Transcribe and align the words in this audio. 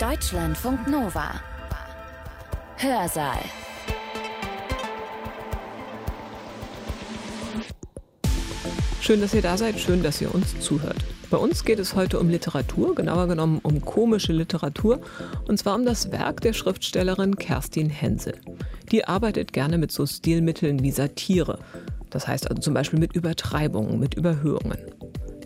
Deutschlandfunk 0.00 0.88
Nova. 0.88 1.40
Hörsaal. 2.76 3.38
Schön, 9.00 9.22
dass 9.22 9.32
ihr 9.32 9.40
da 9.40 9.56
seid, 9.56 9.80
schön, 9.80 10.02
dass 10.02 10.20
ihr 10.20 10.34
uns 10.34 10.60
zuhört. 10.60 10.98
Bei 11.30 11.38
uns 11.38 11.64
geht 11.64 11.78
es 11.78 11.94
heute 11.94 12.20
um 12.20 12.28
Literatur, 12.28 12.94
genauer 12.94 13.26
genommen 13.26 13.60
um 13.62 13.80
komische 13.80 14.34
Literatur, 14.34 15.00
und 15.48 15.58
zwar 15.58 15.74
um 15.74 15.86
das 15.86 16.12
Werk 16.12 16.42
der 16.42 16.52
Schriftstellerin 16.52 17.36
Kerstin 17.36 17.88
Hensel. 17.88 18.34
Die 18.92 19.06
arbeitet 19.06 19.54
gerne 19.54 19.78
mit 19.78 19.92
so 19.92 20.04
Stilmitteln 20.04 20.82
wie 20.82 20.90
Satire, 20.90 21.58
das 22.10 22.28
heißt 22.28 22.50
also 22.50 22.60
zum 22.60 22.74
Beispiel 22.74 22.98
mit 22.98 23.14
Übertreibungen, 23.14 23.98
mit 23.98 24.12
Überhöhungen. 24.12 24.78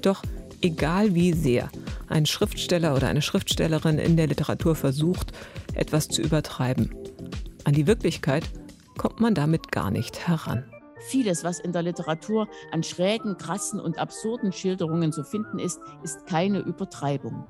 Doch 0.03 0.25
egal 0.63 1.15
wie 1.15 1.33
sehr 1.33 1.69
ein 2.09 2.27
Schriftsteller 2.27 2.95
oder 2.95 3.09
eine 3.09 3.23
Schriftstellerin 3.23 3.99
in 3.99 4.17
der 4.17 4.27
Literatur 4.27 4.75
versucht, 4.75 5.33
etwas 5.75 6.09
zu 6.09 6.23
übertreiben, 6.23 6.95
an 7.65 7.75
die 7.75 7.87
Wirklichkeit 7.87 8.45
kommt 8.97 9.21
man 9.21 9.35
damit 9.35 9.73
gar 9.73 9.91
nicht 9.91 10.27
heran. 10.27 10.65
Vieles, 11.09 11.45
was 11.45 11.61
in 11.61 11.73
der 11.73 11.83
Literatur 11.83 12.49
an 12.73 12.83
schrägen, 12.83 13.39
krassen 13.39 13.81
und 13.81 13.99
absurden 13.99 14.53
Schilderungen 14.53 15.13
zu 15.13 15.25
finden 15.25 15.59
ist, 15.59 15.81
ist 16.03 16.27
keine 16.27 16.59
Übertreibung. 16.59 17.47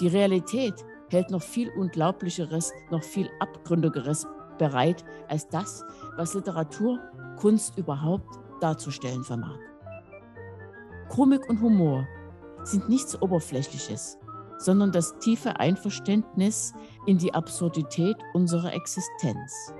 Die 0.00 0.08
Realität 0.08 0.74
hält 1.10 1.30
noch 1.30 1.42
viel 1.42 1.70
Unglaublicheres, 1.70 2.72
noch 2.90 3.02
viel 3.02 3.28
Abgründigeres 3.40 4.26
bereit 4.58 5.04
als 5.28 5.48
das, 5.48 5.84
was 6.16 6.34
Literatur, 6.34 6.98
Kunst 7.38 7.76
überhaupt 7.76 8.38
darzustellen 8.60 9.24
vermag. 9.24 9.58
Komik 11.08 11.48
und 11.48 11.60
Humor 11.60 12.06
sind 12.66 12.88
nichts 12.88 13.20
Oberflächliches, 13.20 14.18
sondern 14.58 14.92
das 14.92 15.18
tiefe 15.18 15.60
Einverständnis 15.60 16.74
in 17.06 17.18
die 17.18 17.32
Absurdität 17.34 18.16
unserer 18.34 18.74
Existenz. 18.74 19.72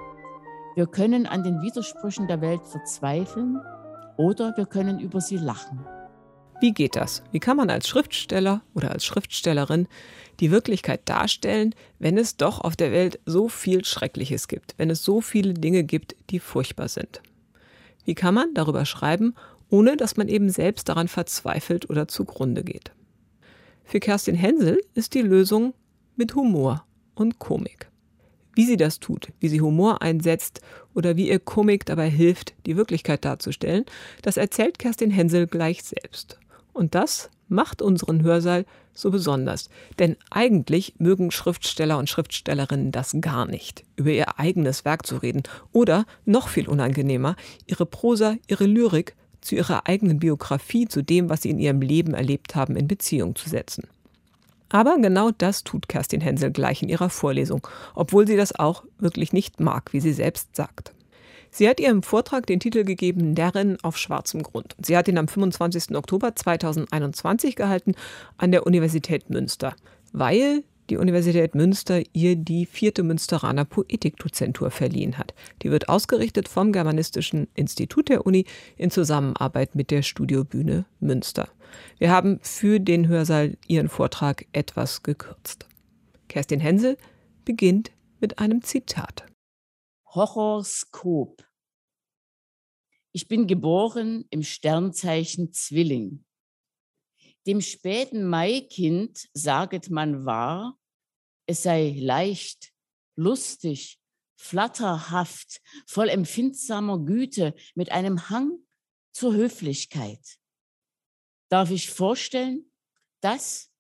Wir 0.75 0.87
können 0.87 1.27
an 1.27 1.43
den 1.43 1.63
Widersprüchen 1.63 2.29
der 2.29 2.41
Welt 2.41 2.67
verzweifeln 2.67 3.61
oder 4.17 4.57
wir 4.57 4.67
können 4.67 5.01
über 5.01 5.21
sie 5.21 5.39
lachen. 5.39 5.85
Wie 6.61 6.73
geht 6.73 6.97
das? 6.97 7.23
Wie 7.33 7.41
kann 7.41 7.57
man 7.59 7.69
als 7.69 7.87
Schriftsteller 7.87 8.63
oder 8.75 8.91
als 8.91 9.05
Schriftstellerin 9.05 9.89
die 10.41 10.51
Wirklichkeit 10.51 11.07
darstellen, 11.07 11.75
wenn 11.99 12.17
es 12.17 12.37
doch 12.37 12.61
auf 12.61 12.77
der 12.77 12.93
Welt 12.93 13.21
so 13.27 13.49
viel 13.49 13.85
Schreckliches 13.85 14.49
gibt, 14.49 14.75
wenn 14.79 14.89
es 14.89 15.05
so 15.05 15.21
viele 15.21 15.53
Dinge 15.53 15.85
gibt, 15.85 16.17
die 16.31 16.39
furchtbar 16.39 16.89
sind? 16.89 17.21
Wie 18.05 18.15
kann 18.15 18.35
man 18.35 18.55
darüber 18.55 18.87
schreiben, 18.87 19.35
ohne 19.71 19.97
dass 19.97 20.17
man 20.17 20.29
eben 20.29 20.51
selbst 20.51 20.89
daran 20.89 21.09
verzweifelt 21.09 21.89
oder 21.91 22.09
zugrunde 22.09 22.65
geht? 22.65 22.93
Für 23.85 24.01
Kerstin 24.01 24.35
Hensel 24.35 24.81
ist 24.95 25.15
die 25.15 25.23
Lösung 25.23 25.75
mit 26.17 26.35
Humor 26.35 26.85
und 27.15 27.39
Komik. 27.39 27.89
Wie 28.55 28.65
sie 28.65 28.77
das 28.77 29.01
tut, 29.01 29.33
wie 29.39 29.49
sie 29.49 29.61
Humor 29.61 30.03
einsetzt 30.03 30.61
oder 30.95 31.17
wie 31.17 31.29
ihr 31.29 31.39
Komik 31.39 31.85
dabei 31.85 32.09
hilft, 32.09 32.55
die 32.65 32.77
Wirklichkeit 32.77 33.25
darzustellen, 33.25 33.85
das 34.23 34.39
erzählt 34.39 34.79
Kerstin 34.79 35.11
Hensel 35.11 35.47
gleich 35.47 35.85
selbst. 35.85 36.39
Und 36.73 36.95
das 36.95 37.31
macht 37.49 37.83
unseren 37.83 38.23
Hörsaal 38.23 38.65
so 38.93 39.11
besonders. 39.11 39.69
Denn 39.99 40.17
eigentlich 40.31 40.95
mögen 40.99 41.31
Schriftsteller 41.31 41.99
und 41.99 42.09
Schriftstellerinnen 42.09 42.93
das 42.93 43.17
gar 43.21 43.47
nicht, 43.47 43.85
über 43.97 44.11
ihr 44.11 44.39
eigenes 44.39 44.85
Werk 44.85 45.07
zu 45.07 45.19
reden 45.19 45.43
oder, 45.73 46.07
noch 46.25 46.49
viel 46.49 46.69
unangenehmer, 46.69 47.37
ihre 47.67 47.87
Prosa, 47.87 48.37
ihre 48.49 48.67
Lyrik 48.67 49.15
zu 49.47 49.55
ihrer 49.55 49.87
eigenen 49.87 50.19
Biografie, 50.19 50.87
zu 50.87 51.03
dem, 51.03 51.29
was 51.29 51.43
sie 51.43 51.51
in 51.51 51.59
ihrem 51.59 51.81
Leben 51.81 52.15
erlebt 52.15 52.55
haben, 52.55 52.77
in 52.77 52.89
Beziehung 52.89 53.35
zu 53.37 53.49
setzen. 53.49 53.85
Aber 54.69 54.99
genau 54.99 55.31
das 55.31 55.65
tut 55.65 55.89
Kerstin 55.89 56.21
Hensel 56.21 56.51
gleich 56.51 56.83
in 56.83 56.89
ihrer 56.89 57.09
Vorlesung, 57.09 57.67
obwohl 57.95 58.27
sie 58.27 58.37
das 58.37 58.59
auch 58.59 58.83
wirklich 58.99 59.33
nicht 59.33 59.61
mag, 59.61 59.93
wie 59.93 60.01
sie 60.01 60.13
selbst 60.13 60.57
sagt. 60.57 60.93
Sie 61.51 61.69
hat 61.69 61.81
ihrem 61.81 62.03
Vortrag 62.03 62.47
den 62.47 62.61
Titel 62.61 62.85
gegeben 62.85 63.33
Närrin 63.33 63.79
auf 63.83 63.97
schwarzem 63.97 64.43
Grund. 64.43 64.75
Sie 64.83 64.97
hat 64.97 65.09
ihn 65.09 65.17
am 65.17 65.29
25. 65.29 65.97
Oktober 65.97 66.35
2021 66.35 67.57
gehalten 67.57 67.95
an 68.37 68.51
der 68.51 68.67
Universität 68.67 69.31
Münster, 69.31 69.75
weil 70.13 70.65
die 70.91 70.97
Universität 70.97 71.55
Münster 71.55 72.03
ihr 72.13 72.37
die 72.37 72.67
vierte 72.67 73.03
Münsteraner 73.03 73.65
Poetikdozentur 73.65 74.71
verliehen 74.71 75.19
hat. 75.19 75.35
Die 75.63 75.71
wird 75.71 75.89
ausgerichtet 75.89 76.49
vom 76.49 76.73
Germanistischen 76.73 77.49
Institut 77.55 78.09
der 78.09 78.27
Uni 78.27 78.45
in 78.77 78.91
Zusammenarbeit 78.91 79.75
mit 79.75 79.91
der 79.91 80.03
Studiobühne 80.03 80.87
Münster. 81.01 81.49
Wir 81.99 82.11
haben 82.11 82.39
für 82.43 82.81
den 82.81 83.09
Hörsaal 83.09 83.57
ihren 83.67 83.89
Vortrag 83.89 84.47
etwas 84.53 85.03
gekürzt. 85.03 85.67
Kerstin 86.29 86.61
Hensel 86.61 86.97
beginnt 87.45 87.93
mit 88.21 88.39
einem 88.39 88.63
Zitat. 88.63 89.27
Horoskop. 90.07 91.45
Ich 93.13 93.29
bin 93.29 93.47
geboren 93.47 94.27
im 94.29 94.43
Sternzeichen 94.43 95.53
Zwilling. 95.53 96.26
Dem 97.47 97.61
späten 97.61 98.29
Maikind 98.29 99.29
saget 99.33 99.89
man 99.89 100.27
wahr, 100.27 100.79
es 101.47 101.63
sei 101.63 101.95
leicht, 101.97 102.73
lustig, 103.15 104.01
flatterhaft, 104.37 105.63
voll 105.87 106.09
empfindsamer 106.09 106.99
Güte, 107.05 107.55
mit 107.75 107.93
einem 107.93 108.29
Hang 108.31 108.67
zur 109.13 109.35
Höflichkeit. 109.35 110.39
Darf 111.49 111.71
ich 111.71 111.91
vorstellen, 111.91 112.71
das 113.21 113.71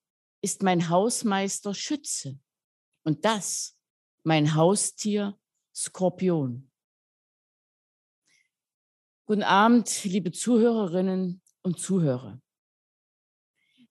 ist 0.40 0.62
mein 0.62 0.88
Hausmeister 0.88 1.74
Schütze 1.74 2.38
und 3.02 3.24
das 3.24 3.76
mein 4.22 4.54
Haustier 4.54 5.38
Skorpion. 5.74 6.70
Guten 9.26 9.42
Abend, 9.42 10.04
liebe 10.04 10.30
Zuhörerinnen 10.30 11.42
und 11.62 11.80
Zuhörer. 11.80 12.40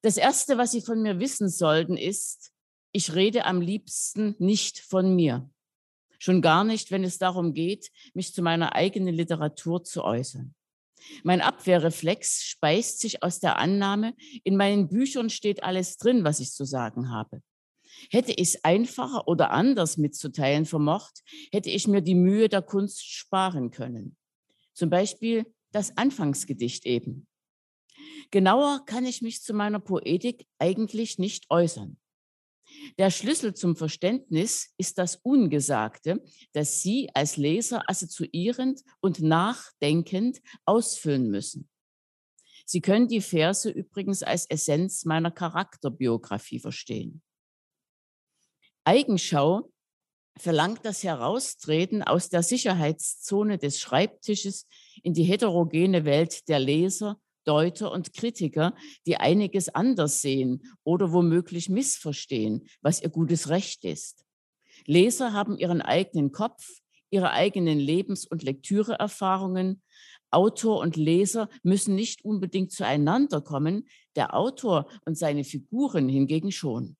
Das 0.06 0.18
Erste, 0.18 0.60
was 0.60 0.70
Sie 0.70 0.82
von 0.82 1.02
mir 1.02 1.20
wissen 1.20 1.50
sollten, 1.50 1.98
ist, 1.98 2.52
ich 2.92 3.16
rede 3.16 3.46
am 3.46 3.60
liebsten 3.60 4.36
nicht 4.38 4.78
von 4.78 5.16
mir. 5.16 5.50
Schon 6.20 6.44
gar 6.44 6.64
nicht, 6.64 6.92
wenn 6.92 7.04
es 7.04 7.18
darum 7.18 7.56
geht, 7.56 7.90
mich 8.14 8.32
zu 8.32 8.44
meiner 8.44 8.76
eigenen 8.76 9.16
Literatur 9.16 9.84
zu 9.84 10.04
äußern. 10.04 10.54
Mein 11.24 11.42
Abwehrreflex 11.42 12.44
speist 12.44 13.00
sich 13.00 13.24
aus 13.24 13.40
der 13.40 13.58
Annahme, 13.58 14.14
in 14.44 14.58
meinen 14.58 14.90
Büchern 14.90 15.32
steht 15.32 15.64
alles 15.64 15.98
drin, 15.98 16.24
was 16.24 16.40
ich 16.40 16.52
zu 16.52 16.66
sagen 16.66 17.10
habe. 17.10 17.42
Hätte 18.12 18.32
ich 18.32 18.50
es 18.50 18.64
einfacher 18.64 19.28
oder 19.28 19.50
anders 19.50 19.98
mitzuteilen 19.98 20.68
vermocht, 20.68 21.24
hätte 21.52 21.72
ich 21.72 21.88
mir 21.88 22.04
die 22.04 22.14
Mühe 22.14 22.48
der 22.48 22.62
Kunst 22.62 23.04
sparen 23.12 23.72
können. 23.72 24.16
Zum 24.76 24.92
Beispiel 24.92 25.52
das 25.72 25.98
Anfangsgedicht 25.98 26.86
eben. 26.86 27.26
Genauer 28.32 28.86
kann 28.86 29.06
ich 29.06 29.22
mich 29.22 29.42
zu 29.42 29.54
meiner 29.54 29.80
Poetik 29.80 30.48
eigentlich 30.60 31.18
nicht 31.18 31.46
äußern. 31.50 31.98
Der 32.98 33.12
Schlüssel 33.12 33.54
zum 33.54 33.76
Verständnis 33.76 34.74
ist 34.78 34.98
das 34.98 35.18
Ungesagte, 35.18 36.24
das 36.54 36.82
Sie 36.82 37.10
als 37.14 37.38
Leser 37.38 37.84
assoziierend 37.90 38.82
und 39.02 39.22
nachdenkend 39.22 40.42
ausfüllen 40.66 41.30
müssen. 41.30 41.70
Sie 42.66 42.82
können 42.82 43.08
die 43.08 43.22
Verse 43.22 43.70
übrigens 43.70 44.24
als 44.24 44.50
Essenz 44.50 45.06
meiner 45.06 45.32
Charakterbiografie 45.32 46.60
verstehen. 46.60 47.22
Eigenschau 48.84 49.72
verlangt 50.38 50.84
das 50.84 51.04
Heraustreten 51.04 52.04
aus 52.04 52.30
der 52.30 52.44
Sicherheitszone 52.44 53.58
des 53.58 53.80
Schreibtisches 53.80 54.68
in 55.04 55.14
die 55.14 55.24
heterogene 55.24 56.06
Welt 56.06 56.48
der 56.50 56.60
Leser 56.60 57.20
Deuter 57.46 57.92
und 57.92 58.14
Kritiker, 58.14 58.76
die 59.06 59.18
einiges 59.18 59.70
anders 59.70 60.22
sehen 60.22 60.64
oder 60.84 61.14
womöglich 61.14 61.70
missverstehen, 61.70 62.68
was 62.82 63.02
ihr 63.02 63.10
gutes 63.10 63.50
Recht 63.50 63.86
ist. 63.86 64.26
Leser 64.86 65.34
haben 65.34 65.58
ihren 65.58 65.82
eigenen 65.82 66.32
Kopf, 66.32 66.82
ihre 67.10 67.32
eigenen 67.32 67.80
Lebens- 67.80 68.26
und 68.26 68.44
Lektüreerfahrungen. 68.44 69.82
Autor 70.32 70.80
und 70.80 70.98
Leser 70.98 71.50
müssen 71.64 71.96
nicht 71.96 72.26
unbedingt 72.26 72.72
zueinander 72.72 73.42
kommen, 73.42 73.88
der 74.16 74.36
Autor 74.36 74.88
und 75.06 75.18
seine 75.18 75.44
Figuren 75.44 76.10
hingegen 76.10 76.52
schon. 76.52 76.98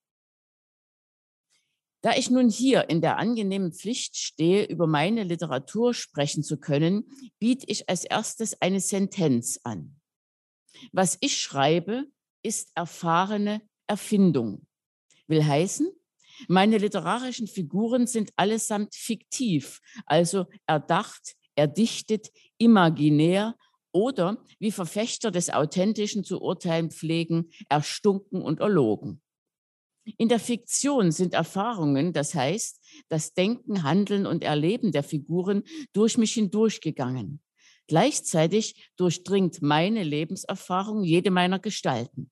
Da 2.02 2.12
ich 2.14 2.30
nun 2.30 2.48
hier 2.48 2.88
in 2.88 3.00
der 3.00 3.18
angenehmen 3.18 3.72
Pflicht 3.72 4.16
stehe, 4.16 4.64
über 4.64 4.86
meine 4.86 5.24
Literatur 5.24 5.92
sprechen 5.92 6.44
zu 6.44 6.56
können, 6.56 7.10
biete 7.40 7.66
ich 7.68 7.88
als 7.88 8.04
erstes 8.04 8.60
eine 8.62 8.80
Sentenz 8.80 9.58
an. 9.64 9.96
Was 10.92 11.18
ich 11.20 11.38
schreibe, 11.38 12.06
ist 12.42 12.70
erfahrene 12.74 13.62
Erfindung. 13.86 14.66
Will 15.26 15.44
heißen, 15.44 15.90
meine 16.48 16.78
literarischen 16.78 17.46
Figuren 17.46 18.06
sind 18.06 18.30
allesamt 18.36 18.94
fiktiv, 18.94 19.80
also 20.04 20.46
erdacht, 20.66 21.34
erdichtet, 21.54 22.30
imaginär 22.58 23.56
oder, 23.92 24.44
wie 24.58 24.70
Verfechter 24.70 25.30
des 25.30 25.48
Authentischen 25.50 26.22
zu 26.22 26.40
urteilen 26.42 26.90
pflegen, 26.90 27.50
erstunken 27.68 28.42
und 28.42 28.60
erlogen. 28.60 29.22
In 30.18 30.28
der 30.28 30.38
Fiktion 30.38 31.10
sind 31.10 31.34
Erfahrungen, 31.34 32.12
das 32.12 32.34
heißt, 32.34 32.80
das 33.08 33.34
Denken, 33.34 33.82
Handeln 33.82 34.26
und 34.26 34.44
Erleben 34.44 34.92
der 34.92 35.02
Figuren 35.02 35.64
durch 35.92 36.16
mich 36.16 36.34
hindurchgegangen. 36.34 37.40
Gleichzeitig 37.86 38.90
durchdringt 38.96 39.62
meine 39.62 40.02
Lebenserfahrung 40.02 41.04
jede 41.04 41.30
meiner 41.30 41.58
Gestalten. 41.58 42.30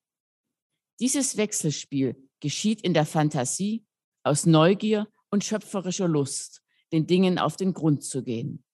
Dieses 1.00 1.36
Wechselspiel 1.36 2.16
geschieht 2.40 2.82
in 2.82 2.94
der 2.94 3.06
Fantasie 3.06 3.84
aus 4.22 4.46
Neugier 4.46 5.08
und 5.30 5.44
schöpferischer 5.44 6.08
Lust, 6.08 6.62
den 6.92 7.06
Dingen 7.06 7.38
auf 7.38 7.56
den 7.56 7.72
Grund 7.72 8.04
zu 8.04 8.22
gehen. 8.22 8.64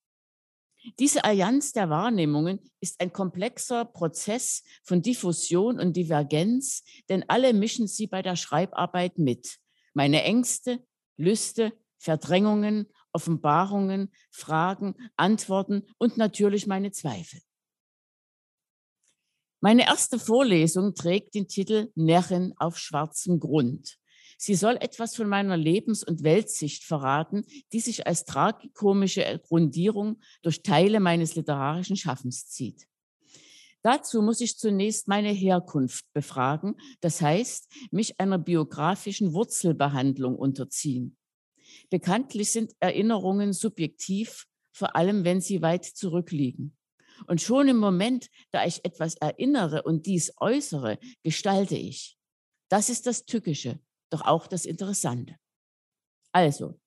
Diese 0.99 1.25
Allianz 1.25 1.73
der 1.73 1.91
Wahrnehmungen 1.91 2.59
ist 2.81 3.01
ein 3.01 3.13
komplexer 3.13 3.85
Prozess 3.85 4.63
von 4.83 5.03
Diffusion 5.03 5.79
und 5.79 5.95
Divergenz, 5.95 6.83
denn 7.09 7.25
alle 7.29 7.53
mischen 7.53 7.87
sie 7.87 8.07
bei 8.07 8.23
der 8.23 8.37
Schreibarbeit 8.37 9.19
mit. 9.19 9.59
Meine 9.93 10.23
Ängste, 10.23 10.83
Lüste, 11.17 11.73
Verdrängungen, 11.99 12.87
Offenbarungen, 13.13 14.13
Fragen, 14.31 14.95
Antworten 15.17 15.87
und 15.99 16.17
natürlich 16.17 16.67
meine 16.67 16.93
Zweifel. 16.93 17.41
Meine 19.61 19.87
erste 19.87 20.19
Vorlesung 20.19 20.95
trägt 20.95 21.35
den 21.35 21.47
Titel 21.47 21.91
Närrin 21.95 22.55
auf 22.57 22.79
schwarzem 22.79 23.41
Grund. 23.41 23.99
Sie 24.39 24.55
soll 24.55 24.77
etwas 24.77 25.15
von 25.15 25.29
meiner 25.29 25.59
Lebens- 25.59 26.03
und 26.03 26.23
Weltsicht 26.23 26.85
verraten, 26.85 27.45
die 27.75 27.81
sich 27.81 28.07
als 28.07 28.25
tragikomische 28.25 29.39
Grundierung 29.47 30.19
durch 30.41 30.63
Teile 30.63 30.99
meines 30.99 31.35
literarischen 31.35 31.97
Schaffens 31.97 32.49
zieht. 32.49 32.89
Dazu 33.83 34.23
muss 34.23 34.41
ich 34.41 34.57
zunächst 34.57 35.09
meine 35.09 35.31
Herkunft 35.31 36.11
befragen, 36.15 36.77
das 37.01 37.21
heißt, 37.21 37.71
mich 37.91 38.19
einer 38.19 38.39
biografischen 38.39 39.35
Wurzelbehandlung 39.35 40.37
unterziehen. 40.37 41.19
Bekanntlich 41.91 42.53
sind 42.53 42.73
Erinnerungen 42.79 43.53
subjektiv, 43.53 44.47
vor 44.73 44.97
allem 44.97 45.25
wenn 45.25 45.41
sie 45.41 45.61
weit 45.61 45.85
zurückliegen. 45.85 46.77
Und 47.27 47.43
schon 47.43 47.69
im 47.69 47.77
Moment, 47.77 48.29
da 48.51 48.65
ich 48.65 48.85
etwas 48.85 49.17
erinnere 49.17 49.83
und 49.83 50.07
dies 50.07 50.33
äußere, 50.39 50.99
gestalte 51.23 51.77
ich. 51.77 52.17
Das 52.69 52.89
ist 52.89 53.07
das 53.07 53.27
Tückische, 53.27 53.81
doch 54.09 54.23
auch 54.23 54.47
das 54.47 54.65
Interessante. 54.65 55.37
Also, 56.33 56.81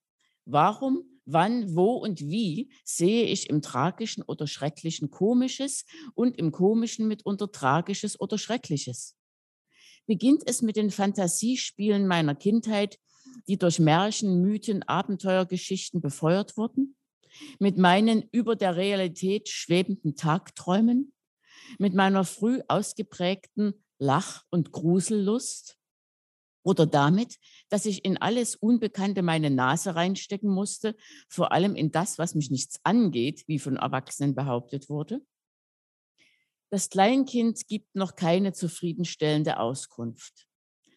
warum, 0.45 1.03
wann, 1.25 1.75
wo 1.75 1.95
und 1.97 2.21
wie 2.21 2.71
sehe 2.85 3.25
ich 3.25 3.49
im 3.49 3.61
Tragischen 3.61 4.23
oder 4.23 4.47
Schrecklichen 4.47 5.11
Komisches 5.11 5.85
und 6.15 6.37
im 6.37 6.51
Komischen 6.51 7.07
mitunter 7.07 7.51
Tragisches 7.51 8.19
oder 8.19 8.37
Schreckliches? 8.37 9.17
Beginnt 10.05 10.43
es 10.45 10.61
mit 10.61 10.77
den 10.77 10.91
Fantasiespielen 10.91 12.07
meiner 12.07 12.35
Kindheit, 12.35 12.99
die 13.47 13.57
durch 13.57 13.79
Märchen, 13.79 14.41
Mythen, 14.41 14.83
Abenteuergeschichten 14.83 16.01
befeuert 16.01 16.57
wurden? 16.57 16.95
Mit 17.59 17.77
meinen 17.77 18.27
über 18.31 18.55
der 18.55 18.75
Realität 18.75 19.49
schwebenden 19.49 20.15
Tagträumen? 20.15 21.13
Mit 21.79 21.93
meiner 21.93 22.23
früh 22.25 22.61
ausgeprägten 22.67 23.73
Lach- 23.97 24.43
und 24.49 24.71
Grusellust? 24.71 25.77
Oder 26.63 26.85
damit, 26.85 27.39
dass 27.69 27.85
ich 27.85 28.05
in 28.05 28.17
alles 28.17 28.55
Unbekannte 28.55 29.21
meine 29.21 29.49
Nase 29.49 29.95
reinstecken 29.95 30.49
musste, 30.49 30.95
vor 31.27 31.51
allem 31.51 31.75
in 31.75 31.91
das, 31.91 32.17
was 32.17 32.35
mich 32.35 32.51
nichts 32.51 32.79
angeht, 32.83 33.43
wie 33.47 33.59
von 33.59 33.75
Erwachsenen 33.75 34.33
behauptet 34.33 34.89
wurde? 34.89 35.21
Das 36.69 36.89
Kleinkind 36.89 37.67
gibt 37.67 37.95
noch 37.95 38.15
keine 38.15 38.53
zufriedenstellende 38.53 39.59
Auskunft. 39.59 40.47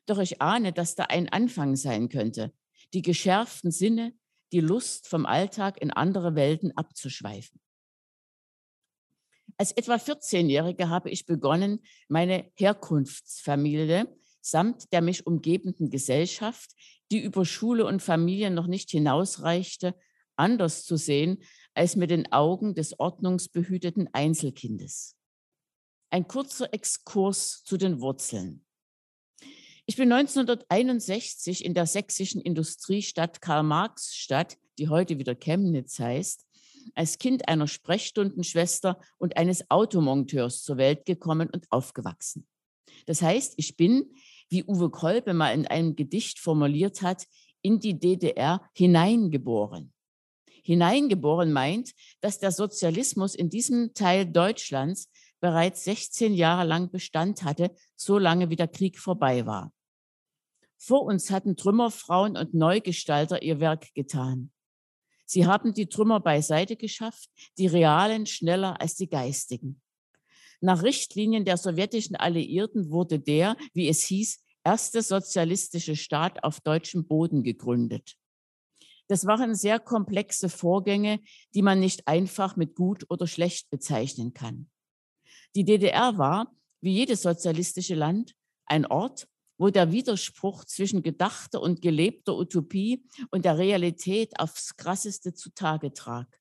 Doch 0.06 0.18
ich 0.18 0.40
ahne, 0.40 0.72
dass 0.72 0.94
da 0.94 1.04
ein 1.04 1.28
Anfang 1.28 1.76
sein 1.76 2.08
könnte, 2.08 2.52
die 2.94 3.02
geschärften 3.02 3.70
Sinne, 3.70 4.14
die 4.52 4.60
Lust 4.60 5.08
vom 5.08 5.26
Alltag 5.26 5.80
in 5.80 5.90
andere 5.90 6.34
Welten 6.34 6.76
abzuschweifen. 6.76 7.60
Als 9.58 9.72
etwa 9.72 9.94
14-Jährige 9.94 10.88
habe 10.88 11.10
ich 11.10 11.26
begonnen, 11.26 11.80
meine 12.08 12.50
Herkunftsfamilie 12.56 14.06
samt 14.40 14.92
der 14.92 15.00
mich 15.00 15.26
umgebenden 15.26 15.90
Gesellschaft, 15.90 16.72
die 17.10 17.20
über 17.20 17.44
Schule 17.44 17.86
und 17.86 18.02
Familie 18.02 18.50
noch 18.50 18.66
nicht 18.66 18.90
hinausreichte, 18.90 19.94
anders 20.36 20.84
zu 20.84 20.96
sehen 20.96 21.42
als 21.74 21.96
mit 21.96 22.10
den 22.10 22.30
Augen 22.32 22.74
des 22.74 22.98
ordnungsbehüteten 22.98 24.08
Einzelkindes. 24.12 25.16
Ein 26.10 26.28
kurzer 26.28 26.72
Exkurs 26.72 27.62
zu 27.64 27.76
den 27.76 28.00
Wurzeln. 28.00 28.65
Ich 29.88 29.94
bin 29.94 30.10
1961 30.10 31.64
in 31.64 31.72
der 31.72 31.86
sächsischen 31.86 32.40
Industriestadt 32.40 33.40
Karl-Marx-Stadt, 33.40 34.58
die 34.78 34.88
heute 34.88 35.20
wieder 35.20 35.36
Chemnitz 35.36 36.00
heißt, 36.00 36.44
als 36.96 37.18
Kind 37.18 37.46
einer 37.46 37.68
Sprechstundenschwester 37.68 38.98
und 39.18 39.36
eines 39.36 39.70
Automonteurs 39.70 40.64
zur 40.64 40.76
Welt 40.76 41.06
gekommen 41.06 41.48
und 41.52 41.70
aufgewachsen. 41.70 42.48
Das 43.06 43.22
heißt, 43.22 43.54
ich 43.58 43.76
bin 43.76 44.12
wie 44.48 44.64
Uwe 44.64 44.90
Kolbe 44.90 45.34
mal 45.34 45.54
in 45.54 45.68
einem 45.68 45.94
Gedicht 45.94 46.40
formuliert 46.40 47.02
hat, 47.02 47.24
in 47.62 47.78
die 47.78 47.96
DDR 47.96 48.68
hineingeboren. 48.74 49.92
Hineingeboren 50.64 51.52
meint, 51.52 51.92
dass 52.20 52.40
der 52.40 52.50
Sozialismus 52.50 53.36
in 53.36 53.50
diesem 53.50 53.94
Teil 53.94 54.26
Deutschlands 54.26 55.08
bereits 55.38 55.84
16 55.84 56.34
Jahre 56.34 56.66
lang 56.66 56.90
Bestand 56.90 57.44
hatte, 57.44 57.70
so 57.94 58.18
lange 58.18 58.50
wie 58.50 58.56
der 58.56 58.66
Krieg 58.66 58.98
vorbei 58.98 59.46
war. 59.46 59.72
Vor 60.86 61.02
uns 61.02 61.32
hatten 61.32 61.56
Trümmerfrauen 61.56 62.36
und 62.36 62.54
Neugestalter 62.54 63.42
ihr 63.42 63.58
Werk 63.58 63.92
getan. 63.94 64.52
Sie 65.24 65.44
haben 65.44 65.74
die 65.74 65.88
Trümmer 65.88 66.20
beiseite 66.20 66.76
geschafft, 66.76 67.28
die 67.58 67.66
realen 67.66 68.24
schneller 68.24 68.80
als 68.80 68.94
die 68.94 69.08
geistigen. 69.08 69.82
Nach 70.60 70.84
Richtlinien 70.84 71.44
der 71.44 71.56
sowjetischen 71.56 72.14
Alliierten 72.14 72.88
wurde 72.88 73.18
der, 73.18 73.56
wie 73.74 73.88
es 73.88 74.04
hieß, 74.04 74.44
erste 74.62 75.02
sozialistische 75.02 75.96
Staat 75.96 76.44
auf 76.44 76.60
deutschem 76.60 77.04
Boden 77.04 77.42
gegründet. 77.42 78.14
Das 79.08 79.26
waren 79.26 79.56
sehr 79.56 79.80
komplexe 79.80 80.48
Vorgänge, 80.48 81.18
die 81.52 81.62
man 81.62 81.80
nicht 81.80 82.06
einfach 82.06 82.54
mit 82.54 82.76
gut 82.76 83.06
oder 83.08 83.26
schlecht 83.26 83.70
bezeichnen 83.70 84.34
kann. 84.34 84.70
Die 85.56 85.64
DDR 85.64 86.16
war, 86.16 86.54
wie 86.80 86.94
jedes 86.94 87.22
sozialistische 87.22 87.96
Land, 87.96 88.36
ein 88.66 88.86
Ort, 88.86 89.26
wo 89.58 89.70
der 89.70 89.92
Widerspruch 89.92 90.64
zwischen 90.64 91.02
gedachter 91.02 91.60
und 91.60 91.80
gelebter 91.80 92.36
Utopie 92.36 93.06
und 93.30 93.44
der 93.44 93.58
Realität 93.58 94.38
aufs 94.38 94.76
krasseste 94.76 95.34
zutage 95.34 95.92
trag. 95.92 96.40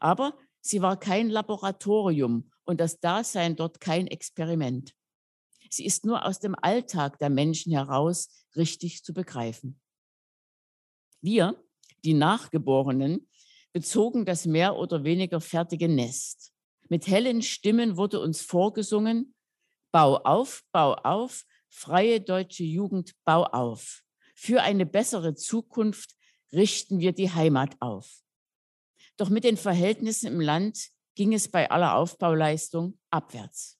Aber 0.00 0.36
sie 0.60 0.82
war 0.82 0.98
kein 0.98 1.30
Laboratorium 1.30 2.50
und 2.64 2.80
das 2.80 3.00
Dasein 3.00 3.56
dort 3.56 3.80
kein 3.80 4.06
Experiment. 4.06 4.94
Sie 5.70 5.86
ist 5.86 6.04
nur 6.04 6.26
aus 6.26 6.38
dem 6.38 6.54
Alltag 6.54 7.18
der 7.18 7.30
Menschen 7.30 7.72
heraus 7.72 8.28
richtig 8.56 9.02
zu 9.04 9.14
begreifen. 9.14 9.80
Wir, 11.22 11.62
die 12.04 12.14
Nachgeborenen, 12.14 13.28
bezogen 13.72 14.26
das 14.26 14.44
mehr 14.44 14.76
oder 14.76 15.04
weniger 15.04 15.40
fertige 15.40 15.88
Nest. 15.88 16.52
Mit 16.88 17.06
hellen 17.06 17.40
Stimmen 17.40 17.96
wurde 17.96 18.20
uns 18.20 18.42
vorgesungen, 18.42 19.34
Bau 19.92 20.16
auf, 20.16 20.64
bau 20.72 20.94
auf, 20.94 21.44
freie 21.72 22.20
deutsche 22.20 22.64
Jugend, 22.64 23.14
bau 23.24 23.44
auf. 23.44 24.04
Für 24.34 24.62
eine 24.62 24.86
bessere 24.86 25.34
Zukunft 25.34 26.14
richten 26.52 27.00
wir 27.00 27.12
die 27.12 27.32
Heimat 27.32 27.74
auf. 27.80 28.22
Doch 29.16 29.30
mit 29.30 29.44
den 29.44 29.56
Verhältnissen 29.56 30.26
im 30.26 30.40
Land 30.40 30.90
ging 31.14 31.32
es 31.32 31.50
bei 31.50 31.70
aller 31.70 31.96
Aufbauleistung 31.96 32.98
abwärts. 33.10 33.78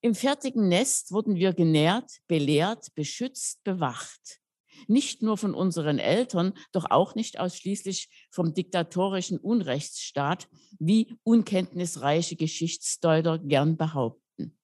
Im 0.00 0.14
fertigen 0.14 0.68
Nest 0.68 1.12
wurden 1.12 1.36
wir 1.36 1.52
genährt, 1.52 2.10
belehrt, 2.28 2.94
beschützt, 2.94 3.62
bewacht. 3.64 4.40
Nicht 4.86 5.22
nur 5.22 5.36
von 5.36 5.54
unseren 5.54 5.98
Eltern, 5.98 6.54
doch 6.72 6.90
auch 6.90 7.14
nicht 7.14 7.40
ausschließlich 7.40 8.08
vom 8.30 8.54
diktatorischen 8.54 9.38
Unrechtsstaat, 9.38 10.48
wie 10.78 11.18
unkenntnisreiche 11.24 12.36
Geschichtsdeuter 12.36 13.38
gern 13.38 13.76
behaupten. 13.76 14.56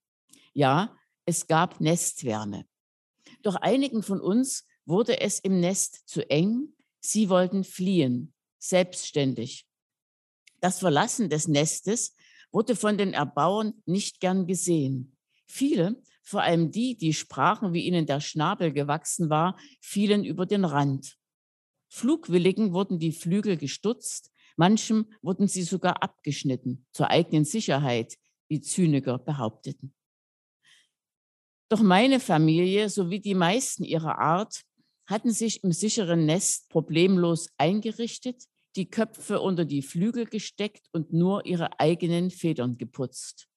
Ja, 0.52 0.96
es 1.26 1.46
gab 1.46 1.80
Nestwärme. 1.80 2.66
Doch 3.42 3.56
einigen 3.56 4.02
von 4.02 4.20
uns 4.20 4.66
wurde 4.86 5.20
es 5.20 5.38
im 5.38 5.60
Nest 5.60 6.08
zu 6.08 6.28
eng. 6.30 6.74
Sie 7.00 7.28
wollten 7.28 7.64
fliehen, 7.64 8.32
selbstständig. 8.58 9.66
Das 10.60 10.78
Verlassen 10.78 11.28
des 11.28 11.48
Nestes 11.48 12.14
wurde 12.50 12.76
von 12.76 12.96
den 12.96 13.12
Erbauern 13.12 13.74
nicht 13.84 14.20
gern 14.20 14.46
gesehen. 14.46 15.16
Viele, 15.46 16.02
vor 16.22 16.42
allem 16.42 16.70
die, 16.70 16.96
die 16.96 17.12
sprachen, 17.12 17.72
wie 17.72 17.84
ihnen 17.84 18.06
der 18.06 18.20
Schnabel 18.20 18.72
gewachsen 18.72 19.28
war, 19.28 19.58
fielen 19.80 20.24
über 20.24 20.46
den 20.46 20.64
Rand. 20.64 21.18
Flugwilligen 21.88 22.72
wurden 22.72 22.98
die 22.98 23.12
Flügel 23.12 23.56
gestutzt, 23.56 24.32
manchem 24.56 25.12
wurden 25.20 25.48
sie 25.48 25.62
sogar 25.62 26.02
abgeschnitten, 26.02 26.86
zur 26.92 27.10
eigenen 27.10 27.44
Sicherheit, 27.44 28.16
wie 28.48 28.60
Zyniker 28.60 29.18
behaupteten. 29.18 29.94
Doch 31.68 31.82
meine 31.82 32.20
Familie 32.20 32.88
sowie 32.88 33.20
die 33.20 33.34
meisten 33.34 33.84
ihrer 33.84 34.18
Art 34.18 34.62
hatten 35.06 35.32
sich 35.32 35.62
im 35.64 35.72
sicheren 35.72 36.26
Nest 36.26 36.68
problemlos 36.68 37.48
eingerichtet, 37.58 38.44
die 38.76 38.90
Köpfe 38.90 39.40
unter 39.40 39.64
die 39.64 39.82
Flügel 39.82 40.26
gesteckt 40.26 40.86
und 40.92 41.12
nur 41.12 41.46
ihre 41.46 41.78
eigenen 41.78 42.30
Federn 42.30 42.76
geputzt. 42.76 43.48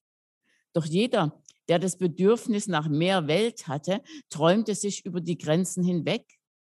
Doch 0.73 0.85
jeder, 0.85 1.41
der 1.69 1.79
das 1.79 1.97
Bedürfnis 1.97 2.67
nach 2.67 2.87
mehr 2.87 3.27
Welt 3.27 3.67
hatte, 3.67 4.01
träumte 4.29 4.75
sich 4.75 5.05
über 5.05 5.21
die 5.21 5.37
Grenzen 5.37 5.83
hinweg, 5.83 6.25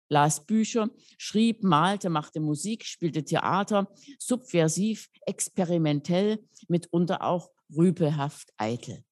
las 0.08 0.44
Bücher, 0.44 0.90
schrieb, 1.16 1.62
malte, 1.62 2.10
machte 2.10 2.40
Musik, 2.40 2.84
spielte 2.84 3.24
Theater, 3.24 3.88
subversiv, 4.18 5.08
experimentell, 5.26 6.44
mitunter 6.68 7.22
auch 7.22 7.50
rüpelhaft 7.74 8.50
eitel. 8.56 9.04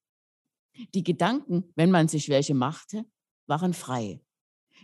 Die 0.93 1.03
Gedanken, 1.03 1.71
wenn 1.75 1.91
man 1.91 2.07
sich 2.07 2.29
welche 2.29 2.53
machte, 2.53 3.05
waren 3.47 3.73
frei. 3.73 4.21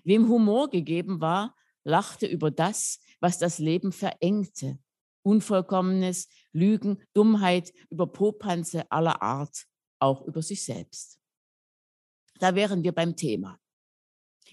Wem 0.04 0.28
Humor 0.28 0.70
gegeben 0.70 1.22
war, 1.22 1.56
lachte 1.84 2.25
über 2.28 2.52
das, 2.52 3.00
was 3.20 3.38
das 3.38 3.60
Leben 3.60 3.92
verengte. 3.92 4.80
Unvollkommenes, 5.24 6.28
Lügen, 6.52 7.02
Dummheit, 7.14 7.74
über 7.90 8.08
Popanze 8.08 8.92
aller 8.92 9.22
Art, 9.22 9.66
auch 10.00 10.22
über 10.28 10.42
sich 10.42 10.64
selbst. 10.64 11.20
Da 12.40 12.54
wären 12.54 12.84
wir 12.84 12.92
beim 12.92 13.16
Thema. 13.16 13.60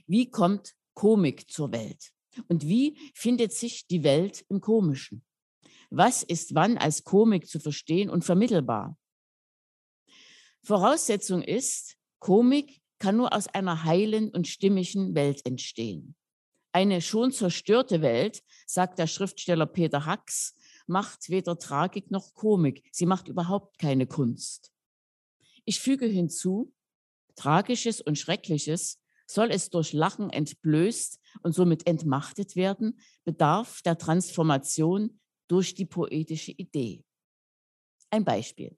Wie 0.06 0.30
kommt 0.30 0.74
Komik 0.94 1.50
zur 1.50 1.72
Welt? 1.72 2.12
Und 2.48 2.66
wie 2.66 2.96
findet 3.14 3.52
sich 3.52 3.86
die 3.86 4.02
Welt 4.02 4.44
im 4.48 4.60
Komischen? 4.60 5.24
Was 5.90 6.22
ist 6.22 6.54
wann 6.54 6.78
als 6.78 7.04
Komik 7.04 7.46
zu 7.46 7.60
verstehen 7.60 8.08
und 8.08 8.24
vermittelbar? 8.24 8.96
Voraussetzung 10.64 11.42
ist, 11.42 11.96
Komik 12.18 12.80
kann 12.98 13.16
nur 13.16 13.32
aus 13.34 13.48
einer 13.48 13.84
heilen 13.84 14.30
und 14.30 14.46
stimmigen 14.46 15.14
Welt 15.14 15.44
entstehen. 15.44 16.14
Eine 16.72 17.02
schon 17.02 17.32
zerstörte 17.32 18.00
Welt, 18.00 18.42
sagt 18.66 18.98
der 18.98 19.06
Schriftsteller 19.06 19.66
Peter 19.66 20.06
Hacks, 20.06 20.54
macht 20.86 21.28
weder 21.28 21.58
Tragik 21.58 22.10
noch 22.10 22.32
Komik. 22.34 22.88
Sie 22.92 23.06
macht 23.06 23.28
überhaupt 23.28 23.78
keine 23.78 24.06
Kunst. 24.06 24.72
Ich 25.64 25.80
füge 25.80 26.06
hinzu, 26.06 26.72
Tragisches 27.34 28.00
und 28.00 28.18
Schreckliches 28.18 29.00
soll 29.26 29.50
es 29.50 29.70
durch 29.70 29.92
Lachen 29.92 30.30
entblößt 30.30 31.18
und 31.42 31.54
somit 31.54 31.86
entmachtet 31.86 32.56
werden, 32.56 33.00
bedarf 33.24 33.82
der 33.82 33.98
Transformation 33.98 35.20
durch 35.48 35.74
die 35.74 35.86
poetische 35.86 36.52
Idee. 36.52 37.04
Ein 38.10 38.24
Beispiel. 38.24 38.76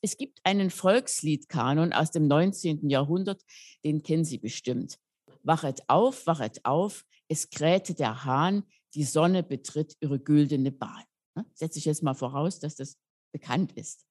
Es 0.00 0.16
gibt 0.16 0.40
einen 0.44 0.70
Volksliedkanon 0.70 1.92
aus 1.92 2.10
dem 2.10 2.26
19. 2.26 2.88
Jahrhundert, 2.88 3.42
den 3.84 4.02
kennen 4.02 4.24
Sie 4.24 4.38
bestimmt. 4.38 4.98
Wachet 5.42 5.82
auf, 5.88 6.26
wachet 6.26 6.64
auf, 6.64 7.04
es 7.28 7.50
krähte 7.50 7.94
der 7.94 8.24
Hahn, 8.24 8.64
die 8.94 9.04
Sonne 9.04 9.42
betritt 9.42 9.96
ihre 10.00 10.18
güldene 10.18 10.72
Bahn. 10.72 11.04
Ne, 11.34 11.44
setze 11.54 11.78
ich 11.78 11.84
jetzt 11.84 12.02
mal 12.02 12.14
voraus, 12.14 12.58
dass 12.58 12.76
das 12.76 12.96
bekannt 13.32 13.72
ist. 13.72 14.06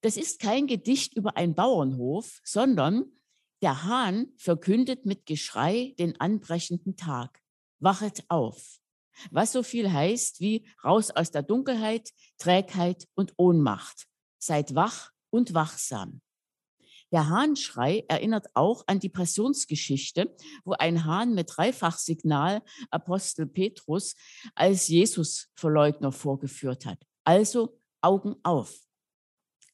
Das 0.00 0.16
ist 0.16 0.40
kein 0.40 0.66
Gedicht 0.66 1.14
über 1.14 1.36
einen 1.36 1.54
Bauernhof, 1.54 2.40
sondern 2.44 3.04
der 3.62 3.84
Hahn 3.84 4.32
verkündet 4.36 5.04
mit 5.04 5.26
Geschrei 5.26 5.94
den 5.98 6.18
anbrechenden 6.20 6.96
Tag. 6.96 7.42
Wachet 7.78 8.24
auf. 8.28 8.78
Was 9.30 9.52
so 9.52 9.62
viel 9.62 9.92
heißt 9.92 10.40
wie 10.40 10.66
raus 10.82 11.10
aus 11.10 11.30
der 11.30 11.42
Dunkelheit, 11.42 12.10
Trägheit 12.38 13.06
und 13.14 13.34
Ohnmacht. 13.36 14.06
Seid 14.40 14.74
wach 14.74 15.12
und 15.30 15.54
wachsam. 15.54 16.20
Der 17.12 17.28
Hahnschrei 17.28 18.04
erinnert 18.08 18.46
auch 18.54 18.84
an 18.86 19.00
die 19.00 19.08
Passionsgeschichte, 19.08 20.34
wo 20.64 20.72
ein 20.72 21.04
Hahn 21.04 21.34
mit 21.34 21.50
Dreifachsignal 21.56 22.62
Apostel 22.90 23.46
Petrus 23.46 24.14
als 24.54 24.88
Jesus-Verleugner 24.88 26.12
vorgeführt 26.12 26.86
hat. 26.86 27.04
Also 27.24 27.80
Augen 28.00 28.36
auf. 28.44 28.86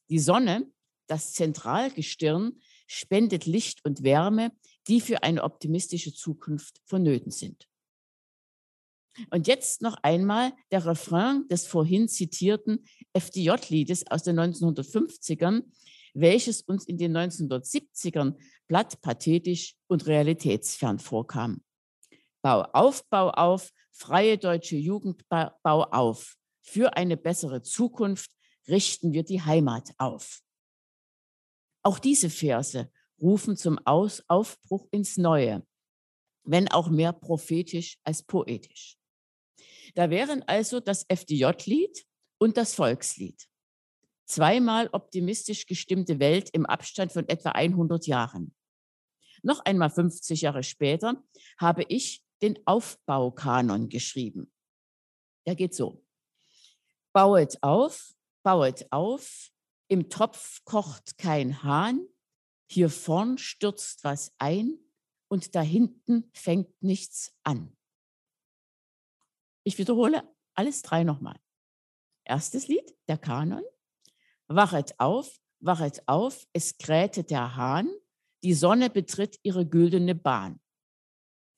Die 0.09 0.19
Sonne, 0.19 0.71
das 1.07 1.33
Zentralgestirn, 1.33 2.59
spendet 2.87 3.45
Licht 3.45 3.85
und 3.85 4.03
Wärme, 4.03 4.51
die 4.87 5.01
für 5.01 5.23
eine 5.23 5.43
optimistische 5.43 6.13
Zukunft 6.13 6.81
vonnöten 6.85 7.31
sind. 7.31 7.67
Und 9.31 9.47
jetzt 9.47 9.81
noch 9.81 9.97
einmal 10.03 10.53
der 10.71 10.85
Refrain 10.85 11.47
des 11.49 11.65
vorhin 11.65 12.07
zitierten 12.07 12.85
FDJ-Liedes 13.13 14.07
aus 14.09 14.23
den 14.23 14.39
1950ern, 14.39 15.63
welches 16.13 16.61
uns 16.61 16.85
in 16.85 16.97
den 16.97 17.15
1970ern 17.15 18.35
platt 18.67 19.01
pathetisch 19.01 19.75
und 19.87 20.07
realitätsfern 20.07 20.99
vorkam. 20.99 21.61
Bau 22.41 22.61
auf, 22.73 23.03
bau 23.09 23.29
auf, 23.29 23.71
freie 23.91 24.37
deutsche 24.37 24.77
Jugend, 24.77 25.27
bau 25.29 25.53
auf. 25.63 26.35
Für 26.61 26.95
eine 26.95 27.17
bessere 27.17 27.61
Zukunft 27.61 28.31
richten 28.67 29.13
wir 29.13 29.23
die 29.23 29.41
Heimat 29.41 29.91
auf. 29.97 30.41
Auch 31.83 31.99
diese 31.99 32.29
Verse 32.29 32.91
rufen 33.21 33.55
zum 33.55 33.79
Aus 33.85 34.23
Aufbruch 34.27 34.87
ins 34.91 35.17
Neue, 35.17 35.65
wenn 36.43 36.67
auch 36.67 36.89
mehr 36.89 37.13
prophetisch 37.13 37.97
als 38.03 38.23
poetisch. 38.23 38.97
Da 39.97 40.11
wären 40.11 40.43
also 40.43 40.79
das 40.79 41.05
FDJ-Lied 41.09 42.05
und 42.37 42.55
das 42.55 42.75
Volkslied. 42.75 43.49
Zweimal 44.27 44.89
optimistisch 44.91 45.65
gestimmte 45.65 46.19
Welt 46.19 46.51
im 46.51 46.67
Abstand 46.67 47.13
von 47.13 47.27
etwa 47.27 47.49
100 47.53 48.05
Jahren. 48.05 48.53
Noch 49.41 49.65
einmal 49.65 49.89
50 49.89 50.41
Jahre 50.41 50.61
später 50.61 51.23
habe 51.57 51.83
ich 51.89 52.23
den 52.43 52.59
Aufbaukanon 52.67 53.89
geschrieben. 53.89 54.53
Der 55.47 55.55
geht 55.55 55.73
so. 55.73 56.05
Bauet 57.11 57.57
auf, 57.63 58.13
bauet 58.43 58.85
auf, 58.91 59.49
im 59.87 60.11
Topf 60.11 60.63
kocht 60.63 61.17
kein 61.17 61.63
Hahn, 61.63 62.05
hier 62.69 62.91
vorn 62.91 63.39
stürzt 63.39 64.03
was 64.03 64.31
ein 64.37 64.77
und 65.27 65.55
da 65.55 65.61
hinten 65.61 66.29
fängt 66.35 66.83
nichts 66.83 67.33
an. 67.41 67.75
Ich 69.67 69.77
wiederhole 69.77 70.23
alles 70.53 70.81
drei 70.81 71.03
nochmal. 71.03 71.37
Erstes 72.23 72.69
Lied, 72.69 72.95
der 73.09 73.17
Kanon. 73.17 73.65
Wachet 74.47 74.97
auf, 74.97 75.41
wachet 75.59 76.07
auf, 76.07 76.47
es 76.53 76.77
krähte 76.77 77.25
der 77.25 77.57
Hahn, 77.57 77.91
die 78.43 78.53
Sonne 78.53 78.89
betritt 78.89 79.37
ihre 79.43 79.67
güldene 79.67 80.15
Bahn. 80.15 80.61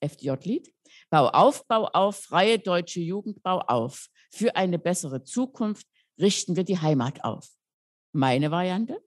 FDJ-Lied. 0.00 0.74
Bau 1.08 1.28
auf, 1.28 1.64
bau 1.68 1.86
auf, 1.86 2.16
freie 2.16 2.58
deutsche 2.58 2.98
Jugend, 2.98 3.44
bau 3.44 3.60
auf. 3.60 4.08
Für 4.32 4.56
eine 4.56 4.80
bessere 4.80 5.22
Zukunft 5.22 5.86
richten 6.18 6.56
wir 6.56 6.64
die 6.64 6.80
Heimat 6.80 7.22
auf. 7.22 7.48
Meine 8.10 8.50
Variante. 8.50 9.00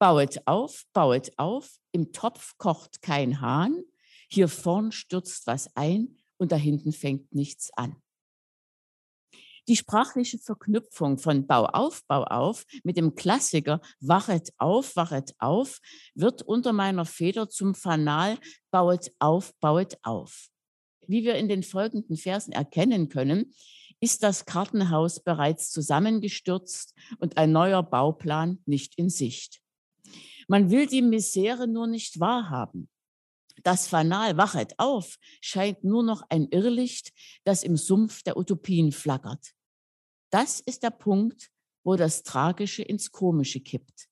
Bauet 0.00 0.48
auf, 0.48 0.84
bauet 0.92 1.38
auf, 1.38 1.78
im 1.92 2.12
Topf 2.12 2.58
kocht 2.58 3.02
kein 3.02 3.40
Hahn, 3.40 3.84
hier 4.28 4.48
vorn 4.48 4.90
stürzt 4.90 5.46
was 5.46 5.76
ein 5.76 6.18
und 6.38 6.50
da 6.50 6.56
hinten 6.56 6.92
fängt 6.92 7.32
nichts 7.32 7.70
an. 7.74 8.02
Die 9.68 9.76
sprachliche 9.76 10.38
Verknüpfung 10.38 11.18
von 11.18 11.46
Bau 11.46 11.64
auf, 11.64 12.04
Bau 12.06 12.22
auf 12.22 12.64
mit 12.84 12.96
dem 12.96 13.16
Klassiker 13.16 13.80
Wachet 14.00 14.52
auf, 14.58 14.94
Wachet 14.94 15.34
auf 15.38 15.80
wird 16.14 16.42
unter 16.42 16.72
meiner 16.72 17.04
Feder 17.04 17.48
zum 17.48 17.74
Fanal 17.74 18.38
Bauet 18.70 19.10
auf, 19.18 19.52
Bauet 19.58 19.98
auf. 20.04 20.48
Wie 21.08 21.24
wir 21.24 21.34
in 21.34 21.48
den 21.48 21.64
folgenden 21.64 22.16
Versen 22.16 22.52
erkennen 22.52 23.08
können, 23.08 23.52
ist 23.98 24.22
das 24.22 24.44
Kartenhaus 24.44 25.20
bereits 25.20 25.70
zusammengestürzt 25.70 26.94
und 27.18 27.36
ein 27.36 27.50
neuer 27.50 27.82
Bauplan 27.82 28.62
nicht 28.66 28.96
in 28.96 29.08
Sicht. 29.08 29.60
Man 30.46 30.70
will 30.70 30.86
die 30.86 31.02
Misere 31.02 31.66
nur 31.66 31.88
nicht 31.88 32.20
wahrhaben. 32.20 32.88
Das 33.64 33.88
Fanal 33.88 34.36
Wachet 34.36 34.74
auf 34.78 35.16
scheint 35.40 35.82
nur 35.82 36.04
noch 36.04 36.22
ein 36.28 36.46
Irrlicht, 36.50 37.12
das 37.42 37.64
im 37.64 37.76
Sumpf 37.76 38.22
der 38.22 38.36
Utopien 38.36 38.92
flackert. 38.92 39.55
Das 40.30 40.60
ist 40.60 40.82
der 40.82 40.90
Punkt, 40.90 41.50
wo 41.84 41.96
das 41.96 42.22
Tragische 42.22 42.82
ins 42.82 43.12
Komische 43.12 43.60
kippt. 43.60 44.08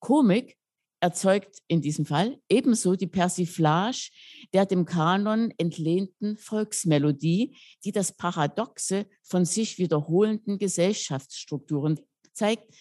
Komik 0.00 0.58
erzeugt 1.00 1.58
in 1.68 1.82
diesem 1.82 2.06
Fall 2.06 2.40
ebenso 2.48 2.96
die 2.96 3.06
Persiflage 3.06 4.10
der 4.52 4.66
dem 4.66 4.84
Kanon 4.84 5.52
entlehnten 5.58 6.38
Volksmelodie, 6.38 7.56
die 7.84 7.92
das 7.92 8.12
Paradoxe 8.12 9.06
von 9.22 9.44
sich 9.44 9.78
wiederholenden 9.78 10.58
Gesellschaftsstrukturen 10.58 12.00
zeigt. 12.32 12.74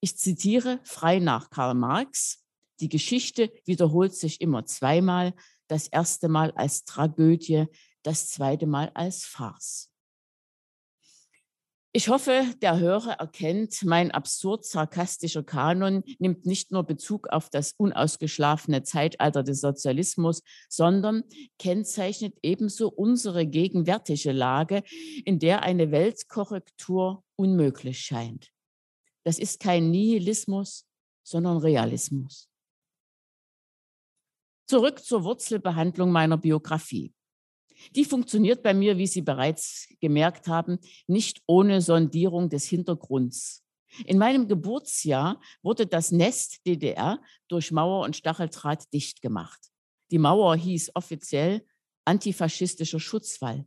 Ich 0.00 0.16
zitiere 0.18 0.80
frei 0.84 1.18
nach 1.20 1.50
Karl 1.50 1.74
Marx, 1.74 2.44
die 2.80 2.88
Geschichte 2.88 3.52
wiederholt 3.64 4.14
sich 4.14 4.40
immer 4.40 4.64
zweimal, 4.66 5.34
das 5.66 5.88
erste 5.88 6.28
Mal 6.28 6.52
als 6.52 6.84
Tragödie, 6.84 7.66
das 8.02 8.28
zweite 8.28 8.66
Mal 8.66 8.90
als 8.94 9.24
Farce. 9.24 9.87
Ich 11.92 12.10
hoffe, 12.10 12.44
der 12.60 12.78
Hörer 12.78 13.12
erkennt, 13.12 13.82
mein 13.82 14.10
absurd-sarkastischer 14.10 15.42
Kanon 15.42 16.04
nimmt 16.18 16.44
nicht 16.44 16.70
nur 16.70 16.84
Bezug 16.84 17.28
auf 17.28 17.48
das 17.48 17.72
unausgeschlafene 17.72 18.82
Zeitalter 18.82 19.42
des 19.42 19.62
Sozialismus, 19.62 20.42
sondern 20.68 21.24
kennzeichnet 21.58 22.36
ebenso 22.42 22.88
unsere 22.88 23.46
gegenwärtige 23.46 24.32
Lage, 24.32 24.82
in 25.24 25.38
der 25.38 25.62
eine 25.62 25.90
Weltkorrektur 25.90 27.24
unmöglich 27.36 28.00
scheint. 28.00 28.52
Das 29.24 29.38
ist 29.38 29.58
kein 29.58 29.90
Nihilismus, 29.90 30.86
sondern 31.22 31.56
Realismus. 31.56 32.50
Zurück 34.66 35.02
zur 35.02 35.24
Wurzelbehandlung 35.24 36.12
meiner 36.12 36.36
Biografie. 36.36 37.14
Die 37.94 38.04
funktioniert 38.04 38.62
bei 38.62 38.74
mir, 38.74 38.98
wie 38.98 39.06
Sie 39.06 39.22
bereits 39.22 39.88
gemerkt 40.00 40.48
haben, 40.48 40.78
nicht 41.06 41.42
ohne 41.46 41.80
Sondierung 41.80 42.48
des 42.48 42.66
Hintergrunds. 42.66 43.64
In 44.04 44.18
meinem 44.18 44.48
Geburtsjahr 44.48 45.40
wurde 45.62 45.86
das 45.86 46.10
Nest 46.12 46.66
DDR 46.66 47.20
durch 47.48 47.72
Mauer 47.72 48.04
und 48.04 48.16
Stacheldraht 48.16 48.92
dicht 48.92 49.22
gemacht. 49.22 49.70
Die 50.10 50.18
Mauer 50.18 50.56
hieß 50.56 50.92
offiziell 50.94 51.64
antifaschistischer 52.04 53.00
Schutzwall. 53.00 53.66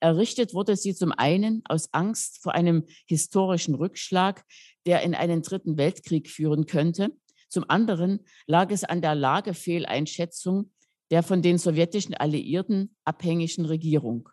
Errichtet 0.00 0.52
wurde 0.52 0.76
sie 0.76 0.94
zum 0.94 1.12
einen 1.12 1.62
aus 1.66 1.92
Angst 1.92 2.42
vor 2.42 2.54
einem 2.54 2.86
historischen 3.06 3.76
Rückschlag, 3.76 4.44
der 4.84 5.02
in 5.02 5.14
einen 5.14 5.42
dritten 5.42 5.76
Weltkrieg 5.76 6.28
führen 6.28 6.66
könnte. 6.66 7.16
Zum 7.48 7.68
anderen 7.68 8.24
lag 8.46 8.70
es 8.72 8.82
an 8.82 9.00
der 9.00 9.14
Lagefehleinschätzung 9.14 10.72
der 11.12 11.22
von 11.22 11.42
den 11.42 11.58
sowjetischen 11.58 12.14
Alliierten 12.14 12.96
abhängigen 13.04 13.66
Regierung, 13.66 14.30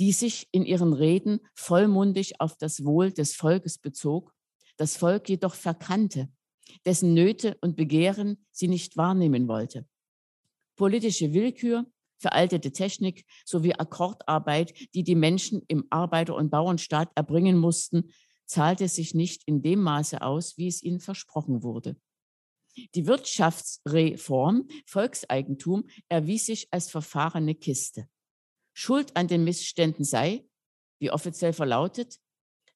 die 0.00 0.10
sich 0.10 0.48
in 0.50 0.66
ihren 0.66 0.92
Reden 0.92 1.38
vollmundig 1.54 2.40
auf 2.40 2.58
das 2.58 2.84
Wohl 2.84 3.12
des 3.12 3.36
Volkes 3.36 3.78
bezog, 3.78 4.34
das 4.76 4.96
Volk 4.96 5.28
jedoch 5.28 5.54
verkannte, 5.54 6.28
dessen 6.84 7.14
Nöte 7.14 7.56
und 7.60 7.76
Begehren 7.76 8.44
sie 8.50 8.66
nicht 8.66 8.96
wahrnehmen 8.96 9.46
wollte. 9.46 9.86
Politische 10.74 11.32
Willkür, 11.32 11.86
veraltete 12.18 12.72
Technik 12.72 13.24
sowie 13.44 13.74
Akkordarbeit, 13.74 14.74
die 14.94 15.04
die 15.04 15.14
Menschen 15.14 15.62
im 15.68 15.86
Arbeiter- 15.90 16.34
und 16.34 16.50
Bauernstaat 16.50 17.10
erbringen 17.14 17.56
mussten, 17.56 18.10
zahlte 18.46 18.88
sich 18.88 19.14
nicht 19.14 19.44
in 19.46 19.62
dem 19.62 19.80
Maße 19.80 20.22
aus, 20.22 20.58
wie 20.58 20.66
es 20.66 20.82
ihnen 20.82 20.98
versprochen 20.98 21.62
wurde. 21.62 21.96
Die 22.94 23.06
Wirtschaftsreform 23.06 24.68
Volkseigentum 24.86 25.88
erwies 26.08 26.46
sich 26.46 26.68
als 26.70 26.90
verfahrene 26.90 27.54
Kiste. 27.54 28.08
Schuld 28.74 29.16
an 29.16 29.28
den 29.28 29.44
Missständen 29.44 30.04
sei, 30.04 30.46
wie 30.98 31.10
offiziell 31.10 31.52
verlautet, 31.52 32.20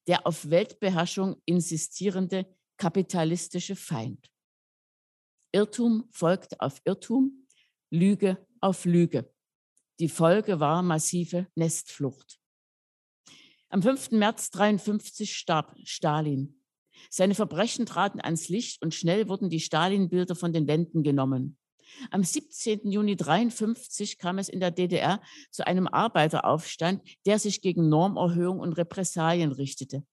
der 0.06 0.26
auf 0.26 0.48
Weltbeherrschung 0.48 1.40
insistierende 1.44 2.46
kapitalistische 2.76 3.76
Feind. 3.76 4.30
Irrtum 5.52 6.08
folgte 6.10 6.60
auf 6.60 6.80
Irrtum, 6.84 7.46
Lüge 7.90 8.46
auf 8.60 8.84
Lüge. 8.84 9.32
Die 9.98 10.08
Folge 10.08 10.60
war 10.60 10.82
massive 10.82 11.48
Nestflucht. 11.54 12.40
Am 13.68 13.82
5. 13.82 14.12
März 14.12 14.50
1953 14.52 15.36
starb 15.36 15.76
Stalin. 15.84 16.59
Seine 17.08 17.34
Verbrechen 17.34 17.86
traten 17.86 18.20
ans 18.20 18.48
Licht 18.48 18.82
und 18.82 18.94
schnell 18.94 19.28
wurden 19.28 19.48
die 19.48 19.60
Stalin-Bilder 19.60 20.34
von 20.34 20.52
den 20.52 20.66
Wänden 20.66 21.02
genommen. 21.02 21.56
Am 22.10 22.22
17. 22.22 22.90
Juni 22.90 23.12
1953 23.12 24.18
kam 24.18 24.38
es 24.38 24.48
in 24.48 24.60
der 24.60 24.70
DDR 24.70 25.20
zu 25.50 25.66
einem 25.66 25.86
Arbeiteraufstand, 25.86 27.02
der 27.26 27.38
sich 27.38 27.62
gegen 27.62 27.88
Normerhöhung 27.88 28.60
und 28.60 28.74
Repressalien 28.74 29.52
richtete. 29.52 30.04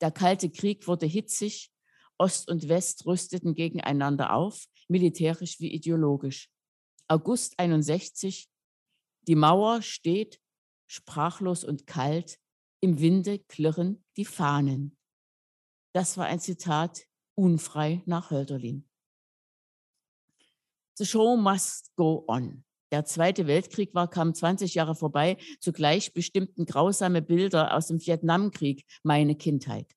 Der 0.00 0.10
Kalte 0.10 0.50
Krieg 0.50 0.86
wurde 0.86 1.06
hitzig, 1.06 1.70
Ost 2.18 2.50
und 2.50 2.68
West 2.68 3.06
rüsteten 3.06 3.54
gegeneinander 3.54 4.34
auf, 4.34 4.66
militärisch 4.88 5.60
wie 5.60 5.72
ideologisch. 5.72 6.50
August 7.08 7.58
61, 7.58 8.48
die 9.26 9.34
Mauer 9.34 9.82
steht, 9.82 10.40
sprachlos 10.86 11.64
und 11.64 11.86
kalt, 11.86 12.38
im 12.80 13.00
Winde 13.00 13.38
klirren 13.40 14.04
die 14.16 14.24
Fahnen. 14.24 14.96
Das 15.92 16.16
war 16.16 16.26
ein 16.26 16.40
Zitat 16.40 17.06
unfrei 17.34 18.02
nach 18.06 18.30
Hölderlin. 18.30 18.88
The 20.94 21.06
show 21.06 21.36
must 21.36 21.94
go 21.96 22.24
on. 22.28 22.64
Der 22.92 23.04
Zweite 23.04 23.46
Weltkrieg 23.46 23.94
war 23.94 24.08
kaum 24.08 24.34
20 24.34 24.74
Jahre 24.74 24.94
vorbei. 24.94 25.36
Zugleich 25.60 26.12
bestimmten 26.12 26.66
grausame 26.66 27.22
Bilder 27.22 27.74
aus 27.74 27.86
dem 27.86 28.04
Vietnamkrieg 28.04 28.84
meine 29.02 29.36
Kindheit. 29.36 29.96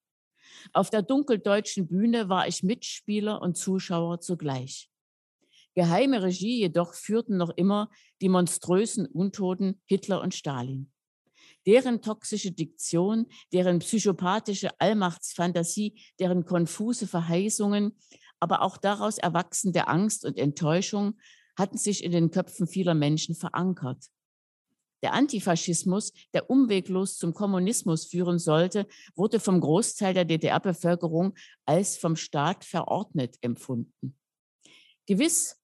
Auf 0.71 0.89
der 0.89 1.01
dunkeldeutschen 1.01 1.87
Bühne 1.87 2.29
war 2.29 2.47
ich 2.47 2.63
Mitspieler 2.63 3.41
und 3.41 3.57
Zuschauer 3.57 4.21
zugleich. 4.21 4.89
Geheime 5.75 6.21
Regie 6.21 6.59
jedoch 6.59 6.93
führten 6.93 7.37
noch 7.37 7.49
immer 7.49 7.89
die 8.21 8.29
monströsen 8.29 9.07
Untoten 9.07 9.81
Hitler 9.85 10.21
und 10.21 10.35
Stalin 10.35 10.92
deren 11.65 12.01
toxische 12.01 12.51
Diktion, 12.51 13.27
deren 13.51 13.79
psychopathische 13.79 14.69
Allmachtsfantasie, 14.79 15.99
deren 16.19 16.45
konfuse 16.45 17.07
Verheißungen, 17.07 17.97
aber 18.39 18.61
auch 18.61 18.77
daraus 18.77 19.17
erwachsende 19.17 19.87
Angst 19.87 20.25
und 20.25 20.37
Enttäuschung 20.37 21.17
hatten 21.55 21.77
sich 21.77 22.03
in 22.03 22.11
den 22.11 22.31
Köpfen 22.31 22.67
vieler 22.67 22.93
Menschen 22.93 23.35
verankert. 23.35 24.05
Der 25.03 25.13
Antifaschismus, 25.13 26.13
der 26.33 26.49
umweglos 26.49 27.17
zum 27.17 27.33
Kommunismus 27.33 28.05
führen 28.05 28.39
sollte, 28.39 28.87
wurde 29.15 29.41
vom 29.41 29.59
Großteil 29.59 30.13
der 30.13 30.23
DDR-Bevölkerung 30.23 31.35
als 31.65 31.97
vom 31.97 32.15
Staat 32.15 32.63
verordnet 32.63 33.35
empfunden. 33.41 34.17
Gewiss, 35.05 35.61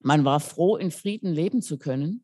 man 0.00 0.24
war 0.24 0.40
froh, 0.40 0.76
in 0.76 0.90
Frieden 0.90 1.30
leben 1.32 1.60
zu 1.60 1.78
können, 1.78 2.23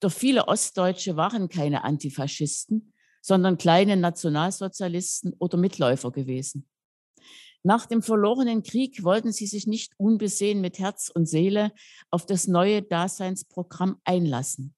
doch 0.00 0.12
viele 0.12 0.48
Ostdeutsche 0.48 1.16
waren 1.16 1.48
keine 1.48 1.84
Antifaschisten, 1.84 2.92
sondern 3.20 3.58
kleine 3.58 3.96
Nationalsozialisten 3.96 5.34
oder 5.38 5.56
Mitläufer 5.56 6.10
gewesen. 6.10 6.68
Nach 7.62 7.86
dem 7.86 8.02
verlorenen 8.02 8.62
Krieg 8.62 9.02
wollten 9.02 9.32
sie 9.32 9.46
sich 9.46 9.66
nicht 9.66 9.94
unbesehen 9.96 10.60
mit 10.60 10.78
Herz 10.78 11.08
und 11.08 11.26
Seele 11.26 11.72
auf 12.10 12.26
das 12.26 12.46
neue 12.46 12.82
Daseinsprogramm 12.82 13.98
einlassen. 14.04 14.74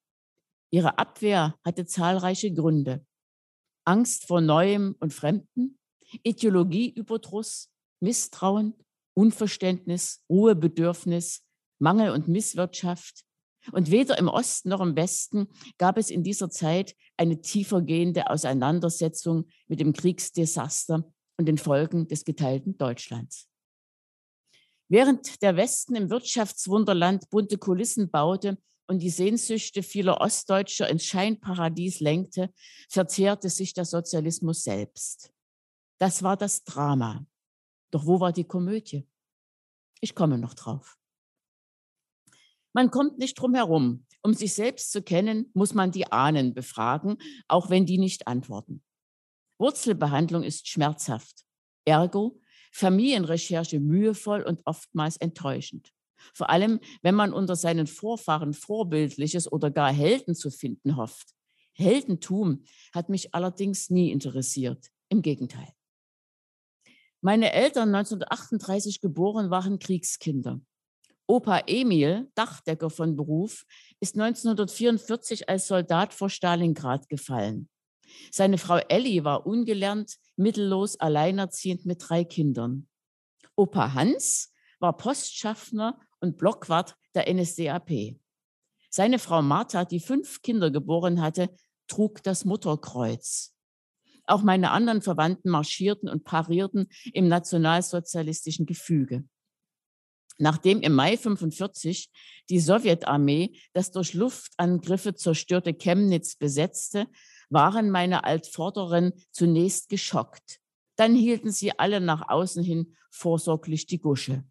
Ihre 0.71 0.99
Abwehr 0.99 1.57
hatte 1.65 1.87
zahlreiche 1.87 2.55
Gründe. 2.55 3.05
Angst 3.85 4.29
vor 4.29 4.41
Neuem 4.41 4.95
und 5.01 5.13
Fremden, 5.13 5.79
Ideologieüberdruss, 6.23 7.71
Misstrauen, 7.99 8.75
Unverständnis, 9.15 10.23
Ruhebedürfnis, 10.31 11.45
Mangel 11.81 12.11
und 12.11 12.29
Misswirtschaft, 12.29 13.26
und 13.73 13.91
weder 13.91 14.19
im 14.19 14.29
Osten 14.29 14.69
noch 14.69 14.81
im 14.81 14.97
Westen 14.97 15.49
gab 15.79 15.99
es 15.99 16.11
in 16.11 16.23
dieser 16.23 16.51
Zeit 16.51 16.95
eine 17.17 17.41
tiefergehende 17.41 18.31
Auseinandersetzung 18.31 19.47
mit 19.69 19.81
dem 19.81 19.93
Kriegsdesaster 19.93 21.05
und 21.39 21.47
den 21.47 21.59
Folgen 21.59 22.09
des 22.09 22.25
geteilten 22.25 22.77
Deutschlands. 22.79 23.49
Während 24.89 25.43
der 25.43 25.57
Westen 25.57 25.97
im 25.97 26.11
Wirtschaftswunderland 26.11 27.29
bunte 27.31 27.59
Kulissen 27.59 28.11
baute 28.11 28.59
und 28.87 29.01
die 29.01 29.11
Sehnsüchte 29.11 29.83
vieler 29.83 30.21
Ostdeutscher 30.21 30.89
ins 30.89 31.05
Scheinparadies 31.05 32.01
lenkte, 32.01 32.53
verzehrte 32.89 33.51
sich 33.51 33.75
der 33.75 33.85
Sozialismus 33.85 34.63
selbst. 34.63 35.33
Das 35.99 36.23
war 36.23 36.37
das 36.37 36.63
Drama. 36.63 37.27
Doch 37.91 38.07
wo 38.07 38.21
war 38.21 38.33
die 38.33 38.45
Komödie? 38.45 39.09
Ich 40.01 40.15
komme 40.15 40.39
noch 40.39 40.55
drauf. 40.55 40.97
Man 42.77 42.91
kommt 42.91 43.17
nicht 43.17 43.41
drum 43.41 43.55
herum. 43.55 44.05
Um 44.21 44.35
sich 44.35 44.53
selbst 44.53 44.93
zu 44.93 45.01
kennen, 45.01 45.51
muss 45.55 45.73
man 45.73 45.93
die 45.93 46.13
Ahnen 46.13 46.53
befragen, 46.53 47.17
auch 47.49 47.71
wenn 47.71 47.87
die 47.87 47.97
nicht 47.97 48.29
antworten. 48.29 48.83
Wurzelbehandlung 49.59 50.43
ist 50.43 50.69
schmerzhaft. 50.69 51.47
Ergo, 51.87 52.39
Familienrecherche 52.73 53.81
mühevoll 53.81 54.43
und 54.43 54.61
oftmals 54.67 55.17
enttäuschend. 55.17 55.95
Vor 56.35 56.51
allem, 56.51 56.81
wenn 57.01 57.15
man 57.15 57.33
unter 57.33 57.57
seinen 57.57 57.87
Vorfahren 57.87 58.53
Vorbildliches 58.53 59.51
oder 59.51 59.71
gar 59.71 59.91
Helden 59.91 60.35
zu 60.35 60.51
finden 60.51 60.97
hofft. 60.97 61.31
Heldentum 61.73 62.65
hat 62.93 63.09
mich 63.09 63.35
allerdings 63.35 63.89
nie 63.89 64.11
interessiert. 64.11 64.91
Im 65.09 65.23
Gegenteil. 65.23 65.73
Meine 67.23 67.53
Eltern, 67.55 67.95
1938 67.95 69.01
geboren, 69.01 69.49
waren 69.49 69.79
Kriegskinder. 69.79 70.61
Opa 71.29 71.63
Emil, 71.67 72.31
Dachdecker 72.35 72.89
von 72.89 73.17
Beruf, 73.17 73.65
ist 74.01 74.15
1944 74.15 75.49
als 75.49 75.67
Soldat 75.67 76.15
vor 76.15 76.31
Stalingrad 76.31 77.09
gefallen. 77.09 77.69
Seine 78.31 78.59
Frau 78.59 78.77
Elli 78.77 79.25
war 79.25 79.47
ungelernt, 79.47 80.17
mittellos, 80.37 81.01
alleinerziehend 81.01 81.85
mit 81.85 82.09
drei 82.09 82.25
Kindern. 82.25 82.87
Opa 83.57 83.95
Hans 83.95 84.53
war 84.79 84.97
Postschaffner 84.97 85.99
und 86.21 86.39
Blockwart 86.39 86.97
der 87.15 87.33
NSDAP. 87.33 88.21
Seine 88.91 89.19
Frau 89.19 89.43
Martha, 89.43 89.85
die 89.85 90.01
fünf 90.01 90.43
Kinder 90.43 90.71
geboren 90.71 91.21
hatte, 91.21 91.51
trug 91.89 92.23
das 92.23 92.45
Mutterkreuz. 92.45 93.55
Auch 94.27 94.43
meine 94.43 94.71
anderen 94.71 95.03
Verwandten 95.03 95.51
marschierten 95.51 96.09
und 96.09 96.25
parierten 96.25 96.89
im 97.13 97.29
nationalsozialistischen 97.29 98.67
Gefüge. 98.67 99.25
Nachdem 100.39 100.83
im 100.83 100.93
Mai 100.93 101.17
45 101.17 102.11
die 102.51 102.61
Sowjetarmee 102.61 103.59
das 103.73 103.91
durch 103.91 104.15
Luftangriffe 104.15 105.15
zerstörte 105.15 105.73
Chemnitz 105.73 106.37
besetzte, 106.37 107.07
waren 107.49 107.91
meine 107.91 108.25
Altvorderen 108.25 109.13
zunächst 109.31 109.89
geschockt. 109.89 110.61
Dann 110.97 111.15
hielten 111.15 111.51
sie 111.51 111.79
alle 111.79 112.01
nach 112.01 112.29
außen 112.29 112.63
hin 112.63 112.97
vorsorglich 113.11 113.87
die 113.87 113.99
Gusche. 113.99 114.45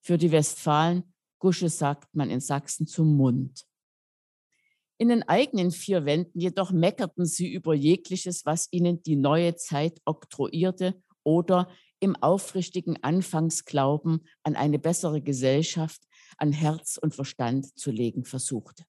Für 0.00 0.18
die 0.18 0.32
Westfalen, 0.32 1.14
Gusche 1.38 1.68
sagt 1.68 2.14
man 2.14 2.30
in 2.30 2.40
Sachsen 2.40 2.86
zum 2.86 3.16
Mund. 3.16 3.64
In 4.96 5.08
den 5.08 5.22
eigenen 5.24 5.70
vier 5.70 6.04
Wänden 6.04 6.40
jedoch 6.40 6.70
meckerten 6.70 7.26
sie 7.26 7.52
über 7.52 7.74
jegliches, 7.74 8.46
was 8.46 8.68
ihnen 8.70 9.02
die 9.02 9.16
neue 9.16 9.56
Zeit 9.56 10.00
oktroyierte 10.04 11.02
oder 11.24 11.68
im 12.04 12.16
aufrichtigen 12.16 13.02
Anfangsglauben 13.02 14.26
an 14.42 14.56
eine 14.56 14.78
bessere 14.78 15.22
Gesellschaft 15.22 16.02
an 16.36 16.52
Herz 16.52 16.98
und 16.98 17.14
Verstand 17.14 17.76
zu 17.78 17.90
legen 17.90 18.24
versuchte. 18.24 18.84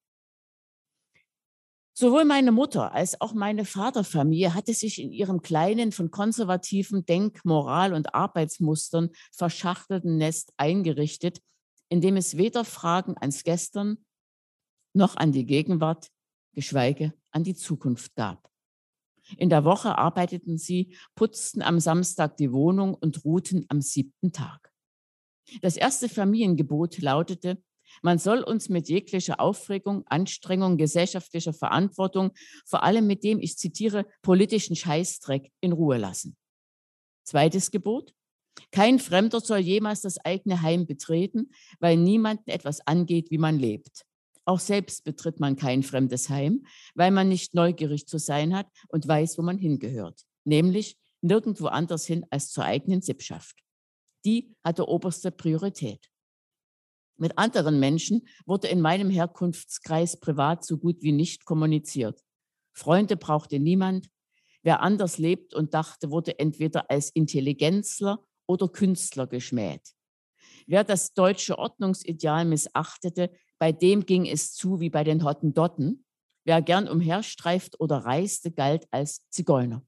Sowohl 1.97 2.25
meine 2.25 2.51
Mutter 2.51 2.91
als 2.91 3.21
auch 3.21 3.34
meine 3.34 3.63
Vaterfamilie 3.63 4.54
hatte 4.54 4.73
sich 4.73 5.01
in 5.01 5.13
ihrem 5.13 5.41
kleinen, 5.41 5.93
von 5.93 6.12
konservativen 6.12 7.06
Denk-, 7.06 7.45
Moral- 7.45 7.93
und 7.93 8.13
Arbeitsmustern 8.13 9.12
verschachtelten 9.32 10.17
Nest 10.17 10.51
eingerichtet, 10.58 11.41
in 11.88 12.01
dem 12.01 12.17
es 12.17 12.36
weder 12.36 12.65
Fragen 12.65 13.15
ans 13.17 13.43
Gestern 13.43 14.04
noch 14.93 15.15
an 15.15 15.32
die 15.32 15.45
Gegenwart, 15.45 16.10
geschweige 16.51 17.13
an 17.32 17.45
die 17.45 17.56
Zukunft 17.56 18.13
gab. 18.15 18.49
In 19.38 19.50
der 19.50 19.66
Woche 19.66 19.98
arbeiteten 19.98 20.58
sie, 20.58 20.96
putzten 21.16 21.62
am 21.62 21.80
Samstag 21.80 22.38
die 22.38 22.52
Wohnung 22.52 22.94
und 22.94 23.26
ruhten 23.26 23.66
am 23.70 23.82
siebten 23.82 24.32
Tag. 24.32 24.72
Das 25.62 25.78
erste 25.78 26.10
Familiengebot 26.10 27.00
lautete, 27.00 27.62
man 28.02 28.18
soll 28.18 28.42
uns 28.42 28.70
mit 28.70 28.90
jeglicher 28.90 29.40
Aufregung, 29.40 30.04
Anstrengung, 30.08 30.78
gesellschaftlicher 30.78 31.54
Verantwortung, 31.54 32.32
vor 32.66 32.84
allem 32.84 33.08
mit 33.08 33.24
dem, 33.24 33.40
ich 33.40 33.58
zitiere, 33.58 34.06
politischen 34.22 34.76
Scheißdreck 34.76 35.52
in 35.62 35.72
Ruhe 35.72 35.98
lassen. 35.98 36.36
Zweites 37.24 37.72
Gebot. 37.72 38.14
Kein 38.72 39.00
Fremder 39.00 39.42
soll 39.42 39.60
jemals 39.60 40.02
das 40.02 40.18
eigene 40.18 40.62
Heim 40.62 40.86
betreten, 40.86 41.52
weil 41.80 41.98
niemanden 41.98 42.50
etwas 42.50 42.86
angeht, 42.86 43.30
wie 43.32 43.38
man 43.38 43.60
lebt. 43.60 44.06
Auch 44.46 44.60
selbst 44.60 45.04
betritt 45.04 45.40
man 45.40 45.56
kein 45.56 45.82
fremdes 45.82 46.30
Heim, 46.30 46.66
weil 46.94 47.12
man 47.12 47.28
nicht 47.28 47.56
neugierig 47.56 48.08
zu 48.08 48.20
sein 48.20 48.56
hat 48.56 48.68
und 48.90 49.08
weiß, 49.08 49.38
wo 49.38 49.42
man 49.42 49.58
hingehört, 49.58 50.22
nämlich 50.44 50.98
nirgendwo 51.22 51.68
anders 51.68 52.06
hin 52.06 52.26
als 52.30 52.52
zur 52.52 52.64
eigenen 52.64 53.02
Sippschaft. 53.02 53.58
Die 54.24 54.56
hatte 54.64 54.88
oberste 54.88 55.32
Priorität. 55.32 56.10
Mit 57.18 57.38
anderen 57.38 57.80
Menschen 57.80 58.28
wurde 58.46 58.68
in 58.68 58.82
meinem 58.82 59.10
Herkunftskreis 59.10 60.20
privat 60.20 60.66
so 60.66 60.78
gut 60.78 61.02
wie 61.02 61.14
nicht 61.14 61.46
kommuniziert. 61.46 62.22
Freunde 62.74 63.16
brauchte 63.16 63.60
niemand. 63.60 64.10
Wer 64.64 64.82
anders 64.82 65.18
lebt 65.18 65.54
und 65.54 65.74
dachte, 65.74 66.12
wurde 66.12 66.38
entweder 66.40 66.90
als 66.92 67.10
Intelligenzler 67.12 68.26
oder 68.48 68.68
Künstler 68.68 69.28
geschmäht. 69.28 69.94
Wer 70.68 70.84
das 70.84 71.14
deutsche 71.14 71.58
Ordnungsideal 71.58 72.46
missachtete, 72.46 73.32
bei 73.58 73.72
dem 73.72 74.06
ging 74.06 74.26
es 74.26 74.54
zu 74.54 74.80
wie 74.80 74.89
bei 74.89 75.04
den 75.04 75.24
Hottendotten. 75.24 76.06
Wer 76.44 76.62
gern 76.62 76.88
umherstreift 76.88 77.80
oder 77.80 77.98
reiste, 77.98 78.52
galt 78.52 78.88
als 78.91 79.28
Zigeuner. 79.30 79.86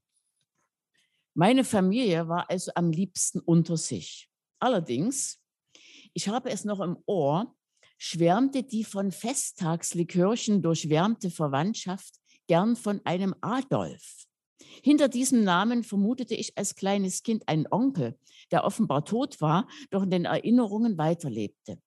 Meine 1.34 1.62
Familie 1.62 2.28
war 2.28 2.50
also 2.50 2.72
am 2.74 2.90
liebsten 2.90 3.38
unter 3.38 3.76
sich. 3.76 4.28
Allerdings, 4.58 5.40
ich 6.12 6.28
habe 6.28 6.50
es 6.50 6.64
noch 6.64 6.80
im 6.80 6.96
Ohr, 7.06 7.54
schwärmte 7.96 8.64
die 8.64 8.84
von 8.84 9.12
Festtagslikörchen 9.12 10.62
durchwärmte 10.62 11.30
Verwandtschaft 11.30 12.14
gern 12.48 12.74
von 12.74 13.00
einem 13.04 13.34
Adolf. 13.40 14.26
Hinter 14.82 15.08
diesem 15.08 15.44
Namen 15.44 15.84
vermutete 15.84 16.34
ich 16.34 16.56
als 16.56 16.74
kleines 16.74 17.22
Kind 17.22 17.48
einen 17.48 17.66
Onkel, 17.70 18.18
der 18.50 18.64
offenbar 18.64 19.04
tot 19.04 19.40
war, 19.40 19.68
doch 19.90 20.02
in 20.02 20.10
den 20.10 20.24
Erinnerungen 20.24 20.98
weiterlebte. 20.98 21.80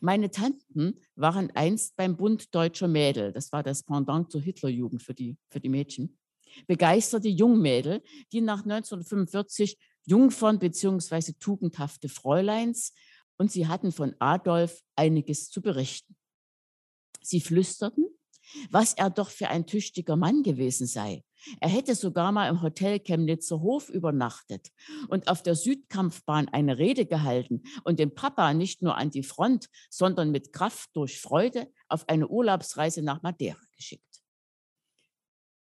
Meine 0.00 0.30
Tanten 0.30 1.00
waren 1.16 1.50
einst 1.54 1.96
beim 1.96 2.16
Bund 2.16 2.54
Deutscher 2.54 2.88
Mädel, 2.88 3.32
das 3.32 3.52
war 3.52 3.62
das 3.62 3.82
Pendant 3.82 4.30
zur 4.30 4.40
Hitlerjugend 4.40 5.02
für 5.02 5.14
die, 5.14 5.36
für 5.48 5.60
die 5.60 5.68
Mädchen, 5.68 6.18
begeisterte 6.66 7.28
Jungmädel, 7.28 8.02
die 8.32 8.40
nach 8.40 8.62
1945 8.62 9.78
Jungfern 10.04 10.58
bzw. 10.58 11.32
tugendhafte 11.38 12.08
Fräuleins 12.08 12.92
und 13.36 13.50
sie 13.50 13.66
hatten 13.66 13.92
von 13.92 14.14
Adolf 14.18 14.82
einiges 14.96 15.50
zu 15.50 15.62
berichten. 15.62 16.16
Sie 17.22 17.40
flüsterten, 17.40 18.06
was 18.70 18.94
er 18.94 19.10
doch 19.10 19.30
für 19.30 19.48
ein 19.48 19.66
tüchtiger 19.66 20.16
Mann 20.16 20.42
gewesen 20.42 20.86
sei. 20.86 21.24
Er 21.60 21.68
hätte 21.68 21.94
sogar 21.94 22.32
mal 22.32 22.48
im 22.48 22.62
Hotel 22.62 23.00
Chemnitzer 23.00 23.60
Hof 23.60 23.88
übernachtet 23.88 24.68
und 25.08 25.28
auf 25.28 25.42
der 25.42 25.54
Südkampfbahn 25.54 26.48
eine 26.48 26.78
Rede 26.78 27.06
gehalten 27.06 27.62
und 27.84 27.98
den 27.98 28.14
Papa 28.14 28.52
nicht 28.52 28.82
nur 28.82 28.96
an 28.96 29.10
die 29.10 29.22
Front, 29.22 29.68
sondern 29.88 30.30
mit 30.30 30.52
Kraft 30.52 30.90
durch 30.94 31.20
Freude 31.20 31.72
auf 31.88 32.08
eine 32.08 32.28
Urlaubsreise 32.28 33.02
nach 33.02 33.22
Madeira 33.22 33.60
geschickt. 33.76 34.04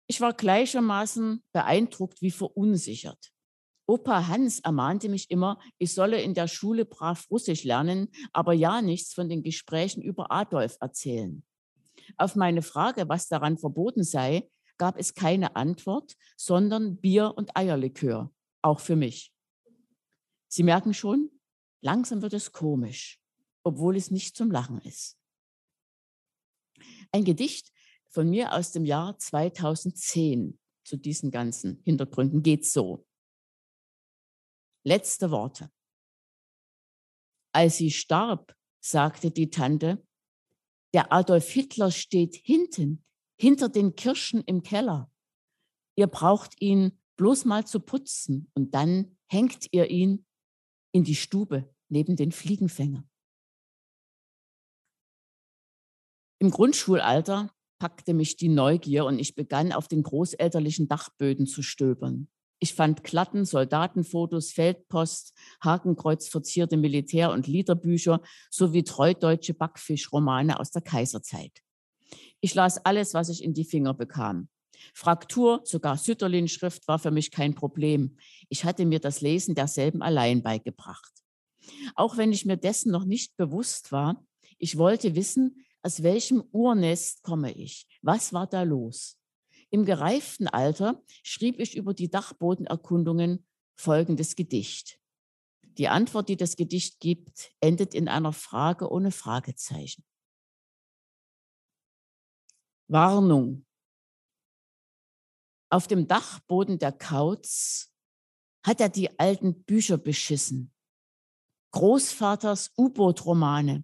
Ich 0.06 0.20
war 0.20 0.34
gleichermaßen 0.34 1.42
beeindruckt 1.52 2.20
wie 2.22 2.30
verunsichert. 2.30 3.32
Opa 3.86 4.28
Hans 4.28 4.60
ermahnte 4.60 5.08
mich 5.08 5.30
immer, 5.30 5.58
ich 5.78 5.92
solle 5.92 6.22
in 6.22 6.34
der 6.34 6.48
Schule 6.48 6.84
brav 6.84 7.26
Russisch 7.30 7.64
lernen, 7.64 8.08
aber 8.32 8.52
ja 8.52 8.80
nichts 8.80 9.12
von 9.12 9.28
den 9.28 9.42
Gesprächen 9.42 10.02
über 10.02 10.30
Adolf 10.30 10.76
erzählen. 10.80 11.42
Auf 12.16 12.36
meine 12.36 12.62
Frage, 12.62 13.08
was 13.08 13.28
daran 13.28 13.58
verboten 13.58 14.04
sei, 14.04 14.48
gab 14.76 14.98
es 14.98 15.14
keine 15.14 15.56
Antwort, 15.56 16.16
sondern 16.36 16.96
Bier 16.96 17.34
und 17.36 17.56
Eierlikör, 17.56 18.32
auch 18.62 18.80
für 18.80 18.96
mich. 18.96 19.32
Sie 20.48 20.62
merken 20.62 20.94
schon, 20.94 21.30
langsam 21.80 22.22
wird 22.22 22.32
es 22.32 22.52
komisch, 22.52 23.20
obwohl 23.62 23.96
es 23.96 24.10
nicht 24.10 24.36
zum 24.36 24.50
Lachen 24.50 24.80
ist. 24.80 25.18
Ein 27.12 27.24
Gedicht 27.24 27.72
von 28.08 28.28
mir 28.28 28.52
aus 28.52 28.72
dem 28.72 28.84
Jahr 28.84 29.18
2010 29.18 30.58
zu 30.84 30.96
diesen 30.96 31.30
ganzen 31.30 31.80
Hintergründen 31.84 32.42
geht 32.42 32.66
so. 32.66 33.06
Letzte 34.84 35.30
Worte. 35.30 35.70
Als 37.52 37.76
sie 37.76 37.90
starb, 37.90 38.54
sagte 38.80 39.30
die 39.30 39.48
Tante, 39.48 40.04
der 40.94 41.12
Adolf 41.12 41.50
Hitler 41.50 41.90
steht 41.90 42.36
hinten, 42.36 43.04
hinter 43.36 43.68
den 43.68 43.96
Kirschen 43.96 44.42
im 44.44 44.62
Keller. 44.62 45.12
Ihr 45.96 46.06
braucht 46.06 46.60
ihn 46.62 46.98
bloß 47.16 47.44
mal 47.44 47.66
zu 47.66 47.80
putzen 47.80 48.50
und 48.54 48.74
dann 48.74 49.18
hängt 49.26 49.66
ihr 49.72 49.90
ihn 49.90 50.24
in 50.92 51.04
die 51.04 51.16
Stube 51.16 51.68
neben 51.88 52.16
den 52.16 52.32
Fliegenfänger. 52.32 53.04
Im 56.40 56.50
Grundschulalter 56.50 57.52
packte 57.80 58.14
mich 58.14 58.36
die 58.36 58.48
Neugier 58.48 59.04
und 59.04 59.18
ich 59.18 59.34
begann 59.34 59.72
auf 59.72 59.88
den 59.88 60.02
großelterlichen 60.02 60.88
Dachböden 60.88 61.46
zu 61.46 61.62
stöbern. 61.62 62.28
Ich 62.64 62.72
fand 62.72 63.04
Klatten, 63.04 63.44
Soldatenfotos, 63.44 64.52
Feldpost, 64.52 65.34
Hakenkreuz 65.60 66.28
verzierte 66.28 66.78
Militär- 66.78 67.30
und 67.30 67.46
Liederbücher 67.46 68.22
sowie 68.50 68.84
treudeutsche 68.84 69.52
Backfischromane 69.52 70.58
aus 70.58 70.70
der 70.70 70.80
Kaiserzeit. 70.80 71.60
Ich 72.40 72.54
las 72.54 72.82
alles, 72.86 73.12
was 73.12 73.28
ich 73.28 73.44
in 73.44 73.52
die 73.52 73.66
Finger 73.66 73.92
bekam. 73.92 74.48
Fraktur, 74.94 75.60
sogar 75.64 75.98
Sütterlin-Schrift 75.98 76.88
war 76.88 76.98
für 76.98 77.10
mich 77.10 77.30
kein 77.30 77.54
Problem. 77.54 78.16
Ich 78.48 78.64
hatte 78.64 78.86
mir 78.86 78.98
das 78.98 79.20
Lesen 79.20 79.54
derselben 79.54 80.00
allein 80.00 80.42
beigebracht. 80.42 81.12
Auch 81.94 82.16
wenn 82.16 82.32
ich 82.32 82.46
mir 82.46 82.56
dessen 82.56 82.90
noch 82.90 83.04
nicht 83.04 83.36
bewusst 83.36 83.92
war, 83.92 84.24
ich 84.56 84.78
wollte 84.78 85.14
wissen, 85.14 85.66
aus 85.82 86.02
welchem 86.02 86.42
Urnest 86.50 87.22
komme 87.24 87.52
ich? 87.52 87.86
Was 88.00 88.32
war 88.32 88.46
da 88.46 88.62
los? 88.62 89.18
Im 89.74 89.84
gereiften 89.84 90.46
Alter 90.46 91.02
schrieb 91.24 91.58
ich 91.58 91.76
über 91.76 91.94
die 91.94 92.08
Dachbodenerkundungen 92.08 93.44
folgendes 93.74 94.36
Gedicht. 94.36 95.00
Die 95.62 95.88
Antwort, 95.88 96.28
die 96.28 96.36
das 96.36 96.54
Gedicht 96.54 97.00
gibt, 97.00 97.50
endet 97.58 97.92
in 97.92 98.06
einer 98.06 98.32
Frage 98.32 98.88
ohne 98.88 99.10
Fragezeichen. 99.10 100.04
Warnung. 102.86 103.66
Auf 105.70 105.88
dem 105.88 106.06
Dachboden 106.06 106.78
der 106.78 106.92
Kauz 106.92 107.92
hat 108.64 108.80
er 108.80 108.90
die 108.90 109.18
alten 109.18 109.64
Bücher 109.64 109.98
beschissen. 109.98 110.72
Großvaters 111.72 112.74
U-Boot-Romane, 112.78 113.82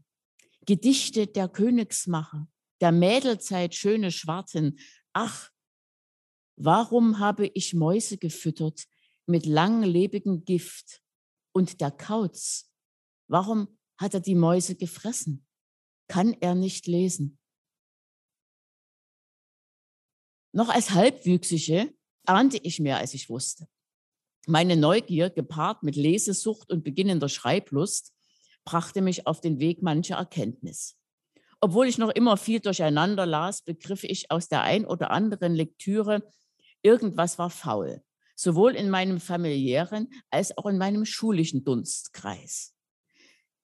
Gedichte 0.66 1.26
der 1.26 1.48
Königsmacher, 1.48 2.46
der 2.80 2.92
Mädelzeit 2.92 3.74
schöne 3.74 4.12
Schwarten. 4.12 4.78
Ach, 5.12 5.50
Warum 6.62 7.18
habe 7.20 7.46
ich 7.46 7.72
Mäuse 7.72 8.18
gefüttert 8.18 8.86
mit 9.24 9.46
langlebigem 9.46 10.44
Gift 10.44 11.02
und 11.52 11.80
der 11.80 11.90
Kauz? 11.90 12.70
Warum 13.28 13.78
hat 13.96 14.12
er 14.12 14.20
die 14.20 14.34
Mäuse 14.34 14.74
gefressen? 14.74 15.46
Kann 16.06 16.36
er 16.38 16.54
nicht 16.54 16.86
lesen? 16.86 17.38
Noch 20.52 20.68
als 20.68 20.90
Halbwüchsige 20.90 21.94
ahnte 22.26 22.58
ich 22.58 22.78
mehr, 22.78 22.98
als 22.98 23.14
ich 23.14 23.30
wusste. 23.30 23.66
Meine 24.46 24.76
Neugier, 24.76 25.30
gepaart 25.30 25.82
mit 25.82 25.96
Lesesucht 25.96 26.70
und 26.70 26.84
beginnender 26.84 27.30
Schreiblust, 27.30 28.12
brachte 28.66 29.00
mich 29.00 29.26
auf 29.26 29.40
den 29.40 29.60
Weg 29.60 29.80
mancher 29.80 30.16
Erkenntnis. 30.16 30.98
Obwohl 31.62 31.88
ich 31.88 31.96
noch 31.96 32.10
immer 32.10 32.36
viel 32.36 32.60
durcheinander 32.60 33.24
las, 33.24 33.62
begriff 33.62 34.04
ich 34.04 34.30
aus 34.30 34.48
der 34.48 34.60
ein 34.60 34.84
oder 34.84 35.10
anderen 35.10 35.54
Lektüre, 35.54 36.22
irgendwas 36.82 37.38
war 37.38 37.50
faul, 37.50 38.02
sowohl 38.34 38.74
in 38.74 38.90
meinem 38.90 39.20
familiären 39.20 40.08
als 40.30 40.56
auch 40.56 40.66
in 40.66 40.78
meinem 40.78 41.04
schulischen 41.04 41.64
Dunstkreis. 41.64 42.74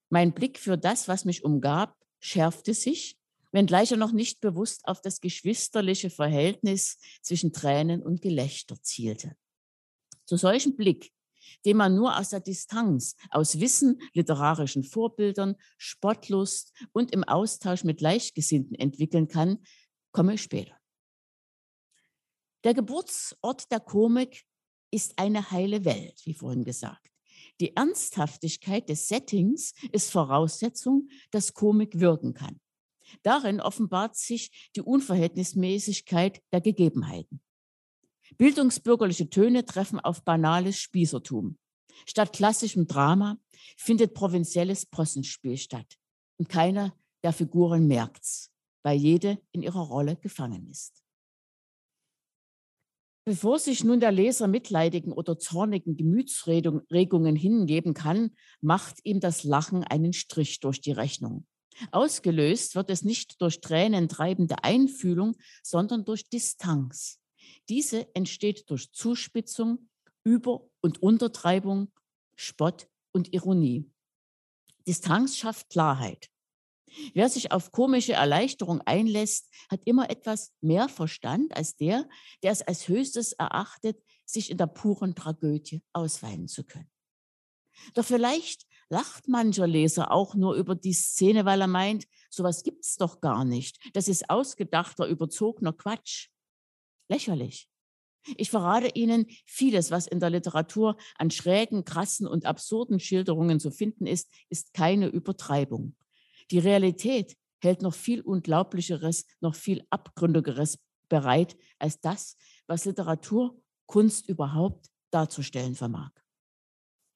Mein 0.09 0.33
Blick 0.33 0.59
für 0.59 0.77
das, 0.77 1.07
was 1.07 1.25
mich 1.25 1.43
umgab, 1.43 1.95
schärfte 2.19 2.73
sich, 2.73 3.17
wenngleich 3.51 3.91
er 3.91 3.97
noch 3.97 4.11
nicht 4.11 4.39
bewusst 4.39 4.87
auf 4.87 5.01
das 5.01 5.19
geschwisterliche 5.19 6.09
Verhältnis 6.09 6.99
zwischen 7.21 7.53
Tränen 7.53 8.01
und 8.01 8.21
Gelächter 8.21 8.81
zielte. 8.81 9.35
Zu 10.25 10.37
solchem 10.37 10.75
Blick, 10.75 11.11
den 11.65 11.77
man 11.77 11.95
nur 11.95 12.17
aus 12.17 12.29
der 12.29 12.39
Distanz, 12.39 13.15
aus 13.29 13.59
Wissen, 13.59 13.99
literarischen 14.13 14.83
Vorbildern, 14.83 15.55
Spottlust 15.77 16.73
und 16.91 17.11
im 17.11 17.23
Austausch 17.23 17.83
mit 17.83 17.99
Gleichgesinnten 17.99 18.75
entwickeln 18.75 19.27
kann, 19.27 19.63
komme 20.11 20.35
ich 20.35 20.41
später. 20.41 20.76
Der 22.67 22.73
Geburtsort 22.73 23.71
der 23.71 23.79
Komik 23.79 24.45
ist 24.91 25.17
eine 25.19 25.51
heile 25.51 25.85
Welt, 25.85 26.19
wie 26.25 26.33
vorhin 26.33 26.65
gesagt. 26.65 27.09
Die 27.61 27.73
Ernsthaftigkeit 27.77 28.89
des 28.89 29.07
Settings 29.07 29.73
ist 29.93 30.11
Voraussetzung, 30.11 31.07
dass 31.31 31.53
Komik 31.53 32.01
wirken 32.01 32.33
kann. 32.33 32.59
Darin 33.23 33.61
offenbart 33.61 34.17
sich 34.17 34.69
die 34.75 34.81
Unverhältnismäßigkeit 34.81 36.43
der 36.51 36.59
Gegebenheiten. 36.59 37.39
Bildungsbürgerliche 38.37 39.29
Töne 39.29 39.63
treffen 39.63 40.01
auf 40.01 40.25
banales 40.25 40.77
Spießertum. 40.77 41.57
Statt 42.05 42.33
klassischem 42.33 42.85
Drama 42.85 43.37
findet 43.77 44.13
provinzielles 44.13 44.85
Possenspiel 44.85 45.55
statt. 45.55 45.97
Und 46.35 46.49
keiner 46.49 46.93
der 47.23 47.31
Figuren 47.31 47.87
merkt's, 47.87 48.51
weil 48.83 48.97
jede 48.97 49.41
in 49.53 49.63
ihrer 49.63 49.83
Rolle 49.87 50.17
gefangen 50.17 50.67
ist. 50.69 51.06
Bevor 53.27 53.59
sich 53.59 53.83
nun 53.83 53.99
der 53.99 54.13
Leser 54.13 54.47
mitleidigen 54.47 55.11
oder 55.11 55.37
zornigen 55.37 55.97
Gemütsregungen 55.97 57.35
hingeben 57.35 57.93
kann, 57.93 58.31
macht 58.61 58.99
ihm 59.03 59.19
das 59.19 59.43
Lachen 59.43 59.83
einen 59.83 60.13
Strich 60.13 60.61
durch 60.61 60.79
die 60.79 60.93
Rechnung. 60.93 61.45
Ausgelöst 61.91 62.75
wird 62.75 62.89
es 62.89 63.03
nicht 63.03 63.41
durch 63.41 63.59
tränentreibende 63.59 64.63
Einfühlung, 64.63 65.35
sondern 65.61 66.05
durch 66.05 66.29
Distanz. 66.29 67.19
Diese 67.67 68.07
entsteht 68.15 68.69
durch 68.69 68.93
Zuspitzung, 68.93 69.89
Über- 70.23 70.65
und 70.79 71.03
Untertreibung, 71.03 71.91
Spott 72.37 72.87
und 73.11 73.33
Ironie. 73.33 73.91
Distanz 74.87 75.35
schafft 75.35 75.69
Klarheit. 75.69 76.29
Wer 77.13 77.29
sich 77.29 77.51
auf 77.51 77.71
komische 77.71 78.13
Erleichterung 78.13 78.81
einlässt, 78.81 79.49
hat 79.69 79.81
immer 79.85 80.09
etwas 80.09 80.53
mehr 80.61 80.89
Verstand 80.89 81.55
als 81.55 81.75
der, 81.75 82.07
der 82.43 82.51
es 82.51 82.61
als 82.61 82.87
höchstes 82.87 83.33
erachtet, 83.33 84.01
sich 84.25 84.51
in 84.51 84.57
der 84.57 84.67
puren 84.67 85.15
Tragödie 85.15 85.81
ausweinen 85.93 86.47
zu 86.47 86.63
können. 86.63 86.89
Doch 87.93 88.05
vielleicht 88.05 88.65
lacht 88.89 89.27
mancher 89.27 89.67
Leser 89.67 90.11
auch 90.11 90.35
nur 90.35 90.55
über 90.55 90.75
die 90.75 90.93
Szene, 90.93 91.45
weil 91.45 91.61
er 91.61 91.67
meint, 91.67 92.05
sowas 92.29 92.63
gibt's 92.63 92.95
doch 92.97 93.21
gar 93.21 93.45
nicht. 93.45 93.79
Das 93.93 94.07
ist 94.07 94.29
ausgedachter, 94.29 95.07
überzogener 95.07 95.73
Quatsch. 95.73 96.29
Lächerlich. 97.09 97.69
Ich 98.35 98.49
verrate 98.49 98.89
Ihnen, 98.93 99.27
vieles, 99.45 99.91
was 99.91 100.07
in 100.07 100.19
der 100.19 100.29
Literatur 100.29 100.97
an 101.15 101.31
schrägen, 101.31 101.85
krassen 101.85 102.27
und 102.27 102.45
absurden 102.45 102.99
Schilderungen 102.99 103.59
zu 103.59 103.71
finden 103.71 104.05
ist, 104.05 104.29
ist 104.49 104.73
keine 104.73 105.07
Übertreibung. 105.07 105.95
Die 106.51 106.59
Realität 106.59 107.35
hält 107.59 107.81
noch 107.81 107.93
viel 107.93 108.21
Unglaublicheres, 108.21 109.25
noch 109.39 109.55
viel 109.55 109.85
Abgründigeres 109.89 110.79
bereit 111.09 111.57
als 111.79 111.99
das, 111.99 112.35
was 112.67 112.85
Literatur, 112.85 113.61
Kunst 113.85 114.27
überhaupt 114.27 114.89
darzustellen 115.11 115.75
vermag. 115.75 116.11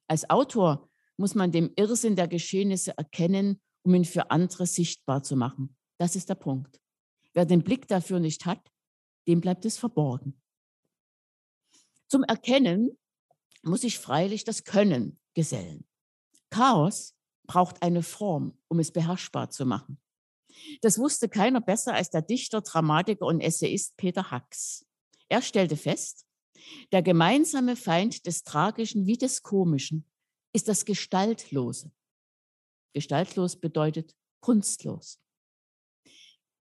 Als 0.08 0.30
Autor 0.30 0.90
muss 1.18 1.36
man 1.36 1.52
dem 1.52 1.72
Irrsinn 1.76 2.16
der 2.16 2.28
Geschehnisse 2.28 2.98
erkennen, 2.98 3.62
um 3.84 3.94
ihn 3.94 4.06
für 4.06 4.32
andere 4.32 4.66
sichtbar 4.66 5.24
zu 5.24 5.36
machen. 5.36 5.76
Das 5.98 6.16
ist 6.16 6.30
der 6.30 6.36
Punkt. 6.36 6.80
Wer 7.34 7.46
den 7.46 7.64
Blick 7.64 7.88
dafür 7.88 8.20
nicht 8.20 8.46
hat, 8.46 8.72
dem 9.28 9.42
bleibt 9.42 9.66
es 9.66 9.78
verborgen. 9.78 10.42
Zum 12.08 12.24
Erkennen 12.24 12.98
muss 13.62 13.84
ich 13.84 14.00
freilich 14.00 14.44
das 14.44 14.64
Können 14.64 15.20
gesellen. 15.34 15.86
Chaos 16.50 17.16
braucht 17.52 17.84
eine 17.84 18.02
Form, 18.02 18.58
um 18.70 18.80
es 18.80 18.92
beherrschbar 18.92 19.50
zu 19.50 19.66
machen. 19.66 20.00
Das 20.82 20.98
wusste 20.98 21.28
keiner 21.28 21.60
besser 21.60 21.94
als 21.94 22.10
der 22.10 22.22
Dichter, 22.22 22.62
Dramatiker 22.62 23.26
und 23.26 23.42
Essayist 23.42 23.98
Peter 23.98 24.32
Hacks. 24.32 24.86
Er 25.28 25.42
stellte 25.42 25.76
fest, 25.76 26.26
der 26.94 27.02
gemeinsame 27.02 27.76
Feind 27.76 28.26
des 28.26 28.44
Tragischen 28.44 29.06
wie 29.06 29.18
des 29.18 29.44
Komischen 29.44 30.10
ist 30.54 30.70
das 30.70 30.86
Gestaltlose. 30.86 31.92
Gestaltlos 32.94 33.58
bedeutet 33.58 34.16
kunstlos. 34.40 35.20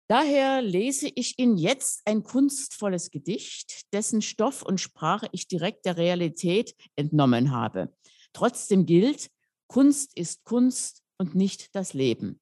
Daher 0.07 0.61
lese 0.61 1.09
ich 1.15 1.39
Ihnen 1.39 1.57
jetzt 1.57 2.03
ein 2.05 2.21
kunstvolles 2.21 3.09
Gedicht, 3.09 3.91
dessen 3.93 4.21
Stoff 4.21 4.61
und 4.61 4.79
Sprache 4.79 5.27
ich 5.31 5.47
direkt 5.47 5.85
der 5.85 5.97
Realität 5.97 6.75
entnommen 6.95 7.49
habe. 7.49 7.91
Trotzdem 8.31 8.85
gilt, 8.85 9.31
Kunst 9.67 10.17
ist 10.17 10.43
Kunst 10.43 11.03
und 11.17 11.35
nicht 11.35 11.75
das 11.75 11.93
Leben. 11.93 12.41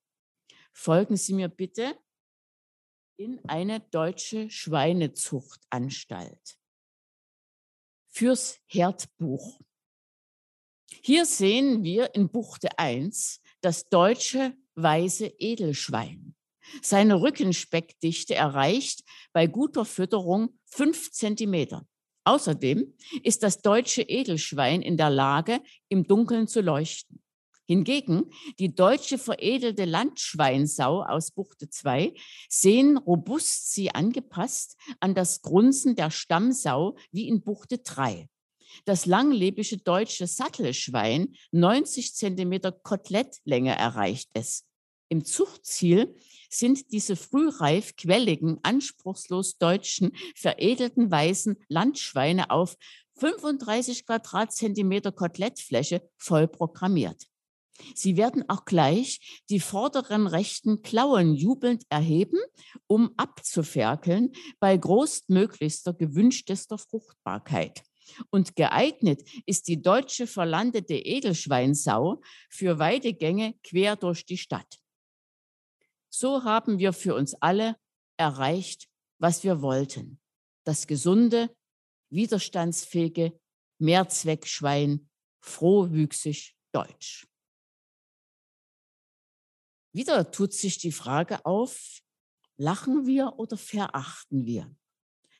Folgen 0.73 1.17
Sie 1.17 1.33
mir 1.33 1.49
bitte 1.49 1.97
in 3.17 3.43
eine 3.45 3.79
deutsche 3.79 4.49
Schweinezuchtanstalt. 4.49 6.57
Fürs 8.09 8.59
Herdbuch. 8.67 9.59
Hier 11.01 11.25
sehen 11.25 11.83
wir 11.83 12.13
in 12.15 12.29
Buchte 12.29 12.77
1 12.77 13.41
das 13.61 13.89
deutsche 13.89 14.55
weiße 14.75 15.25
Edelschwein. 15.39 16.35
Seine 16.81 17.21
Rückenspeckdichte 17.21 18.35
erreicht 18.35 19.03
bei 19.33 19.47
guter 19.47 19.85
Fütterung 19.85 20.59
fünf 20.65 21.11
Zentimeter. 21.11 21.87
Außerdem 22.25 22.93
ist 23.23 23.43
das 23.43 23.61
deutsche 23.61 24.01
Edelschwein 24.01 24.81
in 24.81 24.97
der 24.97 25.09
Lage, 25.09 25.61
im 25.89 26.05
Dunkeln 26.07 26.47
zu 26.47 26.61
leuchten. 26.61 27.21
Hingegen 27.67 28.29
die 28.59 28.75
deutsche 28.75 29.17
veredelte 29.17 29.85
Landschweinsau 29.85 31.03
aus 31.03 31.31
Buchte 31.31 31.69
2 31.69 32.13
sehen 32.47 32.97
robust 32.97 33.73
sie 33.73 33.89
angepasst 33.89 34.77
an 34.99 35.15
das 35.15 35.41
Grunzen 35.41 35.95
der 35.95 36.11
Stammsau 36.11 36.95
wie 37.11 37.27
in 37.27 37.41
Buchte 37.41 37.79
3. 37.79 38.27
Das 38.85 39.05
langlebige 39.05 39.77
deutsche 39.77 40.27
Sattelschwein, 40.27 41.35
90 41.51 42.13
Zentimeter 42.13 42.71
Kotelettlänge 42.71 43.75
erreicht 43.75 44.29
es. 44.33 44.65
Im 45.09 45.23
Zuchtziel 45.23 46.15
sind 46.49 46.91
diese 46.91 47.15
frühreif 47.15 47.95
quelligen, 47.95 48.59
anspruchslos 48.63 49.57
deutschen, 49.57 50.11
veredelten 50.35 51.11
weißen 51.11 51.57
Landschweine 51.67 52.49
auf 52.49 52.77
35 53.17 54.05
Quadratzentimeter 54.05 55.11
Kotelettfläche 55.11 56.07
voll 56.17 56.47
programmiert. 56.47 57.27
Sie 57.93 58.15
werden 58.17 58.47
auch 58.47 58.65
gleich 58.65 59.43
die 59.49 59.59
vorderen 59.59 60.27
rechten 60.27 60.81
Klauen 60.81 61.33
jubelnd 61.33 61.83
erheben, 61.89 62.39
um 62.87 63.11
abzuferkeln 63.17 64.31
bei 64.59 64.77
großmöglichster 64.77 65.93
gewünschtester 65.93 66.77
Fruchtbarkeit. 66.77 67.83
Und 68.29 68.55
geeignet 68.55 69.21
ist 69.45 69.67
die 69.67 69.81
deutsche 69.81 70.27
verlandete 70.27 70.93
Edelschweinsau 70.93 72.21
für 72.49 72.79
Weidegänge 72.79 73.55
quer 73.63 73.95
durch 73.95 74.25
die 74.25 74.37
Stadt. 74.37 74.79
So 76.17 76.45
haben 76.45 76.79
wir 76.79 76.93
für 76.93 77.13
uns 77.13 77.33
alle 77.41 77.75
erreicht, 78.15 78.87
was 79.19 79.43
wir 79.43 79.61
wollten. 79.61 80.17
Das 80.63 80.87
gesunde, 80.87 81.53
widerstandsfähige 82.09 83.37
Mehrzweckschwein, 83.79 85.09
frohwüchsig 85.41 86.55
deutsch. 86.71 87.27
Wieder 89.91 90.31
tut 90.31 90.53
sich 90.53 90.77
die 90.77 90.93
Frage 90.93 91.45
auf, 91.45 91.99
lachen 92.55 93.05
wir 93.05 93.33
oder 93.37 93.57
verachten 93.57 94.45
wir? 94.45 94.73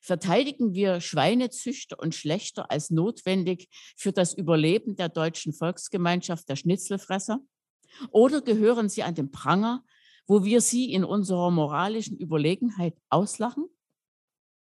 Verteidigen 0.02 0.74
wir 0.74 1.00
Schweinezüchter 1.00 1.98
und 2.00 2.16
Schlechter 2.16 2.70
als 2.70 2.90
notwendig 2.90 3.70
für 3.96 4.12
das 4.12 4.34
Überleben 4.34 4.98
der 4.98 5.08
deutschen 5.08 5.54
Volksgemeinschaft 5.54 6.50
der 6.50 6.58
Schnitzelfresser? 6.58 7.40
Oder 8.12 8.42
gehören 8.42 8.90
sie 8.90 9.04
an 9.04 9.16
den 9.16 9.32
Pranger, 9.32 9.86
wo 10.28 10.44
wir 10.44 10.62
sie 10.62 10.92
in 10.92 11.04
unserer 11.04 11.52
moralischen 11.52 12.18
Überlegenheit 12.18 12.98
auslachen? 13.10 13.68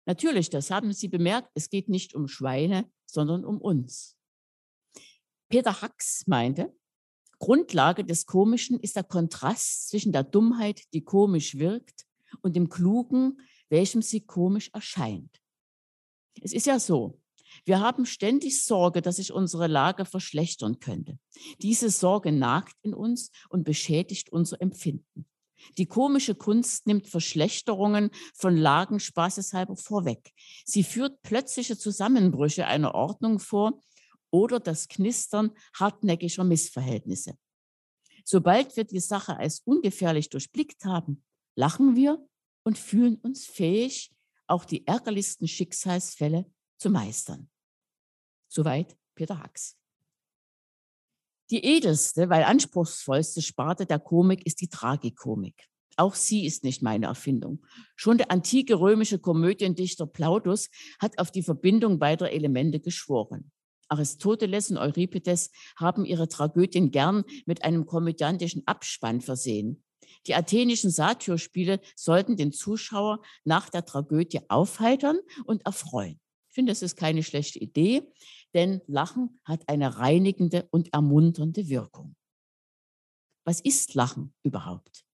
Natürlich, 0.06 0.50
das 0.50 0.72
haben 0.72 0.94
Sie 0.94 1.08
bemerkt, 1.08 1.52
es 1.54 1.70
geht 1.70 1.90
nicht 1.90 2.16
um 2.16 2.28
Schweine, 2.28 2.90
sondern 3.06 3.44
um 3.44 3.60
uns. 3.60 4.18
Peter 5.50 5.82
Hacks 5.82 6.26
meinte, 6.28 6.74
Grundlage 7.40 8.04
des 8.04 8.26
Komischen 8.26 8.80
ist 8.80 8.96
der 8.96 9.04
Kontrast 9.04 9.90
zwischen 9.90 10.12
der 10.12 10.24
Dummheit, 10.24 10.82
die 10.94 11.04
komisch 11.04 11.58
wirkt, 11.58 12.06
und 12.42 12.56
dem 12.56 12.70
Klugen, 12.70 13.40
welchem 13.70 14.02
sie 14.02 14.22
komisch 14.22 14.70
erscheint. 14.74 15.42
Es 16.42 16.54
ist 16.54 16.68
ja 16.68 16.80
so, 16.80 17.20
wir 17.66 17.80
haben 17.80 18.06
ständig 18.06 18.64
Sorge, 18.64 19.02
dass 19.02 19.16
sich 19.18 19.32
unsere 19.32 19.68
Lage 19.68 20.06
verschlechtern 20.06 20.80
könnte. 20.80 21.18
Diese 21.62 21.90
Sorge 21.90 22.32
nagt 22.32 22.76
in 22.82 22.94
uns 22.94 23.32
und 23.50 23.64
beschädigt 23.64 24.32
unser 24.32 24.62
Empfinden. 24.62 25.26
Die 25.78 25.86
komische 25.86 26.36
Kunst 26.36 26.88
nimmt 26.88 27.08
Verschlechterungen 27.08 28.12
von 28.34 28.56
Lagen 28.56 29.00
spaßeshalber 29.00 29.76
vorweg. 29.76 30.34
Sie 30.66 30.84
führt 30.84 31.22
plötzliche 31.22 31.78
Zusammenbrüche 31.78 32.66
einer 32.66 32.96
Ordnung 32.96 33.40
vor 33.40 33.84
oder 34.30 34.60
das 34.60 34.88
Knistern 34.88 35.52
hartnäckiger 35.74 36.44
Missverhältnisse. 36.44 37.38
Sobald 38.24 38.76
wir 38.76 38.84
die 38.84 39.00
Sache 39.00 39.38
als 39.38 39.62
ungefährlich 39.62 40.30
durchblickt 40.30 40.84
haben, 40.86 41.24
lachen 41.56 41.96
wir 41.96 42.28
und 42.64 42.78
fühlen 42.78 43.16
uns 43.16 43.46
fähig, 43.46 44.12
auch 44.48 44.66
die 44.66 44.86
ärgerlichsten 44.86 45.48
Schicksalsfälle 45.48 46.46
zu 46.78 46.90
meistern. 46.90 47.50
Soweit 48.50 48.98
Peter 49.16 49.40
Hacks. 49.40 49.78
Die 51.50 51.64
edelste, 51.64 52.30
weil 52.30 52.44
anspruchsvollste 52.44 53.42
Sparte 53.42 53.86
der 53.86 54.00
Komik 54.00 54.46
ist 54.46 54.60
die 54.60 54.68
Tragikomik. 54.68 55.68
Auch 55.96 56.14
sie 56.14 56.46
ist 56.46 56.64
nicht 56.64 56.82
meine 56.82 57.08
Erfindung. 57.08 57.66
Schon 57.96 58.18
der 58.18 58.32
antike 58.32 58.80
römische 58.80 59.18
Komödiendichter 59.18 60.06
Plautus 60.06 60.70
hat 61.00 61.18
auf 61.20 61.32
die 61.32 61.42
Verbindung 61.42 62.00
beider 62.00 62.32
Elemente 62.32 62.80
geschworen. 62.80 63.52
Aristoteles 63.88 64.70
und 64.70 64.78
Euripides 64.78 65.52
haben 65.78 66.06
ihre 66.06 66.28
Tragödien 66.28 66.92
gern 66.92 67.24
mit 67.46 67.64
einem 67.64 67.86
komödiantischen 67.86 68.64
Abspann 68.68 69.22
versehen. 69.22 69.84
Die 70.28 70.36
athenischen 70.36 70.92
Satyrspiele 70.92 71.80
sollten 71.96 72.36
den 72.36 72.52
Zuschauer 72.52 73.22
nach 73.46 73.70
der 73.70 73.86
Tragödie 73.86 74.42
aufheitern 74.50 75.20
und 75.46 75.66
erfreuen. 75.66 76.20
Ich 76.50 76.54
finde, 76.54 76.72
das 76.72 76.82
ist 76.82 76.98
keine 76.98 77.24
schlechte 77.24 77.60
Idee, 77.60 78.04
denn 78.54 78.82
Lachen 78.88 79.40
hat 79.44 79.68
eine 79.68 79.98
reinigende 79.98 80.68
und 80.72 80.94
ermunternde 80.94 81.68
Wirkung. 81.70 82.16
Was 83.46 83.62
ist 83.62 83.94
Lachen 83.94 84.34
überhaupt? 84.44 85.06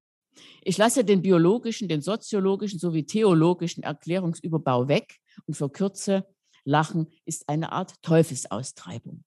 Ich 0.63 0.77
lasse 0.77 1.05
den 1.05 1.21
biologischen, 1.21 1.87
den 1.87 2.01
soziologischen 2.01 2.79
sowie 2.79 3.05
theologischen 3.05 3.83
Erklärungsüberbau 3.83 4.87
weg 4.87 5.19
und 5.45 5.55
verkürze, 5.55 6.25
Lachen 6.65 7.07
ist 7.25 7.49
eine 7.49 7.71
Art 7.71 8.01
Teufelsaustreibung. 8.01 9.23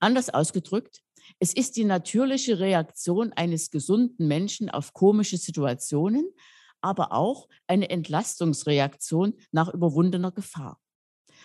Anders 0.00 0.30
ausgedrückt, 0.30 1.02
es 1.38 1.52
ist 1.52 1.76
die 1.76 1.84
natürliche 1.84 2.58
Reaktion 2.58 3.32
eines 3.32 3.70
gesunden 3.70 4.28
Menschen 4.28 4.70
auf 4.70 4.92
komische 4.92 5.38
Situationen, 5.38 6.30
aber 6.80 7.12
auch 7.12 7.48
eine 7.66 7.90
Entlastungsreaktion 7.90 9.34
nach 9.50 9.72
überwundener 9.72 10.32
Gefahr. 10.32 10.81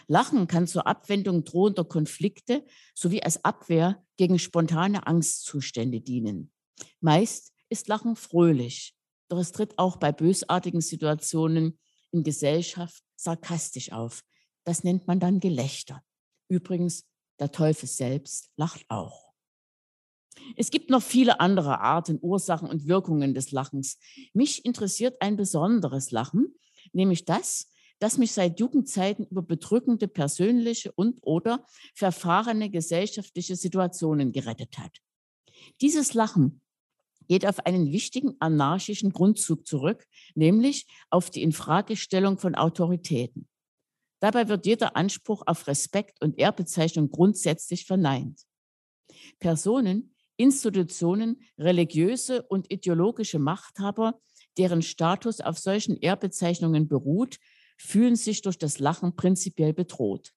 Lachen 0.08 0.48
kann 0.48 0.68
zur 0.68 0.88
Abwendung 0.88 1.44
drohender 1.44 1.84
Konflikte 1.84 2.66
sowie 2.96 3.22
als 3.22 3.44
Abwehr 3.44 4.04
gegen 4.16 4.40
spontane 4.40 5.06
Angstzustände 5.06 6.02
dienen. 6.02 6.52
Meist 7.02 7.54
ist 7.70 7.88
Lachen 7.88 8.16
fröhlich, 8.16 8.96
doch 9.28 9.38
es 9.40 9.52
tritt 9.52 9.78
auch 9.78 9.98
bei 9.98 10.12
bösartigen 10.12 10.82
Situationen 10.82 11.78
in 12.12 12.24
Gesellschaft 12.24 13.04
sarkastisch 13.16 13.92
auf. 13.92 14.24
Das 14.64 14.84
nennt 14.84 15.08
man 15.08 15.20
dann 15.20 15.40
Gelächter. 15.40 16.02
Übrigens, 16.48 17.06
der 17.40 17.52
Teufel 17.52 17.88
selbst 17.88 18.50
lacht 18.56 18.86
auch. 18.88 19.34
Es 20.56 20.72
gibt 20.72 20.90
noch 20.90 21.02
viele 21.02 21.40
andere 21.40 21.80
Arten, 21.80 22.20
Ursachen 22.22 22.70
und 22.70 22.88
Wirkungen 22.88 23.34
des 23.34 23.52
Lachens. 23.52 23.98
Mich 24.34 24.66
interessiert 24.66 25.22
ein 25.22 25.36
besonderes 25.36 26.12
Lachen, 26.12 26.56
nämlich 26.94 27.26
das, 27.26 27.68
das 28.00 28.18
mich 28.18 28.32
seit 28.32 28.60
Jugendzeiten 28.60 29.26
über 29.26 29.42
bedrückende 29.42 30.08
persönliche 30.08 30.92
und 30.92 31.20
oder 31.22 31.66
verfahrene 31.96 32.70
gesellschaftliche 32.70 33.56
Situationen 33.56 34.32
gerettet 34.32 34.78
hat. 34.78 34.98
Dieses 35.82 36.14
Lachen 36.14 36.62
geht 37.28 37.46
auf 37.46 37.66
einen 37.66 37.92
wichtigen 37.92 38.36
anarchischen 38.40 39.12
Grundzug 39.12 39.68
zurück, 39.68 40.06
nämlich 40.36 40.88
auf 41.10 41.30
die 41.30 41.44
Infragestellung 41.44 42.38
von 42.38 42.56
Autoritäten. 42.56 43.48
Dabei 44.20 44.48
wird 44.48 44.66
jeder 44.66 44.96
Anspruch 44.96 45.44
auf 45.46 45.68
Respekt 45.68 46.22
und 46.22 46.40
Ehrbezeichnung 46.40 47.10
grundsätzlich 47.10 47.86
verneint. 47.86 48.42
Personen, 49.40 50.16
Institutionen, 50.38 51.42
religiöse 51.58 52.44
und 52.44 52.72
ideologische 52.72 53.40
Machthaber, 53.40 54.20
deren 54.58 54.82
Status 54.82 55.42
auf 55.42 55.58
solchen 55.60 55.98
Ehrbezeichnungen 55.98 56.88
beruht, 56.88 57.38
fühlen 57.78 58.16
sich 58.16 58.42
durch 58.42 58.58
das 58.58 58.80
Lachen 58.80 59.16
prinzipiell 59.16 59.74
bedroht. 59.74 60.34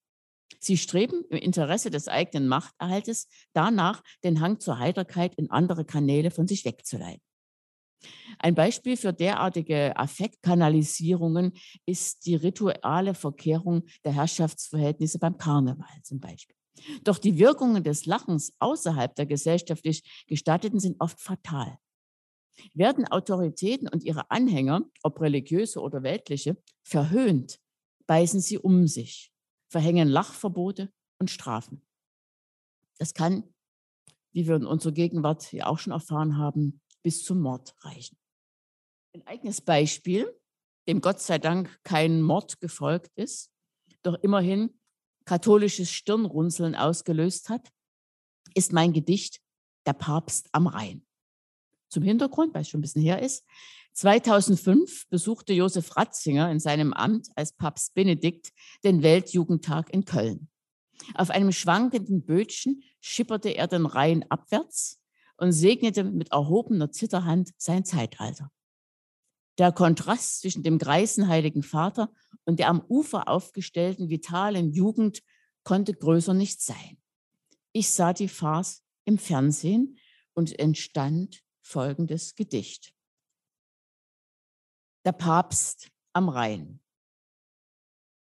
Sie 0.58 0.76
streben 0.76 1.24
im 1.30 1.38
Interesse 1.38 1.90
des 1.90 2.08
eigenen 2.08 2.48
Machterhaltes 2.48 3.28
danach, 3.52 4.02
den 4.24 4.40
Hang 4.40 4.60
zur 4.60 4.78
Heiterkeit 4.78 5.34
in 5.36 5.50
andere 5.50 5.84
Kanäle 5.84 6.30
von 6.30 6.46
sich 6.46 6.64
wegzuleiten. 6.64 7.22
Ein 8.38 8.54
Beispiel 8.54 8.96
für 8.96 9.12
derartige 9.12 9.96
Affektkanalisierungen 9.96 11.52
ist 11.86 12.26
die 12.26 12.34
rituale 12.34 13.14
Verkehrung 13.14 13.84
der 14.04 14.12
Herrschaftsverhältnisse 14.12 15.18
beim 15.18 15.36
Karneval 15.36 16.02
zum 16.02 16.20
Beispiel. 16.20 16.56
Doch 17.04 17.18
die 17.18 17.38
Wirkungen 17.38 17.84
des 17.84 18.06
Lachens 18.06 18.54
außerhalb 18.58 19.14
der 19.14 19.26
gesellschaftlich 19.26 20.24
Gestatteten 20.26 20.80
sind 20.80 20.96
oft 21.00 21.20
fatal. 21.20 21.78
Werden 22.74 23.06
Autoritäten 23.06 23.88
und 23.88 24.04
ihre 24.04 24.30
Anhänger, 24.30 24.82
ob 25.02 25.20
religiöse 25.20 25.80
oder 25.80 26.02
weltliche, 26.02 26.56
verhöhnt, 26.82 27.60
beißen 28.06 28.40
sie 28.40 28.58
um 28.58 28.86
sich, 28.86 29.32
verhängen 29.68 30.08
Lachverbote 30.08 30.92
und 31.18 31.30
Strafen. 31.30 31.82
Das 32.98 33.14
kann, 33.14 33.54
wie 34.32 34.46
wir 34.46 34.56
in 34.56 34.66
unserer 34.66 34.92
Gegenwart 34.92 35.52
ja 35.52 35.66
auch 35.66 35.78
schon 35.78 35.92
erfahren 35.92 36.36
haben, 36.36 36.80
bis 37.02 37.24
zum 37.24 37.40
Mord 37.40 37.74
reichen. 37.80 38.18
Ein 39.14 39.26
eigenes 39.26 39.60
Beispiel, 39.60 40.38
dem 40.86 41.00
Gott 41.00 41.20
sei 41.20 41.38
Dank 41.38 41.80
kein 41.82 42.20
Mord 42.20 42.60
gefolgt 42.60 43.10
ist, 43.16 43.50
doch 44.02 44.14
immerhin 44.22 44.78
katholisches 45.24 45.90
Stirnrunzeln 45.90 46.74
ausgelöst 46.74 47.48
hat, 47.48 47.70
ist 48.54 48.72
mein 48.72 48.92
Gedicht 48.92 49.40
Der 49.86 49.92
Papst 49.92 50.48
am 50.52 50.66
Rhein. 50.66 51.06
Zum 51.90 52.02
Hintergrund, 52.02 52.54
weil 52.54 52.62
es 52.62 52.68
schon 52.68 52.78
ein 52.78 52.82
bisschen 52.82 53.02
her 53.02 53.20
ist. 53.20 53.44
2005 53.92 55.08
besuchte 55.08 55.52
Josef 55.52 55.96
Ratzinger 55.96 56.50
in 56.50 56.60
seinem 56.60 56.92
Amt 56.92 57.28
als 57.34 57.52
Papst 57.52 57.94
Benedikt 57.94 58.52
den 58.84 59.02
Weltjugendtag 59.02 59.92
in 59.92 60.04
Köln. 60.04 60.48
Auf 61.14 61.30
einem 61.30 61.52
schwankenden 61.52 62.24
Bötchen 62.24 62.82
schipperte 63.00 63.50
er 63.50 63.66
den 63.66 63.86
Rhein 63.86 64.24
abwärts 64.30 65.02
und 65.36 65.52
segnete 65.52 66.04
mit 66.04 66.32
erhobener 66.32 66.92
Zitterhand 66.92 67.50
sein 67.56 67.84
Zeitalter. 67.84 68.50
Der 69.58 69.72
Kontrast 69.72 70.40
zwischen 70.40 70.62
dem 70.62 70.78
greisen 70.78 71.28
Heiligen 71.28 71.62
Vater 71.62 72.12
und 72.44 72.58
der 72.58 72.68
am 72.68 72.82
Ufer 72.88 73.28
aufgestellten 73.28 74.08
vitalen 74.08 74.72
Jugend 74.72 75.22
konnte 75.64 75.92
größer 75.92 76.34
nicht 76.34 76.62
sein. 76.62 76.98
Ich 77.72 77.90
sah 77.90 78.12
die 78.12 78.28
Farce 78.28 78.82
im 79.04 79.18
Fernsehen 79.18 79.98
und 80.34 80.58
entstand 80.58 81.42
folgendes 81.70 82.34
Gedicht. 82.34 82.92
Der 85.04 85.12
Papst 85.12 85.90
am 86.12 86.28
Rhein. 86.28 86.80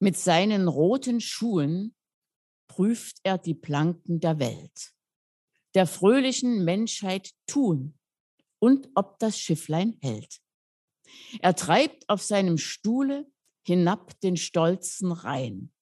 Mit 0.00 0.16
seinen 0.16 0.66
roten 0.66 1.20
Schuhen 1.20 1.94
prüft 2.68 3.20
er 3.22 3.38
die 3.38 3.54
Planken 3.54 4.18
der 4.18 4.38
Welt, 4.40 4.94
der 5.74 5.86
fröhlichen 5.86 6.64
Menschheit 6.64 7.30
tun 7.46 7.98
und 8.58 8.90
ob 8.94 9.18
das 9.20 9.38
Schifflein 9.38 9.96
hält. 10.02 10.40
Er 11.40 11.54
treibt 11.54 12.08
auf 12.08 12.22
seinem 12.22 12.58
Stuhle 12.58 13.30
hinab 13.64 14.18
den 14.20 14.36
stolzen 14.36 15.12
Rhein. 15.12 15.72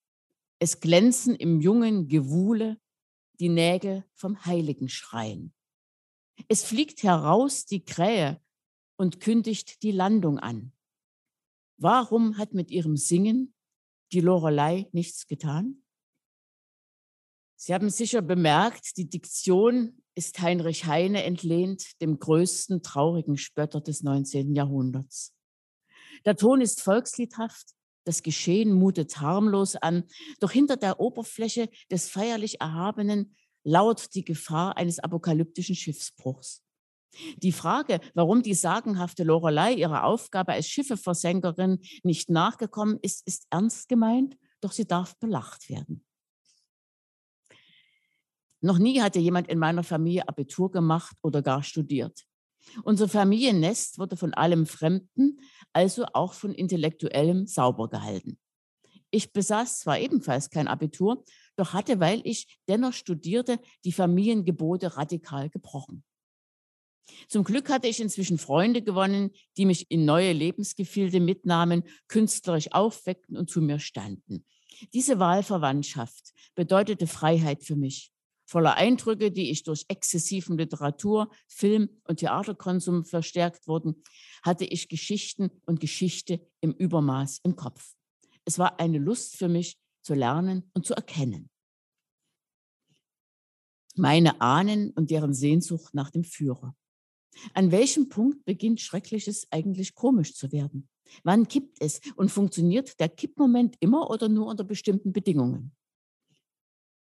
Es 0.58 0.80
glänzen 0.80 1.34
im 1.34 1.60
jungen 1.60 2.08
Gewuhle 2.08 2.78
die 3.40 3.48
Nägel 3.48 4.04
vom 4.14 4.44
heiligen 4.44 4.88
Schrein. 4.88 5.54
Es 6.46 6.64
fliegt 6.64 7.02
heraus 7.02 7.66
die 7.66 7.84
Krähe 7.84 8.40
und 8.96 9.20
kündigt 9.20 9.82
die 9.82 9.90
Landung 9.90 10.38
an. 10.38 10.72
Warum 11.76 12.38
hat 12.38 12.54
mit 12.54 12.70
ihrem 12.70 12.96
Singen 12.96 13.54
die 14.12 14.20
Lorelei 14.20 14.88
nichts 14.92 15.26
getan? 15.26 15.82
Sie 17.56 17.74
haben 17.74 17.90
sicher 17.90 18.22
bemerkt, 18.22 18.96
die 18.96 19.08
Diktion 19.08 20.02
ist 20.14 20.40
Heinrich 20.40 20.86
Heine 20.86 21.24
entlehnt, 21.24 22.00
dem 22.00 22.18
größten 22.18 22.82
traurigen 22.82 23.36
Spötter 23.36 23.80
des 23.80 24.02
19. 24.02 24.54
Jahrhunderts. 24.54 25.34
Der 26.24 26.36
Ton 26.36 26.60
ist 26.60 26.80
volksliedhaft, 26.80 27.74
das 28.04 28.22
Geschehen 28.22 28.72
mutet 28.72 29.20
harmlos 29.20 29.76
an, 29.76 30.04
doch 30.40 30.50
hinter 30.50 30.76
der 30.76 30.98
Oberfläche 30.98 31.68
des 31.90 32.08
feierlich 32.08 32.60
Erhabenen 32.60 33.36
lauert 33.64 34.14
die 34.14 34.24
Gefahr 34.24 34.76
eines 34.76 34.98
apokalyptischen 34.98 35.74
Schiffsbruchs. 35.74 36.62
Die 37.38 37.52
Frage, 37.52 38.00
warum 38.14 38.42
die 38.42 38.54
sagenhafte 38.54 39.24
Lorelei 39.24 39.72
ihrer 39.72 40.04
Aufgabe 40.04 40.52
als 40.52 40.68
Schiffeversenkerin 40.68 41.80
nicht 42.02 42.30
nachgekommen 42.30 42.98
ist, 43.02 43.26
ist 43.26 43.46
ernst 43.50 43.88
gemeint, 43.88 44.36
doch 44.60 44.72
sie 44.72 44.86
darf 44.86 45.18
belacht 45.18 45.68
werden. 45.68 46.04
Noch 48.60 48.78
nie 48.78 49.00
hatte 49.00 49.20
jemand 49.20 49.48
in 49.48 49.58
meiner 49.58 49.84
Familie 49.84 50.28
Abitur 50.28 50.70
gemacht 50.70 51.16
oder 51.22 51.42
gar 51.42 51.62
studiert. 51.62 52.24
Unser 52.82 53.08
Familiennest 53.08 53.98
wurde 53.98 54.16
von 54.16 54.34
allem 54.34 54.66
Fremden, 54.66 55.40
also 55.72 56.06
auch 56.12 56.32
von 56.34 56.52
Intellektuellem, 56.52 57.46
sauber 57.46 57.88
gehalten. 57.88 58.38
Ich 59.10 59.32
besaß 59.32 59.80
zwar 59.80 59.98
ebenfalls 60.00 60.50
kein 60.50 60.68
Abitur, 60.68 61.24
doch 61.58 61.72
hatte, 61.72 62.00
weil 62.00 62.20
ich 62.24 62.58
dennoch 62.68 62.92
studierte, 62.92 63.58
die 63.84 63.92
Familiengebote 63.92 64.96
radikal 64.96 65.50
gebrochen. 65.50 66.04
Zum 67.28 67.44
Glück 67.44 67.70
hatte 67.70 67.88
ich 67.88 68.00
inzwischen 68.00 68.38
Freunde 68.38 68.82
gewonnen, 68.82 69.30
die 69.56 69.64
mich 69.64 69.90
in 69.90 70.04
neue 70.04 70.32
Lebensgefilde 70.32 71.20
mitnahmen, 71.20 71.84
künstlerisch 72.06 72.72
aufweckten 72.72 73.36
und 73.36 73.50
zu 73.50 73.60
mir 73.60 73.78
standen. 73.78 74.44
Diese 74.92 75.18
Wahlverwandtschaft 75.18 76.32
bedeutete 76.54 77.06
Freiheit 77.06 77.64
für 77.64 77.76
mich. 77.76 78.12
Voller 78.46 78.76
Eindrücke, 78.76 79.30
die 79.30 79.50
ich 79.50 79.62
durch 79.64 79.84
exzessiven 79.88 80.56
Literatur, 80.56 81.30
Film 81.48 82.00
und 82.04 82.20
Theaterkonsum 82.20 83.04
verstärkt 83.04 83.66
wurden, 83.66 84.02
hatte 84.42 84.64
ich 84.64 84.88
Geschichten 84.88 85.50
und 85.66 85.80
Geschichte 85.80 86.40
im 86.60 86.72
Übermaß 86.72 87.40
im 87.42 87.56
Kopf. 87.56 87.94
Es 88.46 88.58
war 88.58 88.80
eine 88.80 88.98
Lust 88.98 89.36
für 89.36 89.48
mich 89.48 89.76
zu 90.08 90.14
lernen 90.14 90.70
und 90.72 90.86
zu 90.86 90.94
erkennen. 90.94 91.50
Meine 93.94 94.40
Ahnen 94.40 94.90
und 94.92 95.10
deren 95.10 95.34
Sehnsucht 95.34 95.92
nach 95.92 96.10
dem 96.10 96.24
Führer. 96.24 96.74
An 97.52 97.70
welchem 97.70 98.08
Punkt 98.08 98.46
beginnt 98.46 98.80
Schreckliches 98.80 99.46
eigentlich 99.50 99.94
komisch 99.94 100.34
zu 100.34 100.50
werden? 100.50 100.88
Wann 101.24 101.46
kippt 101.46 101.76
es 101.82 102.00
und 102.16 102.30
funktioniert 102.30 102.98
der 103.00 103.10
Kippmoment 103.10 103.76
immer 103.80 104.08
oder 104.08 104.30
nur 104.30 104.46
unter 104.46 104.64
bestimmten 104.64 105.12
Bedingungen? 105.12 105.72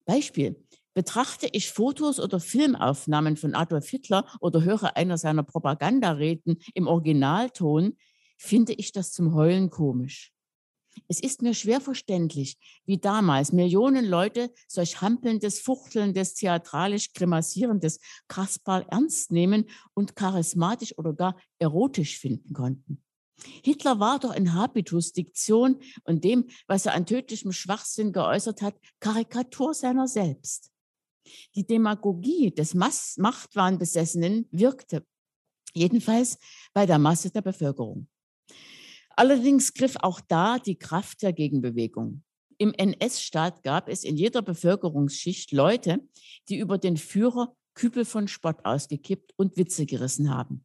Beispiel. 0.04 0.56
Betrachte 0.92 1.48
ich 1.52 1.70
Fotos 1.70 2.18
oder 2.18 2.40
Filmaufnahmen 2.40 3.36
von 3.36 3.54
Adolf 3.54 3.88
Hitler 3.88 4.26
oder 4.40 4.62
höre 4.62 4.96
einer 4.96 5.18
seiner 5.18 5.42
Propagandareden 5.44 6.58
im 6.74 6.88
Originalton, 6.88 7.96
finde 8.36 8.72
ich 8.72 8.90
das 8.92 9.12
zum 9.12 9.34
Heulen 9.34 9.70
komisch. 9.70 10.35
Es 11.08 11.20
ist 11.20 11.42
mir 11.42 11.54
schwer 11.54 11.80
verständlich, 11.80 12.58
wie 12.84 12.98
damals 12.98 13.52
Millionen 13.52 14.04
Leute 14.04 14.52
solch 14.68 15.00
hampelndes, 15.00 15.60
fuchtelndes, 15.60 16.34
theatralisch 16.34 17.12
grimassierendes 17.12 18.00
Kaspar 18.28 18.86
ernst 18.90 19.30
nehmen 19.30 19.66
und 19.94 20.16
charismatisch 20.16 20.96
oder 20.98 21.12
gar 21.12 21.36
erotisch 21.58 22.18
finden 22.18 22.52
konnten. 22.52 23.02
Hitler 23.62 24.00
war 24.00 24.18
doch 24.18 24.34
in 24.34 24.54
Habitus, 24.54 25.12
Diktion 25.12 25.80
und 26.04 26.24
dem, 26.24 26.46
was 26.66 26.86
er 26.86 26.94
an 26.94 27.06
tödlichem 27.06 27.52
Schwachsinn 27.52 28.12
geäußert 28.12 28.62
hat, 28.62 28.74
Karikatur 29.00 29.74
seiner 29.74 30.08
selbst. 30.08 30.70
Die 31.54 31.66
Demagogie 31.66 32.52
des 32.52 32.74
Machtwahnbesessenen 32.74 34.48
wirkte, 34.50 35.04
jedenfalls 35.74 36.38
bei 36.72 36.86
der 36.86 36.98
Masse 36.98 37.30
der 37.30 37.42
Bevölkerung. 37.42 38.08
Allerdings 39.16 39.72
griff 39.72 39.96
auch 40.00 40.20
da 40.20 40.58
die 40.58 40.76
Kraft 40.76 41.22
der 41.22 41.32
Gegenbewegung. 41.32 42.22
Im 42.58 42.72
NS-Staat 42.72 43.62
gab 43.62 43.88
es 43.88 44.04
in 44.04 44.16
jeder 44.16 44.42
Bevölkerungsschicht 44.42 45.52
Leute, 45.52 46.00
die 46.48 46.58
über 46.58 46.78
den 46.78 46.96
Führer 46.96 47.54
Kübel 47.74 48.04
von 48.04 48.28
Spott 48.28 48.64
ausgekippt 48.64 49.32
und 49.36 49.56
Witze 49.56 49.86
gerissen 49.86 50.32
haben. 50.32 50.64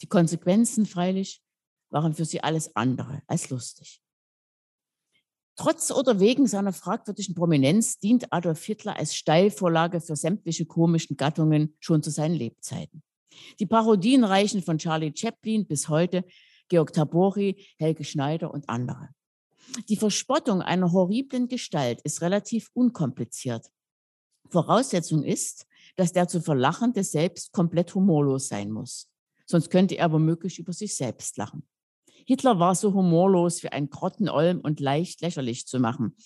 Die 0.00 0.08
Konsequenzen 0.08 0.86
freilich 0.86 1.42
waren 1.90 2.14
für 2.14 2.24
sie 2.24 2.42
alles 2.42 2.74
andere 2.76 3.22
als 3.26 3.50
lustig. 3.50 4.00
Trotz 5.56 5.90
oder 5.90 6.20
wegen 6.20 6.46
seiner 6.46 6.72
fragwürdigen 6.72 7.34
Prominenz 7.34 7.98
dient 7.98 8.32
Adolf 8.32 8.64
Hitler 8.64 8.96
als 8.96 9.16
Steilvorlage 9.16 10.00
für 10.00 10.14
sämtliche 10.14 10.66
komischen 10.66 11.16
Gattungen 11.16 11.76
schon 11.80 12.02
zu 12.02 12.10
seinen 12.10 12.36
Lebzeiten. 12.36 13.02
Die 13.58 13.66
Parodien 13.66 14.22
reichen 14.22 14.62
von 14.62 14.78
Charlie 14.78 15.12
Chaplin 15.14 15.66
bis 15.66 15.88
heute 15.88 16.24
Georg 16.68 16.92
Tabori, 16.92 17.66
Helge 17.78 18.04
Schneider 18.04 18.52
und 18.52 18.68
andere. 18.68 19.10
Die 19.88 19.96
Verspottung 19.96 20.62
einer 20.62 20.92
horriblen 20.92 21.48
Gestalt 21.48 22.00
ist 22.02 22.22
relativ 22.22 22.70
unkompliziert. 22.74 23.66
Voraussetzung 24.50 25.22
ist, 25.24 25.66
dass 25.96 26.12
der 26.12 26.28
zu 26.28 26.40
Verlachende 26.40 27.04
selbst 27.04 27.52
komplett 27.52 27.94
humorlos 27.94 28.48
sein 28.48 28.70
muss. 28.70 29.10
Sonst 29.46 29.70
könnte 29.70 29.96
er 29.96 30.12
womöglich 30.12 30.58
über 30.58 30.72
sich 30.72 30.96
selbst 30.96 31.36
lachen. 31.36 31.66
Hitler 32.26 32.58
war 32.58 32.74
so 32.74 32.92
humorlos 32.92 33.62
wie 33.62 33.68
ein 33.68 33.88
Grottenolm 33.88 34.60
und 34.60 34.80
leicht 34.80 35.22
lächerlich 35.22 35.66
zu 35.66 35.80
machen. 35.80 36.16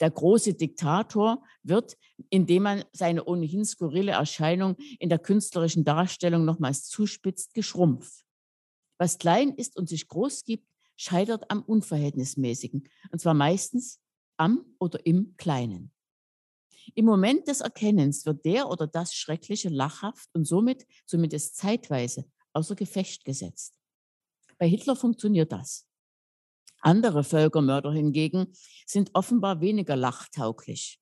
Der 0.00 0.10
große 0.10 0.54
Diktator 0.54 1.42
wird, 1.62 1.98
indem 2.30 2.62
man 2.62 2.84
seine 2.92 3.24
ohnehin 3.24 3.66
skurrile 3.66 4.12
Erscheinung 4.12 4.76
in 4.98 5.10
der 5.10 5.18
künstlerischen 5.18 5.84
Darstellung 5.84 6.46
nochmals 6.46 6.84
zuspitzt, 6.88 7.52
geschrumpft. 7.52 8.24
Was 9.00 9.16
klein 9.16 9.54
ist 9.54 9.78
und 9.78 9.88
sich 9.88 10.08
groß 10.08 10.44
gibt, 10.44 10.68
scheitert 10.94 11.50
am 11.50 11.62
Unverhältnismäßigen. 11.62 12.86
Und 13.10 13.18
zwar 13.18 13.32
meistens 13.32 13.98
am 14.36 14.62
oder 14.78 15.06
im 15.06 15.34
Kleinen. 15.38 15.90
Im 16.94 17.06
Moment 17.06 17.48
des 17.48 17.62
Erkennens 17.62 18.26
wird 18.26 18.44
der 18.44 18.68
oder 18.68 18.86
das 18.86 19.14
Schreckliche 19.14 19.70
lachhaft 19.70 20.28
und 20.34 20.44
somit, 20.44 20.86
zumindest 21.06 21.56
zeitweise, 21.56 22.30
außer 22.52 22.74
Gefecht 22.74 23.24
gesetzt. 23.24 23.80
Bei 24.58 24.68
Hitler 24.68 24.96
funktioniert 24.96 25.50
das. 25.50 25.86
Andere 26.82 27.24
Völkermörder 27.24 27.92
hingegen 27.92 28.52
sind 28.84 29.12
offenbar 29.14 29.62
weniger 29.62 29.96
lachtauglich. 29.96 31.00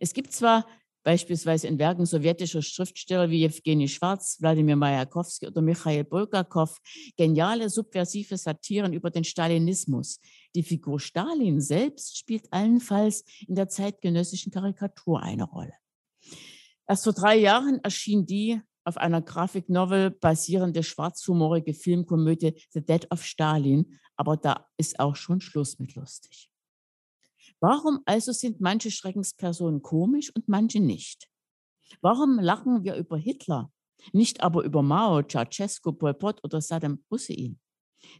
Es 0.00 0.12
gibt 0.12 0.34
zwar 0.34 0.66
beispielsweise 1.02 1.66
in 1.68 1.78
Werken 1.78 2.06
sowjetischer 2.06 2.62
Schriftsteller 2.62 3.30
wie 3.30 3.44
Evgeny 3.44 3.88
Schwarz, 3.88 4.38
Wladimir 4.40 4.76
Majakowski 4.76 5.46
oder 5.46 5.62
Michail 5.62 6.04
Bulgakov 6.04 6.80
geniale 7.16 7.68
subversive 7.68 8.36
Satiren 8.36 8.92
über 8.92 9.10
den 9.10 9.24
Stalinismus. 9.24 10.20
Die 10.54 10.62
Figur 10.62 11.00
Stalin 11.00 11.60
selbst 11.60 12.18
spielt 12.18 12.52
allenfalls 12.52 13.24
in 13.46 13.54
der 13.54 13.68
zeitgenössischen 13.68 14.52
Karikatur 14.52 15.22
eine 15.22 15.44
Rolle. 15.44 15.74
Erst 16.86 17.04
vor 17.04 17.12
drei 17.12 17.36
Jahren 17.36 17.80
erschien 17.82 18.26
die 18.26 18.60
auf 18.84 18.96
einer 18.96 19.22
Grafiknovel 19.22 20.10
basierende 20.10 20.82
schwarzhumorige 20.82 21.74
Filmkomödie 21.74 22.54
The 22.70 22.84
Dead 22.84 23.10
of 23.10 23.24
Stalin, 23.24 23.98
aber 24.16 24.36
da 24.36 24.66
ist 24.76 24.98
auch 25.00 25.16
schon 25.16 25.40
Schluss 25.40 25.78
mit 25.78 25.94
lustig. 25.94 26.51
Warum 27.62 28.00
also 28.06 28.32
sind 28.32 28.60
manche 28.60 28.90
Schreckenspersonen 28.90 29.82
komisch 29.82 30.34
und 30.34 30.48
manche 30.48 30.80
nicht? 30.80 31.28
Warum 32.00 32.40
lachen 32.40 32.82
wir 32.82 32.96
über 32.96 33.16
Hitler, 33.16 33.70
nicht 34.12 34.40
aber 34.42 34.64
über 34.64 34.82
Mao, 34.82 35.22
Ceausescu, 35.22 35.92
Pol 35.92 36.12
Pot 36.12 36.40
oder 36.42 36.60
Saddam 36.60 37.04
Hussein? 37.08 37.60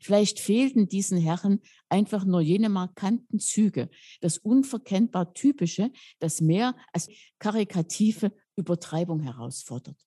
Vielleicht 0.01 0.39
fehlten 0.39 0.87
diesen 0.87 1.19
Herren 1.19 1.61
einfach 1.89 2.25
nur 2.25 2.41
jene 2.41 2.69
markanten 2.69 3.41
Züge, 3.41 3.91
das 4.21 4.39
unverkennbar 4.39 5.35
Typische, 5.35 5.91
das 6.21 6.41
mehr 6.41 6.77
als 6.93 7.09
karikative 7.41 8.33
Übertreibung 8.55 9.19
herausfordert. 9.19 10.01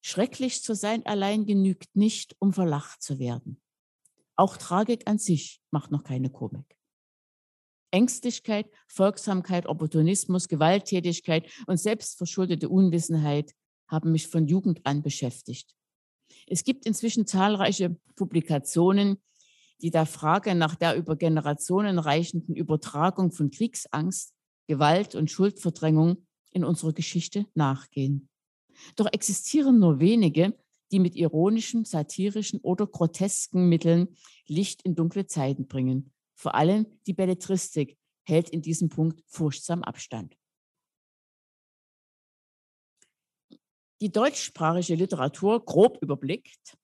Schrecklich 0.00 0.62
zu 0.62 0.76
sein 0.76 1.04
allein 1.06 1.44
genügt 1.44 1.96
nicht, 1.96 2.36
um 2.38 2.52
verlacht 2.52 3.02
zu 3.02 3.18
werden. 3.18 3.60
Auch 4.36 4.56
Tragik 4.56 5.08
an 5.10 5.18
sich 5.18 5.60
macht 5.72 5.90
noch 5.90 6.04
keine 6.04 6.30
Komik. 6.30 6.79
Ängstlichkeit, 7.90 8.66
Folgsamkeit, 8.88 9.66
Opportunismus, 9.66 10.48
Gewalttätigkeit 10.48 11.50
und 11.66 11.78
selbstverschuldete 11.78 12.68
Unwissenheit 12.68 13.52
haben 13.88 14.12
mich 14.12 14.28
von 14.28 14.46
Jugend 14.46 14.80
an 14.84 15.02
beschäftigt. 15.02 15.74
Es 16.46 16.64
gibt 16.64 16.86
inzwischen 16.86 17.26
zahlreiche 17.26 17.96
Publikationen, 18.14 19.20
die 19.82 19.90
der 19.90 20.06
Frage 20.06 20.54
nach 20.54 20.74
der 20.74 20.96
über 20.96 21.16
Generationen 21.16 21.98
reichenden 21.98 22.54
Übertragung 22.54 23.32
von 23.32 23.50
Kriegsangst, 23.50 24.34
Gewalt 24.66 25.14
und 25.14 25.30
Schuldverdrängung 25.30 26.26
in 26.52 26.64
unserer 26.64 26.92
Geschichte 26.92 27.46
nachgehen. 27.54 28.28
Doch 28.96 29.08
existieren 29.12 29.78
nur 29.78 30.00
wenige, 30.00 30.56
die 30.92 30.98
mit 30.98 31.16
ironischen, 31.16 31.84
satirischen 31.84 32.60
oder 32.60 32.86
grotesken 32.86 33.68
Mitteln 33.68 34.08
Licht 34.46 34.82
in 34.82 34.94
dunkle 34.94 35.26
Zeiten 35.26 35.66
bringen 35.66 36.12
Vor 36.40 36.54
allem 36.54 36.86
die 37.06 37.12
Belletristik 37.12 37.98
hält 38.22 38.48
in 38.48 38.62
diesem 38.62 38.88
Punkt 38.88 39.22
furchtsam 39.26 39.82
Abstand. 39.82 40.38
Die 44.00 44.10
deutschsprachige 44.10 44.94
Literatur, 44.94 45.62
grob 45.62 45.98
überblickt, 46.00 46.78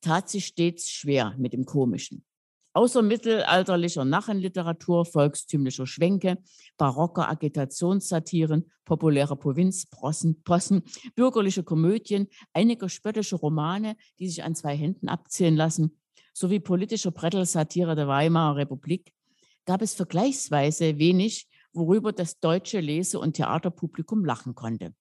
tat 0.00 0.28
sich 0.28 0.46
stets 0.46 0.92
schwer 0.92 1.34
mit 1.38 1.54
dem 1.54 1.64
Komischen. 1.64 2.24
Außer 2.72 3.02
mittelalterlicher 3.02 4.04
Nachenliteratur, 4.04 5.04
volkstümlicher 5.04 5.88
Schwänke, 5.88 6.38
barocker 6.76 7.28
Agitationssatiren, 7.28 8.70
populärer 8.84 9.34
Provinzpossen, 9.34 10.44
Possen, 10.44 10.84
bürgerliche 11.16 11.64
Komödien, 11.64 12.28
einiger 12.52 12.88
spöttische 12.88 13.34
Romane, 13.34 13.96
die 14.20 14.28
sich 14.28 14.44
an 14.44 14.54
zwei 14.54 14.76
Händen 14.76 15.08
abzählen 15.08 15.56
lassen, 15.56 15.97
sowie 16.38 16.60
politischer 16.60 17.10
Brettelsatire 17.10 17.96
der 17.96 18.06
Weimarer 18.06 18.56
Republik, 18.56 19.12
gab 19.64 19.82
es 19.82 19.94
vergleichsweise 19.94 20.98
wenig, 20.98 21.48
worüber 21.72 22.12
das 22.12 22.38
deutsche 22.38 22.80
Lese- 22.80 23.18
und 23.18 23.34
Theaterpublikum 23.34 24.24
lachen 24.24 24.54
konnte. 24.54 24.94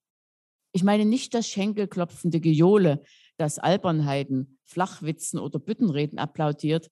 Ich 0.71 0.83
meine 0.83 1.05
nicht 1.05 1.33
das 1.33 1.47
schenkelklopfende 1.47 2.39
Gejohle, 2.39 3.03
das 3.37 3.59
Albernheiten, 3.59 4.59
Flachwitzen 4.63 5.39
oder 5.39 5.59
Büttenreden 5.59 6.17
applaudiert. 6.17 6.89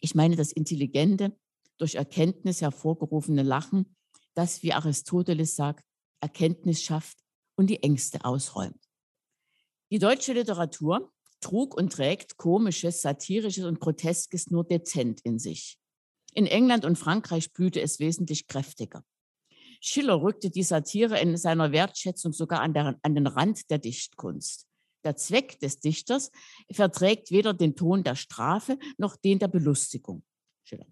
Ich 0.00 0.14
meine 0.14 0.36
das 0.36 0.52
intelligente, 0.52 1.36
durch 1.78 1.94
Erkenntnis 1.94 2.60
hervorgerufene 2.60 3.42
Lachen, 3.42 3.96
das, 4.34 4.62
wie 4.62 4.72
Aristoteles 4.72 5.54
sagt, 5.56 5.84
Erkenntnis 6.20 6.82
schafft 6.82 7.18
und 7.56 7.68
die 7.70 7.82
Ängste 7.82 8.24
ausräumt. 8.24 8.84
Die 9.90 9.98
deutsche 9.98 10.32
Literatur 10.32 11.12
trug 11.40 11.74
und 11.74 11.92
trägt 11.92 12.36
komisches, 12.36 13.02
satirisches 13.02 13.64
und 13.64 13.80
groteskes 13.80 14.50
nur 14.50 14.64
dezent 14.64 15.20
in 15.22 15.38
sich. 15.38 15.78
In 16.34 16.46
England 16.46 16.84
und 16.84 16.96
Frankreich 16.96 17.52
blühte 17.52 17.80
es 17.80 17.98
wesentlich 17.98 18.46
kräftiger. 18.46 19.04
Schiller 19.80 20.20
rückte 20.20 20.50
die 20.50 20.62
Satire 20.62 21.18
in 21.20 21.36
seiner 21.36 21.72
Wertschätzung 21.72 22.32
sogar 22.32 22.60
an, 22.60 22.74
der, 22.74 22.98
an 23.02 23.14
den 23.14 23.26
Rand 23.26 23.70
der 23.70 23.78
Dichtkunst. 23.78 24.66
Der 25.04 25.16
Zweck 25.16 25.58
des 25.60 25.80
Dichters 25.80 26.30
verträgt 26.70 27.30
weder 27.30 27.54
den 27.54 27.74
Ton 27.74 28.04
der 28.04 28.16
Strafe 28.16 28.78
noch 28.98 29.16
den 29.16 29.38
der 29.38 29.48
Belustigung. 29.48 30.22
Schiller. 30.62 30.86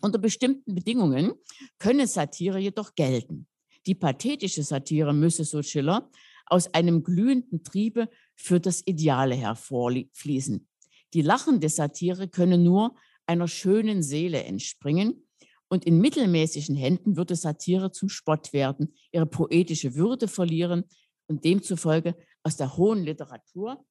Unter 0.00 0.18
bestimmten 0.18 0.74
Bedingungen 0.74 1.34
könne 1.78 2.06
Satire 2.06 2.58
jedoch 2.58 2.94
gelten. 2.94 3.46
Die 3.86 3.94
pathetische 3.94 4.62
Satire 4.62 5.12
müsse, 5.12 5.44
so 5.44 5.62
Schiller, 5.62 6.10
aus 6.46 6.72
einem 6.72 7.02
glühenden 7.02 7.62
Triebe 7.62 8.08
für 8.38 8.60
das 8.60 8.86
Ideale 8.86 9.34
hervorfließen. 9.34 10.66
Die 11.12 11.22
lachende 11.22 11.68
Satire 11.68 12.28
könne 12.28 12.56
nur 12.56 12.94
einer 13.26 13.48
schönen 13.48 14.02
Seele 14.02 14.44
entspringen 14.44 15.26
und 15.68 15.84
in 15.84 15.98
mittelmäßigen 15.98 16.76
Händen 16.76 17.16
würde 17.16 17.36
Satire 17.36 17.90
zum 17.90 18.08
Spott 18.08 18.52
werden, 18.52 18.94
ihre 19.12 19.26
poetische 19.26 19.94
Würde 19.94 20.28
verlieren 20.28 20.84
und 21.26 21.44
demzufolge 21.44 22.16
aus 22.42 22.56
der 22.56 22.76
hohen 22.76 23.04
Literatur 23.04 23.84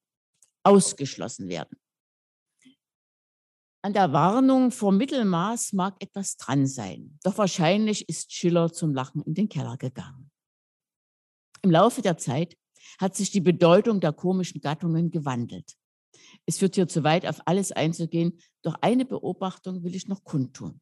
ausgeschlossen 0.64 1.50
werden. 1.50 1.78
An 3.84 3.94
der 3.94 4.12
Warnung 4.12 4.72
vor 4.72 4.92
Mittelmaß 4.92 5.74
mag 5.74 6.02
etwas 6.02 6.36
dran 6.38 6.66
sein, 6.66 7.20
doch 7.24 7.38
wahrscheinlich 7.38 8.10
ist 8.10 8.34
Schiller 8.34 8.74
zum 8.74 8.94
Lachen 8.94 9.22
in 9.22 9.34
den 9.34 9.50
Keller 9.50 9.78
gegangen. 9.78 10.32
Im 11.62 11.72
Laufe 11.72 12.02
der 12.02 12.18
Zeit 12.18 12.58
hat 13.00 13.16
sich 13.16 13.32
die 13.32 13.42
Bedeutung 13.42 14.00
der 14.00 14.14
komischen 14.14 14.62
Gattungen 14.62 15.12
gewandelt. 15.12 15.76
Es 16.46 16.58
führt 16.58 16.76
hier 16.76 16.88
zu 16.88 17.04
weit, 17.04 17.26
auf 17.26 17.42
alles 17.46 17.72
einzugehen, 17.72 18.40
doch 18.62 18.76
eine 18.82 19.06
Beobachtung 19.06 19.84
will 19.84 19.96
ich 19.96 20.08
noch 20.08 20.24
kundtun. 20.24 20.82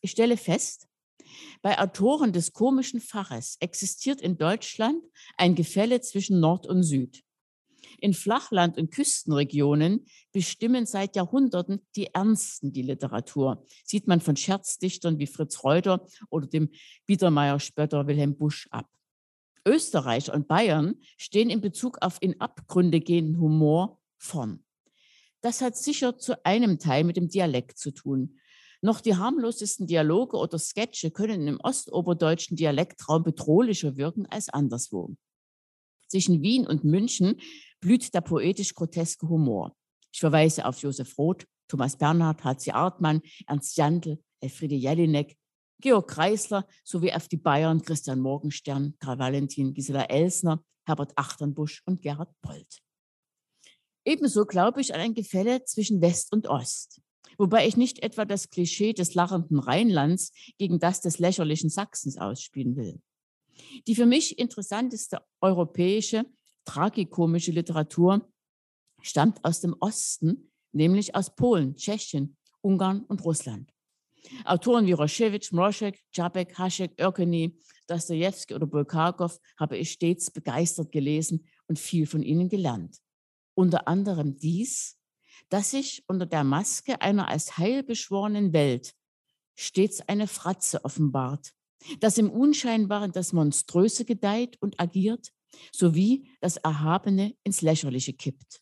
Ich 0.00 0.12
stelle 0.12 0.36
fest, 0.36 0.86
bei 1.62 1.78
Autoren 1.78 2.32
des 2.32 2.52
komischen 2.52 3.00
Faches 3.00 3.56
existiert 3.60 4.20
in 4.20 4.38
Deutschland 4.38 5.02
ein 5.36 5.54
Gefälle 5.54 6.00
zwischen 6.00 6.40
Nord 6.40 6.66
und 6.66 6.82
Süd. 6.82 7.22
In 7.98 8.12
Flachland- 8.12 8.78
und 8.78 8.90
Küstenregionen 8.90 10.06
bestimmen 10.32 10.86
seit 10.86 11.16
Jahrhunderten 11.16 11.86
die 11.96 12.08
Ernsten 12.12 12.72
die 12.72 12.82
Literatur. 12.82 13.64
Sieht 13.84 14.06
man 14.06 14.20
von 14.20 14.36
Scherzdichtern 14.36 15.18
wie 15.18 15.26
Fritz 15.26 15.64
Reuter 15.64 16.06
oder 16.28 16.46
dem 16.46 16.70
Biedermeier-Spötter 17.06 18.06
Wilhelm 18.06 18.36
Busch 18.36 18.68
ab. 18.70 18.88
Österreich 19.66 20.32
und 20.32 20.48
Bayern 20.48 20.94
stehen 21.16 21.50
in 21.50 21.60
Bezug 21.60 21.98
auf 22.00 22.18
in 22.20 22.40
Abgründe 22.40 23.00
gehenden 23.00 23.40
Humor 23.40 24.00
vorn. 24.16 24.64
Das 25.42 25.60
hat 25.60 25.76
sicher 25.76 26.18
zu 26.18 26.44
einem 26.44 26.78
Teil 26.78 27.04
mit 27.04 27.16
dem 27.16 27.28
Dialekt 27.28 27.78
zu 27.78 27.90
tun. 27.90 28.38
Noch 28.80 29.00
die 29.00 29.16
harmlosesten 29.16 29.86
Dialoge 29.86 30.36
oder 30.36 30.58
Sketche 30.58 31.10
können 31.10 31.48
im 31.48 31.60
ostoberdeutschen 31.60 32.56
Dialektraum 32.56 33.22
bedrohlicher 33.22 33.96
wirken 33.96 34.26
als 34.26 34.48
anderswo. 34.48 35.16
Zwischen 36.08 36.42
Wien 36.42 36.66
und 36.66 36.84
München 36.84 37.40
blüht 37.80 38.14
der 38.14 38.20
poetisch-groteske 38.20 39.28
Humor. 39.28 39.74
Ich 40.12 40.20
verweise 40.20 40.64
auf 40.66 40.80
Josef 40.80 41.18
Roth, 41.18 41.46
Thomas 41.68 41.96
Bernhard, 41.96 42.44
H.C. 42.44 42.72
Artmann, 42.72 43.22
Ernst 43.46 43.76
Jandl, 43.76 44.18
Elfriede 44.40 44.76
Jelinek, 44.76 45.36
Georg 45.80 46.08
Kreisler 46.08 46.66
sowie 46.84 47.12
auf 47.12 47.28
die 47.28 47.36
Bayern 47.36 47.82
Christian 47.82 48.20
Morgenstern, 48.20 48.94
Karl 48.98 49.18
Valentin, 49.18 49.74
Gisela 49.74 50.04
Elsner, 50.04 50.64
Herbert 50.86 51.12
Achternbusch 51.16 51.82
und 51.84 52.02
Gerhard 52.02 52.32
Polt. 52.40 52.80
Ebenso 54.04 54.46
glaube 54.46 54.80
ich 54.80 54.94
an 54.94 55.00
ein 55.00 55.14
Gefälle 55.14 55.64
zwischen 55.64 56.00
West 56.00 56.32
und 56.32 56.48
Ost. 56.48 57.00
Wobei 57.38 57.66
ich 57.66 57.76
nicht 57.76 58.02
etwa 58.02 58.24
das 58.24 58.48
Klischee 58.48 58.92
des 58.92 59.14
lachenden 59.14 59.58
Rheinlands 59.58 60.32
gegen 60.58 60.78
das 60.78 61.00
des 61.00 61.18
lächerlichen 61.18 61.68
Sachsens 61.68 62.16
ausspielen 62.16 62.76
will. 62.76 63.00
Die 63.86 63.94
für 63.94 64.06
mich 64.06 64.38
interessanteste 64.38 65.20
europäische 65.40 66.24
tragikomische 66.64 67.52
Literatur 67.52 68.28
stammt 69.02 69.44
aus 69.44 69.60
dem 69.60 69.74
Osten, 69.80 70.50
nämlich 70.72 71.14
aus 71.14 71.34
Polen, 71.34 71.76
Tschechien, 71.76 72.36
Ungarn 72.60 73.04
und 73.04 73.24
Russland. 73.24 73.72
Autoren 74.44 74.86
wie 74.86 74.92
Roschewitsch, 74.92 75.52
Mroschek, 75.52 76.00
Czapek, 76.12 76.58
Haschek, 76.58 77.00
Örkeny, 77.00 77.58
Dostoevsky 77.86 78.54
oder 78.54 78.66
Bulgakov 78.66 79.38
habe 79.58 79.76
ich 79.76 79.92
stets 79.92 80.30
begeistert 80.30 80.92
gelesen 80.92 81.46
und 81.68 81.78
viel 81.78 82.06
von 82.06 82.22
ihnen 82.22 82.48
gelernt. 82.48 82.98
Unter 83.54 83.88
anderem 83.88 84.36
dies, 84.36 84.98
dass 85.48 85.70
sich 85.70 86.04
unter 86.08 86.26
der 86.26 86.44
Maske 86.44 87.00
einer 87.00 87.28
als 87.28 87.58
heil 87.58 87.82
beschworenen 87.82 88.52
Welt 88.52 88.94
stets 89.54 90.00
eine 90.06 90.26
Fratze 90.26 90.84
offenbart, 90.84 91.52
dass 92.00 92.18
im 92.18 92.30
Unscheinbaren 92.30 93.12
das 93.12 93.32
Monströse 93.32 94.04
gedeiht 94.04 94.60
und 94.60 94.80
agiert, 94.80 95.32
sowie 95.72 96.28
das 96.40 96.56
Erhabene 96.58 97.34
ins 97.42 97.62
Lächerliche 97.62 98.12
kippt. 98.12 98.60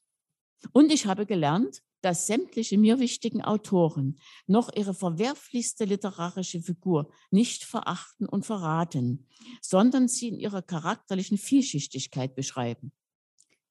Und 0.72 0.92
ich 0.92 1.06
habe 1.06 1.26
gelernt, 1.26 1.82
dass 2.04 2.26
sämtliche 2.26 2.76
mir 2.76 2.98
wichtigen 2.98 3.40
Autoren 3.40 4.18
noch 4.46 4.70
ihre 4.76 4.92
verwerflichste 4.92 5.86
literarische 5.86 6.60
Figur 6.60 7.10
nicht 7.30 7.64
verachten 7.64 8.28
und 8.28 8.44
verraten, 8.44 9.26
sondern 9.62 10.06
sie 10.06 10.28
in 10.28 10.38
ihrer 10.38 10.60
charakterlichen 10.60 11.38
Vielschichtigkeit 11.38 12.34
beschreiben. 12.34 12.92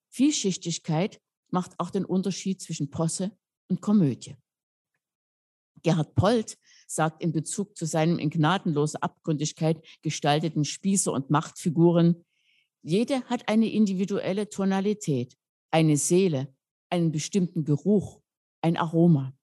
Vielschichtigkeit 0.09 1.21
macht 1.51 1.79
auch 1.79 1.91
den 1.91 2.05
Unterschied 2.05 2.59
zwischen 2.59 2.89
Posse 2.89 3.38
und 3.67 3.81
Komödie. 3.81 4.36
Gerhard 5.84 6.15
Polt 6.15 6.57
sagt 6.88 7.21
in 7.21 7.34
Bezug 7.34 7.77
zu 7.77 7.86
seinen 7.86 8.17
in 8.17 8.31
gnadenloser 8.31 9.03
Abgründigkeit 9.03 9.86
gestalteten 10.01 10.63
Spießer- 10.63 11.11
und 11.11 11.29
Machtfiguren, 11.29 12.25
jede 12.81 13.21
hat 13.25 13.47
eine 13.47 13.71
individuelle 13.71 14.49
Tonalität, 14.49 15.38
eine 15.69 15.97
Seele, 15.97 16.51
einen 16.89 17.11
bestimmten 17.11 17.63
Geruch, 17.63 18.22
ein 18.64 18.78
Aroma. 18.78 19.34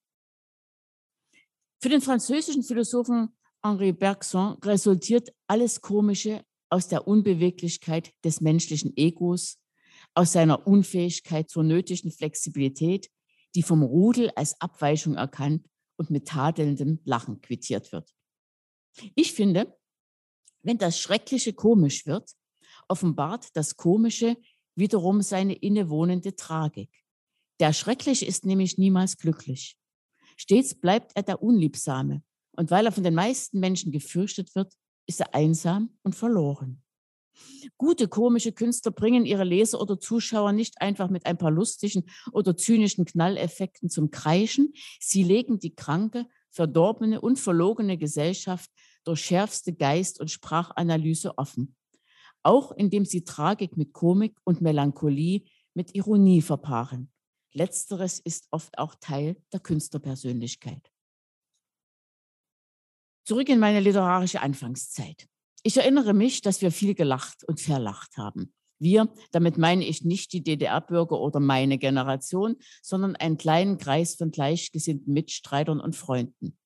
Für 1.81 1.89
den 1.89 2.01
französischen 2.01 2.63
Philosophen 2.63 3.37
Henri 3.63 3.93
Bergson 3.93 4.55
resultiert 4.65 5.33
alles 5.47 5.81
Komische 5.81 6.45
aus 6.71 6.89
der 6.89 7.07
Unbeweglichkeit 7.07 8.13
des 8.25 8.41
menschlichen 8.41 8.97
Egos, 8.97 9.59
aus 10.15 10.33
seiner 10.33 10.67
Unfähigkeit 10.67 11.51
zur 11.51 11.63
nötigen 11.63 12.11
Flexibilität, 12.11 13.11
die 13.55 13.63
vom 13.63 13.83
Rudel 13.83 14.31
als 14.37 14.61
Abweichung 14.61 15.15
erkannt 15.15 15.67
und 15.97 16.11
mit 16.11 16.29
tadelndem 16.29 17.01
Lachen 17.05 17.41
quittiert 17.41 17.93
wird. 17.93 18.15
Ich 19.15 19.35
finde, 19.35 19.77
wenn 20.63 20.79
das 20.79 20.99
Schreckliche 20.99 21.53
komisch 21.53 22.07
wird, 22.07 22.31
offenbart 22.89 23.49
das 23.55 23.77
Komische 23.77 24.37
wiederum 24.75 25.23
seine 25.23 25.55
innewohnende 25.55 26.35
Tragik. 26.37 26.91
Der 27.61 27.75
Schreckliche 27.75 28.25
ist 28.25 28.47
nämlich 28.47 28.79
niemals 28.79 29.19
glücklich. 29.19 29.77
Stets 30.37 30.75
bleibt 30.75 31.13
er 31.15 31.23
der 31.23 31.43
Unliebsame. 31.43 32.23
Und 32.57 32.71
weil 32.71 32.87
er 32.87 32.93
von 32.93 33.05
den 33.05 33.15
meisten 33.15 33.61
Menschen 33.61 33.93
gefürchtet 33.93 34.55
wird, 34.55 34.73
ist 35.07 35.21
er 35.21 35.35
einsam 35.35 35.91
und 36.03 36.15
verloren. 36.15 36.83
Gute 37.77 38.09
komische 38.09 38.53
Künstler 38.53 38.93
bringen 38.93 39.27
ihre 39.27 39.45
Leser 39.45 39.81
oder 39.81 40.01
Zuschauer 40.01 40.53
nicht 40.53 40.81
einfach 40.81 41.11
mit 41.11 41.27
ein 41.27 41.39
paar 41.39 41.51
lustigen 41.51 42.05
oder 42.33 42.57
zynischen 42.57 43.05
Knalleffekten 43.05 43.91
zum 43.91 44.11
Kreischen. 44.11 44.73
Sie 44.99 45.23
legen 45.23 45.59
die 45.59 45.75
kranke, 45.75 46.27
verdorbene 46.51 47.21
und 47.21 47.39
verlogene 47.39 47.99
Gesellschaft 47.99 48.71
durch 49.05 49.21
schärfste 49.21 49.75
Geist- 49.75 50.21
und 50.21 50.31
Sprachanalyse 50.31 51.37
offen. 51.39 51.77
Auch 52.43 52.73
indem 52.73 53.05
sie 53.05 53.25
Tragik 53.25 53.77
mit 53.77 53.93
Komik 53.93 54.37
und 54.45 54.61
Melancholie 54.61 55.45
mit 55.75 55.95
Ironie 55.95 56.43
verpaaren. 56.43 57.11
Letzteres 57.53 58.21
ist 58.21 58.47
oft 58.51 58.79
auch 58.79 58.95
Teil 59.01 59.37
der 59.53 59.61
Künstlerpersönlichkeit. 59.61 60.91
Zurück 63.25 63.49
in 63.49 63.59
meine 63.59 63.81
literarische 63.81 64.41
Anfangszeit. 64.41 65.27
Ich 65.63 65.77
erinnere 65.77 66.15
mich, 66.15 66.41
dass 66.41 66.63
wir 66.63 66.73
viel 66.73 66.95
gelacht 66.95 67.45
und 67.45 67.61
verlacht 67.61 68.17
haben. 68.17 68.55
Wir, 68.79 69.13
damit 69.31 69.59
meine 69.59 69.85
ich 69.85 70.05
nicht 70.05 70.33
die 70.33 70.43
DDR-Bürger 70.43 71.21
oder 71.21 71.39
meine 71.39 71.77
Generation, 71.77 72.57
sondern 72.83 73.15
einen 73.15 73.37
kleinen 73.37 73.77
Kreis 73.77 74.15
von 74.15 74.31
gleichgesinnten 74.31 75.13
Mitstreitern 75.13 75.81
und 75.81 75.97
Freunden. 75.97 76.57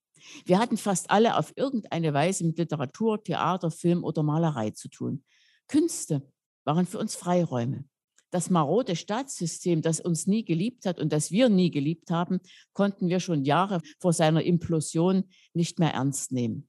Wir 0.45 0.59
hatten 0.59 0.77
fast 0.77 1.11
alle 1.11 1.37
auf 1.37 1.53
irgendeine 1.57 2.15
Weise 2.15 2.47
mit 2.47 2.57
Literatur, 2.57 3.23
Theater, 3.23 3.71
Film 3.71 4.05
oder 4.05 4.23
Malerei 4.23 4.71
zu 4.71 4.89
tun. 4.89 5.25
Künste 5.67 6.23
waren 6.65 6.87
für 6.87 6.99
uns 6.99 7.17
Freiräume. 7.17 7.85
Das 8.35 8.51
marode 8.51 8.97
Staatssystem, 8.97 9.81
das 9.81 10.01
uns 10.01 10.27
nie 10.27 10.45
geliebt 10.45 10.87
hat 10.87 10.99
und 10.99 11.13
das 11.13 11.31
wir 11.31 11.49
nie 11.49 11.71
geliebt 11.71 12.11
haben, 12.11 12.41
konnten 12.73 13.09
wir 13.09 13.21
schon 13.21 13.45
Jahre 13.45 13.81
vor 14.01 14.13
seiner 14.13 14.43
Implosion 14.43 15.23
nicht 15.53 15.79
mehr 15.79 15.93
ernst 15.93 16.33
nehmen. 16.33 16.69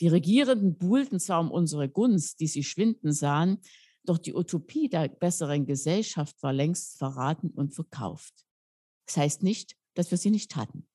Die 0.00 0.08
Regierenden 0.08 0.76
buhlten 0.76 1.18
zwar 1.18 1.40
um 1.40 1.50
unsere 1.50 1.88
Gunst, 1.88 2.40
die 2.40 2.46
sie 2.46 2.62
schwinden 2.62 3.14
sahen, 3.14 3.56
doch 4.04 4.18
die 4.18 4.34
Utopie 4.34 4.90
der 4.90 5.08
besseren 5.08 5.64
Gesellschaft 5.64 6.36
war 6.42 6.52
längst 6.52 6.98
verraten 6.98 7.48
und 7.48 7.72
verkauft. 7.72 8.44
Das 9.06 9.16
heißt 9.16 9.42
nicht, 9.42 9.78
dass 9.94 10.10
wir 10.10 10.18
sie 10.18 10.30
nicht 10.30 10.56
hatten. 10.56 10.86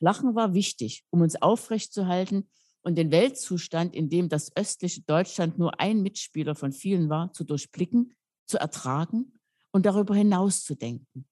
Lachen 0.00 0.34
war 0.34 0.52
wichtig, 0.52 1.02
um 1.08 1.22
uns 1.22 1.40
aufrechtzuerhalten 1.40 2.50
und 2.82 2.96
den 2.96 3.10
Weltzustand, 3.10 3.94
in 3.94 4.10
dem 4.10 4.28
das 4.28 4.54
östliche 4.54 5.00
Deutschland 5.00 5.58
nur 5.58 5.80
ein 5.80 6.02
Mitspieler 6.02 6.54
von 6.54 6.72
vielen 6.72 7.08
war, 7.08 7.32
zu 7.32 7.44
durchblicken, 7.44 8.12
zu 8.46 8.58
ertragen 8.58 9.38
und 9.72 9.86
darüber 9.86 10.14
hinaus 10.14 10.64
zu 10.64 10.74
denken. 10.74 11.26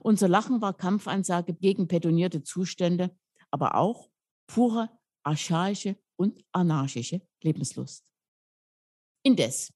Unser 0.00 0.28
Lachen 0.28 0.60
war 0.60 0.74
Kampfansage 0.74 1.54
gegen 1.54 1.88
petonierte 1.88 2.42
Zustände, 2.42 3.16
aber 3.50 3.74
auch 3.74 4.10
pure, 4.46 4.90
archaische 5.22 5.96
und 6.16 6.44
anarchische 6.52 7.22
Lebenslust. 7.42 8.04
Indes, 9.22 9.72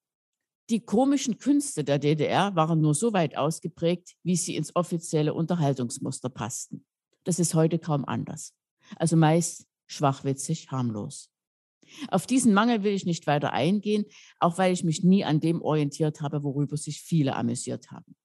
die 0.71 0.81
komischen 0.81 1.39
Künste 1.39 1.83
der 1.83 1.99
DDR 1.99 2.55
waren 2.55 2.81
nur 2.81 2.95
so 2.95 3.13
weit 3.13 3.37
ausgeprägt, 3.37 4.17
wie 4.23 4.37
sie 4.37 4.57
ins 4.57 4.77
offizielle 4.77 5.33
Unterhaltungsmuster 5.33 6.29
passten. 6.29 6.85
Das 7.25 7.39
ist 7.39 7.55
heute 7.55 7.79
kaum 7.79 8.05
anders. 8.05 8.55
Also 8.97 9.17
meist 9.17 9.67
schwachwitzig, 9.87 10.71
harmlos. 10.71 11.31
Auf 12.11 12.27
diesen 12.27 12.55
Mangel 12.55 12.83
will 12.83 12.93
ich 12.93 13.07
nicht 13.07 13.27
weiter 13.27 13.53
eingehen, 13.53 14.05
auch 14.39 14.59
weil 14.59 14.73
ich 14.73 14.85
mich 14.85 15.05
nie 15.05 15.25
an 15.25 15.41
dem 15.41 15.63
orientiert 15.63 16.21
habe, 16.21 16.43
worüber 16.43 16.77
sich 16.77 17.01
viele 17.01 17.37
amüsiert 17.37 17.91
haben. 17.91 18.17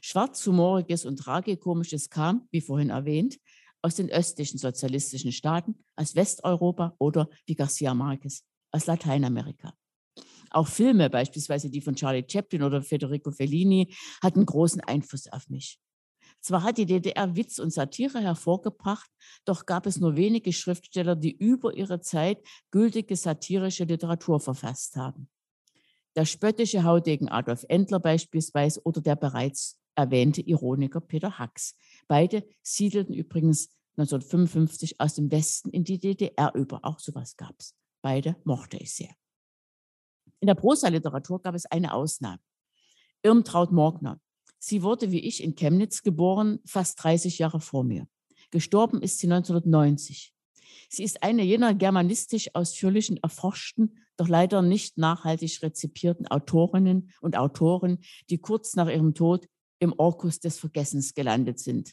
Schwarzhumoriges 0.00 1.04
und 1.04 1.16
Tragikomisches 1.16 2.10
kam, 2.10 2.48
wie 2.50 2.60
vorhin 2.60 2.90
erwähnt, 2.90 3.38
aus 3.82 3.94
den 3.94 4.10
östlichen 4.10 4.58
sozialistischen 4.58 5.32
Staaten, 5.32 5.76
aus 5.96 6.14
Westeuropa 6.14 6.94
oder, 6.98 7.28
wie 7.46 7.54
Garcia 7.54 7.94
Marquez, 7.94 8.44
aus 8.70 8.86
Lateinamerika. 8.86 9.74
Auch 10.50 10.68
Filme, 10.68 11.10
beispielsweise 11.10 11.68
die 11.68 11.80
von 11.80 11.96
Charlie 11.96 12.24
Chaplin 12.26 12.62
oder 12.62 12.80
Federico 12.82 13.30
Fellini, 13.30 13.92
hatten 14.22 14.46
großen 14.46 14.80
Einfluss 14.80 15.26
auf 15.26 15.48
mich. 15.48 15.80
Zwar 16.44 16.62
hat 16.62 16.76
die 16.76 16.84
DDR 16.84 17.36
Witz 17.36 17.58
und 17.58 17.72
Satire 17.72 18.20
hervorgebracht, 18.20 19.10
doch 19.46 19.64
gab 19.64 19.86
es 19.86 19.98
nur 19.98 20.14
wenige 20.14 20.52
Schriftsteller, 20.52 21.16
die 21.16 21.34
über 21.34 21.72
ihre 21.72 22.00
Zeit 22.00 22.46
gültige 22.70 23.16
satirische 23.16 23.84
Literatur 23.84 24.38
verfasst 24.40 24.96
haben. 24.96 25.30
Der 26.16 26.26
spöttische 26.26 26.84
Haudegen 26.84 27.30
Adolf 27.30 27.64
Endler 27.68 27.98
beispielsweise 27.98 28.82
oder 28.84 29.00
der 29.00 29.16
bereits 29.16 29.80
erwähnte 29.94 30.42
Ironiker 30.42 31.00
Peter 31.00 31.38
Hacks. 31.38 31.76
Beide 32.08 32.46
siedelten 32.62 33.14
übrigens 33.14 33.70
1955 33.96 35.00
aus 35.00 35.14
dem 35.14 35.30
Westen 35.30 35.70
in 35.70 35.84
die 35.84 35.98
DDR 35.98 36.54
über. 36.54 36.80
Auch 36.82 36.98
sowas 36.98 37.38
gab 37.38 37.54
es. 37.58 37.74
Beide 38.02 38.36
mochte 38.44 38.76
ich 38.76 38.94
sehr. 38.94 39.14
In 40.40 40.48
der 40.48 40.56
Prosa-Literatur 40.56 41.40
gab 41.40 41.54
es 41.54 41.64
eine 41.64 41.94
Ausnahme. 41.94 42.40
Irmtraut 43.22 43.72
Morgner. 43.72 44.20
Sie 44.66 44.82
wurde 44.82 45.12
wie 45.12 45.20
ich 45.20 45.42
in 45.42 45.56
Chemnitz 45.56 46.02
geboren, 46.02 46.58
fast 46.64 47.04
30 47.04 47.38
Jahre 47.38 47.60
vor 47.60 47.84
mir. 47.84 48.08
Gestorben 48.50 49.02
ist 49.02 49.18
sie 49.18 49.26
1990. 49.26 50.32
Sie 50.88 51.04
ist 51.04 51.22
eine 51.22 51.42
jener 51.42 51.74
germanistisch 51.74 52.48
ausführlichen, 52.54 53.18
erforschten, 53.18 53.98
doch 54.16 54.26
leider 54.26 54.62
nicht 54.62 54.96
nachhaltig 54.96 55.62
rezipierten 55.62 56.26
Autorinnen 56.28 57.10
und 57.20 57.36
Autoren, 57.36 57.98
die 58.30 58.38
kurz 58.38 58.74
nach 58.74 58.88
ihrem 58.88 59.12
Tod 59.12 59.46
im 59.80 59.92
Orkus 59.98 60.40
des 60.40 60.58
Vergessens 60.58 61.12
gelandet 61.12 61.58
sind, 61.58 61.92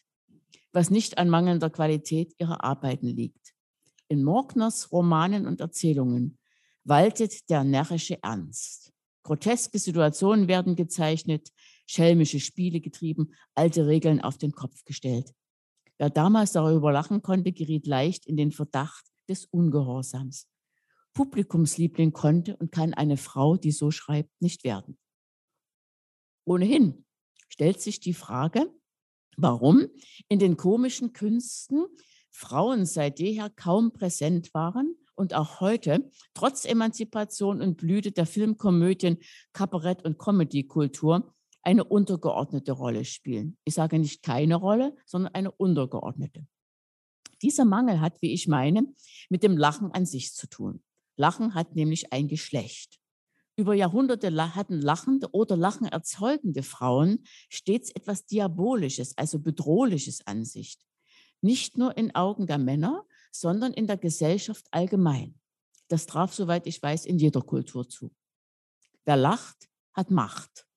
was 0.72 0.89
nicht 0.89 1.17
an 1.17 1.28
mangelnder 1.28 1.72
Qualität 1.72 2.34
ihrer 2.38 2.63
Arbeiten 2.63 3.07
liegt. 3.07 3.53
In 4.07 4.24
Morgners 4.24 4.93
Romanen 4.93 5.45
und 5.45 5.59
Erzählungen 5.59 6.38
waltet 6.86 7.49
der 7.49 7.65
närrische 7.65 8.24
Ernst. 8.24 8.93
Groteske 9.24 9.78
Situationen 9.78 10.47
werden 10.47 10.76
gezeichnet, 10.76 11.49
schelmische 11.86 12.39
Spiele 12.39 12.79
getrieben, 12.79 13.34
alte 13.55 13.88
Regeln 13.88 14.21
auf 14.21 14.38
den 14.38 14.51
Kopf 14.51 14.84
gestellt. 14.86 15.34
Wer 15.97 16.09
damals 16.09 16.53
darüber 16.53 16.91
lachen 16.91 17.21
konnte, 17.21 17.51
geriet 17.51 17.86
leicht 17.86 18.25
in 18.25 18.38
den 18.38 18.51
Verdacht 18.51 19.05
des 19.29 19.45
Ungehorsams. 19.45 20.47
Publikumsliebling 21.13 22.13
konnte 22.13 22.55
und 22.57 22.71
kann 22.71 22.93
eine 22.93 23.17
Frau, 23.17 23.57
die 23.57 23.71
so 23.71 23.91
schreibt, 23.91 24.32
nicht 24.41 24.63
werden. 24.63 24.97
Ohnehin 26.45 27.05
stellt 27.49 27.82
sich 27.82 27.99
die 27.99 28.13
Frage, 28.13 28.71
warum 29.38 29.88
in 30.27 30.39
den 30.39 30.57
komischen 30.57 31.13
Künsten 31.13 31.86
Frauen 32.29 32.86
seit 32.86 33.19
jeher 33.19 33.49
kaum 33.49 33.91
präsent 33.91 34.53
waren 34.53 34.95
und 35.15 35.34
auch 35.34 35.59
heute, 35.59 36.09
trotz 36.34 36.65
Emanzipation 36.65 37.61
und 37.61 37.77
Blüte 37.77 38.11
der 38.11 38.25
Filmkomödien, 38.25 39.17
Kabarett- 39.53 40.03
und 40.03 40.17
Comedykultur, 40.17 41.36
eine 41.64 41.84
untergeordnete 41.84 42.72
Rolle 42.72 43.05
spielen. 43.05 43.57
Ich 43.64 43.76
sage 43.76 43.99
nicht 43.99 44.24
keine 44.24 44.55
Rolle, 44.55 44.95
sondern 45.05 45.34
eine 45.34 45.51
untergeordnete. 45.51 46.47
Dieser 47.41 47.66
Mangel 47.66 48.01
hat, 48.01 48.22
wie 48.22 48.34
ich 48.34 48.47
meine, 48.47 48.86
mit 49.30 49.43
dem 49.43 49.57
Lachen 49.57 49.91
an 49.91 50.05
sich 50.05 50.34
zu 50.34 50.47
tun. 50.47 50.84
Lachen 51.18 51.53
hat 51.53 51.76
nämlich 51.76 52.14
ein 52.14 52.28
Geschlecht. 52.28 52.99
Über 53.55 53.74
Jahrhunderte 53.74 54.34
hatten 54.55 54.82
lachende 54.82 55.30
oder 55.34 55.57
Lachen 55.57 55.88
erzeugende 55.88 56.64
Frauen 56.64 57.24
stets 57.49 57.91
etwas 57.91 58.26
Diabolisches, 58.26 59.18
also 59.18 59.39
Bedrohliches 59.39 60.26
an 60.26 60.45
sich. 60.45 60.80
Nicht 61.41 61.78
nur 61.78 61.97
in 61.97 62.16
Augen 62.16 62.47
der 62.47 62.57
Männer, 62.57 63.05
sondern 63.32 63.74
in 63.74 63.88
der 63.88 63.97
Gesellschaft 63.97 64.68
allgemein. 64.72 65.36
Das 65.88 66.05
traf, 66.05 66.34
soweit 66.34 66.68
ich 66.68 66.82
weiß, 66.82 67.05
in 67.05 67.20
jeder 67.20 67.41
Kultur 67.41 67.88
zu. 67.88 68.12
Wer 69.03 69.18
lacht, 69.18 69.70
hat 69.93 70.12
Macht. 70.12 70.68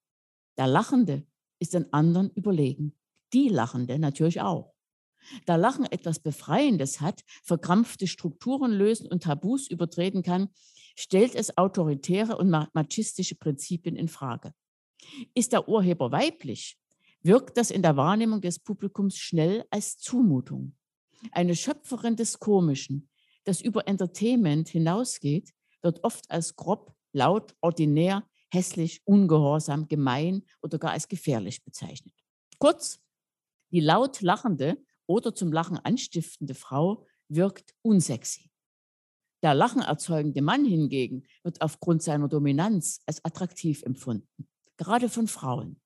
Der 0.57 0.67
Lachende 0.67 1.27
ist 1.59 1.75
den 1.75 1.93
anderen 1.93 2.31
überlegen. 2.31 2.95
Die 3.33 3.49
Lachende 3.49 3.99
natürlich 3.99 4.41
auch. 4.41 4.75
Da 5.47 5.57
Lachen 5.57 5.87
etwas 5.87 6.19
Befreiendes 6.19 7.01
hat, 7.01 7.25
verkrampfte 7.43 8.07
Strukturen 8.07 8.73
lösen 8.73 9.09
und 9.09 9.23
Tabus 9.23 9.69
übertreten 9.69 10.23
kann, 10.23 10.49
stellt 10.97 11.35
es 11.35 11.57
autoritäre 11.57 12.37
und 12.37 12.51
machistische 12.51 13.35
Prinzipien 13.35 13.97
in 13.97 14.09
Frage. 14.09 14.53
Ist 15.35 15.53
der 15.53 15.69
Urheber 15.69 16.13
weiblich, 16.13 16.79
wirkt 17.23 17.57
das 17.57 17.71
in 17.71 17.83
der 17.83 17.97
Wahrnehmung 17.97 18.41
des 18.41 18.59
Publikums 18.59 19.17
schnell 19.17 19.65
als 19.71 19.99
Zumutung. 19.99 20.77
Eine 21.33 21.57
Schöpferin 21.57 22.17
des 22.17 22.39
Komischen, 22.39 23.09
das 23.45 23.61
über 23.61 23.89
Entertainment 23.89 24.69
hinausgeht, 24.69 25.53
wird 25.83 26.05
oft 26.05 26.31
als 26.31 26.55
grob, 26.55 26.95
laut, 27.13 27.55
ordinär, 27.61 28.27
hässlich, 28.55 29.03
ungehorsam, 29.05 29.89
gemein 29.89 30.45
oder 30.63 30.79
gar 30.79 30.93
als 30.93 31.09
gefährlich 31.09 31.65
bezeichnet. 31.65 32.15
Kurz, 32.59 33.01
die 33.73 33.81
laut 33.81 34.21
lachende 34.21 34.83
oder 35.07 35.35
zum 35.35 35.53
Lachen 35.53 35.79
anstiftende 35.79 36.55
Frau 36.55 37.07
wirkt 37.29 37.75
unsexy. 37.83 38.51
Der 39.43 39.55
Lachen 39.55 39.83
erzeugende 39.83 40.41
Mann 40.41 40.65
hingegen 40.65 41.25
wird 41.43 41.61
aufgrund 41.61 42.03
seiner 42.03 42.29
Dominanz 42.29 43.01
als 43.05 43.23
attraktiv 43.25 43.83
empfunden, 43.83 44.49
gerade 44.79 45.11
von 45.11 45.29
Frauen. 45.29 45.81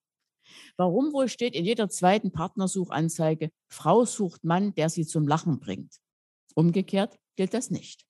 Warum 0.77 1.11
wohl 1.13 1.27
steht 1.27 1.55
in 1.55 1.65
jeder 1.65 1.89
zweiten 1.89 2.31
Partnersuchanzeige, 2.31 3.51
Frau 3.67 4.05
sucht 4.05 4.43
Mann, 4.43 4.73
der 4.75 4.89
sie 4.89 5.05
zum 5.05 5.27
Lachen 5.27 5.59
bringt? 5.59 5.97
Umgekehrt 6.55 7.19
gilt 7.35 7.53
das 7.53 7.69
nicht. 7.69 8.08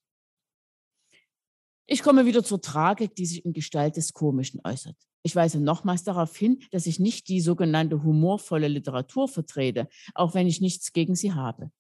Ich 1.92 2.04
komme 2.04 2.28
wieder 2.28 2.44
zur 2.44 2.62
Tragik, 2.62 3.16
die 3.16 3.26
sich 3.26 3.44
in 3.44 3.52
Gestalt 3.52 3.98
des 3.98 4.14
Komischen 4.14 4.62
äußert. 4.64 4.96
Ich 5.24 5.36
weise 5.36 5.60
nochmals 5.60 6.04
darauf 6.04 6.38
hin, 6.38 6.60
dass 6.70 6.86
ich 6.86 7.00
nicht 7.00 7.28
die 7.30 7.42
sogenannte 7.42 8.04
humorvolle 8.04 8.68
Literatur 8.68 9.28
vertrete, 9.28 9.90
auch 10.14 10.36
wenn 10.36 10.46
ich 10.46 10.62
nichts 10.62 10.94
gegen 10.94 11.16
sie 11.16 11.34
habe. 11.34 11.72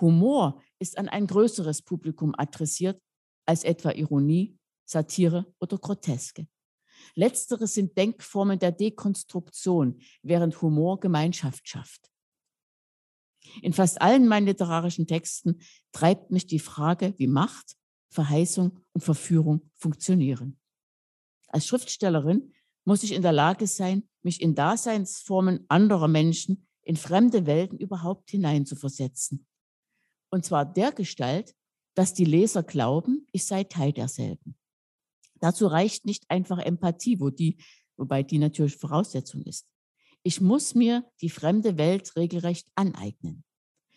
Humor 0.00 0.62
ist 0.78 0.96
an 0.96 1.10
ein 1.10 1.26
größeres 1.26 1.82
Publikum 1.82 2.34
adressiert 2.34 2.98
als 3.44 3.62
etwa 3.62 3.90
Ironie, 3.90 4.56
Satire 4.86 5.44
oder 5.60 5.76
Groteske. 5.76 6.48
Letztere 7.14 7.66
sind 7.66 7.98
Denkformen 7.98 8.58
der 8.58 8.72
Dekonstruktion, 8.72 10.00
während 10.22 10.62
Humor 10.62 10.98
Gemeinschaft 10.98 11.68
schafft. 11.68 12.10
In 13.60 13.74
fast 13.74 14.00
allen 14.00 14.26
meinen 14.28 14.46
literarischen 14.46 15.06
Texten 15.06 15.60
treibt 15.92 16.30
mich 16.30 16.46
die 16.46 16.58
Frage, 16.58 17.12
wie 17.18 17.26
Macht, 17.26 17.76
Verheißung 18.12 18.78
und 18.92 19.00
Verführung 19.00 19.70
funktionieren. 19.74 20.58
Als 21.48 21.66
Schriftstellerin 21.66 22.52
muss 22.84 23.02
ich 23.02 23.12
in 23.12 23.22
der 23.22 23.32
Lage 23.32 23.66
sein, 23.66 24.08
mich 24.22 24.40
in 24.40 24.54
Daseinsformen 24.54 25.64
anderer 25.68 26.08
Menschen 26.08 26.66
in 26.82 26.96
fremde 26.96 27.46
Welten 27.46 27.78
überhaupt 27.78 28.30
hineinzuversetzen. 28.30 29.46
Und 30.30 30.44
zwar 30.44 30.64
der 30.64 30.92
Gestalt, 30.92 31.54
dass 31.94 32.14
die 32.14 32.24
Leser 32.24 32.62
glauben, 32.62 33.26
ich 33.32 33.44
sei 33.44 33.64
Teil 33.64 33.92
derselben. 33.92 34.56
Dazu 35.40 35.66
reicht 35.66 36.06
nicht 36.06 36.30
einfach 36.30 36.58
Empathie, 36.58 37.20
wo 37.20 37.30
die, 37.30 37.56
wobei 37.96 38.22
die 38.22 38.38
natürlich 38.38 38.76
Voraussetzung 38.76 39.42
ist. 39.42 39.66
Ich 40.22 40.40
muss 40.40 40.74
mir 40.74 41.04
die 41.20 41.30
fremde 41.30 41.78
Welt 41.78 42.14
regelrecht 42.16 42.68
aneignen. 42.74 43.44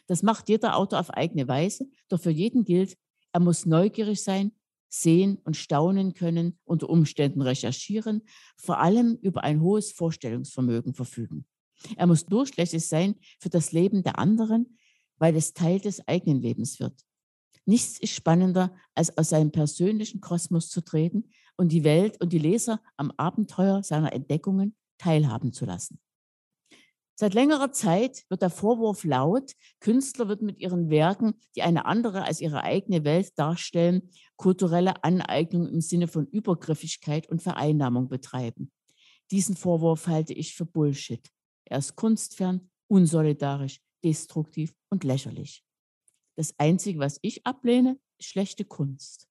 Das 0.08 0.24
macht 0.24 0.50
jeder 0.50 0.76
Autor 0.78 1.00
auf 1.00 1.10
eigene 1.12 1.48
Weise, 1.48 1.88
doch 2.10 2.20
für 2.20 2.32
jeden 2.32 2.64
gilt, 2.64 2.98
er 3.36 3.42
muss 3.42 3.66
neugierig 3.66 4.24
sein, 4.24 4.54
sehen 4.88 5.40
und 5.44 5.58
staunen 5.58 6.14
können, 6.14 6.58
unter 6.64 6.90
Umständen 6.90 7.42
recherchieren, 7.42 8.22
vor 8.56 8.80
allem 8.80 9.18
über 9.22 9.44
ein 9.44 9.60
hohes 9.60 9.92
Vorstellungsvermögen 9.92 10.94
verfügen. 10.94 11.46
Er 11.98 12.08
muss 12.08 12.26
durchlässig 12.26 12.88
sein 12.88 13.16
für 13.42 13.50
das 13.50 13.74
Leben 13.74 14.04
der 14.04 14.20
anderen, 14.20 14.78
weil 15.18 15.36
es 15.36 15.54
Teil 15.54 15.82
des 15.82 16.08
eigenen 16.08 16.42
Lebens 16.42 16.80
wird. 16.80 17.06
Nichts 17.66 18.00
ist 18.00 18.14
spannender, 18.14 18.74
als 18.94 19.18
aus 19.18 19.28
seinem 19.28 19.52
persönlichen 19.52 20.22
Kosmos 20.22 20.70
zu 20.70 20.80
treten 20.80 21.26
und 21.58 21.74
die 21.74 21.84
Welt 21.84 22.22
und 22.22 22.32
die 22.32 22.40
Leser 22.40 22.80
am 22.96 23.12
Abenteuer 23.18 23.84
seiner 23.84 24.14
Entdeckungen 24.14 24.78
teilhaben 24.98 25.52
zu 25.52 25.66
lassen. 25.66 26.00
Seit 27.18 27.34
längerer 27.34 27.72
Zeit 27.72 28.26
wird 28.28 28.42
der 28.42 28.50
Vorwurf 28.50 29.06
laut, 29.06 29.54
Künstler 29.80 30.28
wird 30.28 30.42
mit 30.42 30.60
ihren 30.60 30.90
Werken, 30.90 31.40
die 31.56 31.62
eine 31.62 31.86
andere 31.86 32.26
als 32.26 32.42
ihre 32.42 32.64
eigene 32.64 33.06
Welt 33.06 33.40
darstellen, 33.40 34.12
kulturelle 34.36 35.02
Aneignung 35.04 35.68
im 35.70 35.80
Sinne 35.80 36.10
von 36.10 36.28
Übergriffigkeit 36.28 37.30
und 37.30 37.42
Vereinnahmung 37.42 38.10
betreiben. 38.10 38.70
Diesen 39.32 39.56
Vorwurf 39.56 40.08
halte 40.08 40.34
ich 40.34 40.56
für 40.56 40.66
Bullshit. 40.66 41.32
Er 41.64 41.78
ist 41.78 41.96
kunstfern, 41.96 42.70
unsolidarisch, 42.88 43.80
destruktiv 44.04 44.74
und 44.90 45.06
lächerlich. 45.06 45.64
Das 46.36 46.54
Einzige, 46.60 47.00
was 47.00 47.18
ich 47.22 47.48
ablehne, 47.48 47.98
ist 48.20 48.28
schlechte 48.28 48.66
Kunst. 48.66 49.30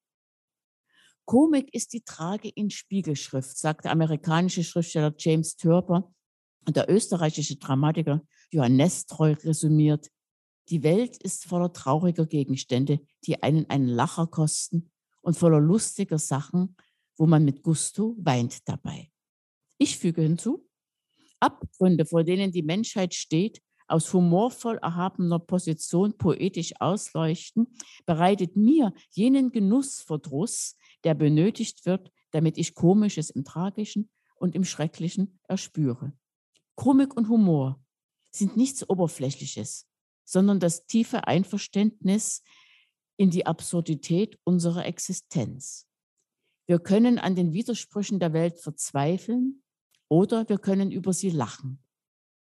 Komik 1.27 1.73
ist 1.75 1.93
die 1.93 2.03
Trage 2.03 2.49
in 2.49 2.71
Spiegelschrift, 2.71 3.57
sagt 3.57 3.85
der 3.85 3.93
amerikanische 3.93 4.65
Schriftsteller 4.65 5.15
James 5.19 5.57
Turber 5.57 5.97
und 5.97 6.14
der 6.73 6.91
österreichische 6.91 7.57
Dramatiker 7.57 8.23
Johann 8.51 8.77
Nestreu 8.77 9.35
resümiert, 9.45 10.11
die 10.71 10.83
Welt 10.83 11.17
ist 11.19 11.45
voller 11.45 11.73
trauriger 11.73 12.27
Gegenstände, 12.27 13.01
die 13.27 13.43
einen 13.43 13.69
einen 13.69 13.89
Lacher 13.89 14.27
kosten 14.27 14.91
und 15.21 15.37
voller 15.37 15.61
lustiger 15.61 16.19
Sachen, 16.19 16.77
wo 17.17 17.27
man 17.27 17.45
mit 17.45 17.63
Gusto 17.63 18.17
weint 18.19 18.69
dabei. 18.69 19.11
Ich 19.79 19.99
füge 19.99 20.23
hinzu, 20.23 20.67
Abgründe, 21.41 22.07
vor 22.07 22.25
denen 22.25 22.53
die 22.53 22.63
Menschheit 22.63 23.13
steht, 23.15 23.61
aus 23.87 24.13
humorvoll 24.15 24.79
erhabener 24.79 25.39
Position 25.39 26.17
poetisch 26.17 26.73
ausleuchten, 26.81 27.77
bereitet 28.07 28.57
mir 28.57 28.95
jenen 29.11 29.53
Genussverdruss, 29.53 30.77
der 31.05 31.15
benötigt 31.15 31.85
wird, 31.85 32.11
damit 32.31 32.57
ich 32.57 32.75
Komisches 32.75 33.29
im 33.29 33.45
Tragischen 33.45 34.09
und 34.37 34.55
im 34.55 34.65
Schrecklichen 34.65 35.39
erspüre. 35.49 36.13
Komik 36.77 37.17
und 37.17 37.29
Humor 37.29 37.83
sind 38.31 38.57
nichts 38.57 38.89
Oberflächliches, 38.89 39.87
sondern 40.25 40.61
das 40.61 40.87
tiefe 40.87 41.27
Einverständnis 41.27 42.43
in 43.17 43.31
die 43.31 43.47
Absurdität 43.47 44.39
unserer 44.45 44.87
Existenz. 44.87 45.87
Wir 46.67 46.79
können 46.79 47.19
an 47.19 47.37
den 47.37 47.53
Widersprüchen 47.53 48.19
der 48.19 48.33
Welt 48.33 48.59
verzweifeln 48.59 49.63
oder 50.09 50.49
wir 50.49 50.59
können 50.59 50.91
über 50.91 51.13
sie 51.13 51.31
lachen. 51.31 51.83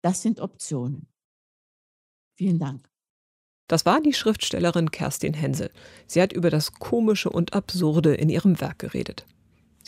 Das 0.01 0.21
sind 0.21 0.39
Optionen. 0.39 1.07
Vielen 2.35 2.59
Dank. 2.59 2.89
Das 3.67 3.85
war 3.85 4.01
die 4.01 4.13
Schriftstellerin 4.13 4.89
Kerstin 4.89 5.35
Hensel. 5.35 5.71
Sie 6.07 6.21
hat 6.21 6.33
über 6.33 6.49
das 6.49 6.73
Komische 6.73 7.29
und 7.29 7.53
Absurde 7.53 8.15
in 8.15 8.29
ihrem 8.29 8.59
Werk 8.59 8.79
geredet. 8.79 9.27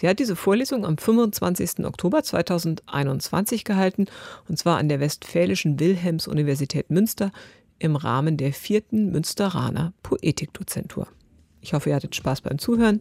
Sie 0.02 0.10
hat 0.10 0.18
diese 0.18 0.36
Vorlesung 0.36 0.84
am 0.84 0.98
25. 0.98 1.86
Oktober 1.86 2.24
2021 2.24 3.64
gehalten, 3.64 4.08
und 4.50 4.58
zwar 4.58 4.80
an 4.80 4.90
der 4.90 5.00
Westfälischen 5.00 5.80
Wilhelms-Universität 5.80 6.90
Münster 6.90 7.32
im 7.78 7.96
Rahmen 7.96 8.36
der 8.36 8.52
vierten 8.52 9.12
Münsteraner 9.12 9.94
Poetikdozentur. 10.02 11.08
Ich 11.62 11.76
hoffe, 11.76 11.90
ihr 11.92 11.96
hattet 11.96 12.16
Spaß 12.16 12.42
beim 12.42 12.58
Zuhören. 12.58 13.00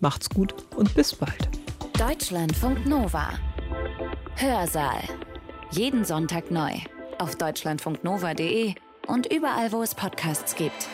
Macht's 0.00 0.30
gut 0.30 0.54
und 0.74 0.94
bis 0.94 1.14
bald. 1.16 1.50
Deutschlandfunk 1.98 2.86
Nova. 2.86 3.28
Hörsaal. 4.36 5.02
Jeden 5.72 6.06
Sonntag 6.06 6.50
neu. 6.50 6.72
Auf 7.18 7.36
deutschlandfunknova.de 7.36 8.74
und 9.06 9.30
überall, 9.30 9.70
wo 9.70 9.82
es 9.82 9.94
Podcasts 9.94 10.54
gibt. 10.54 10.88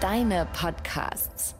Deine 0.00 0.46
Podcasts. 0.52 1.55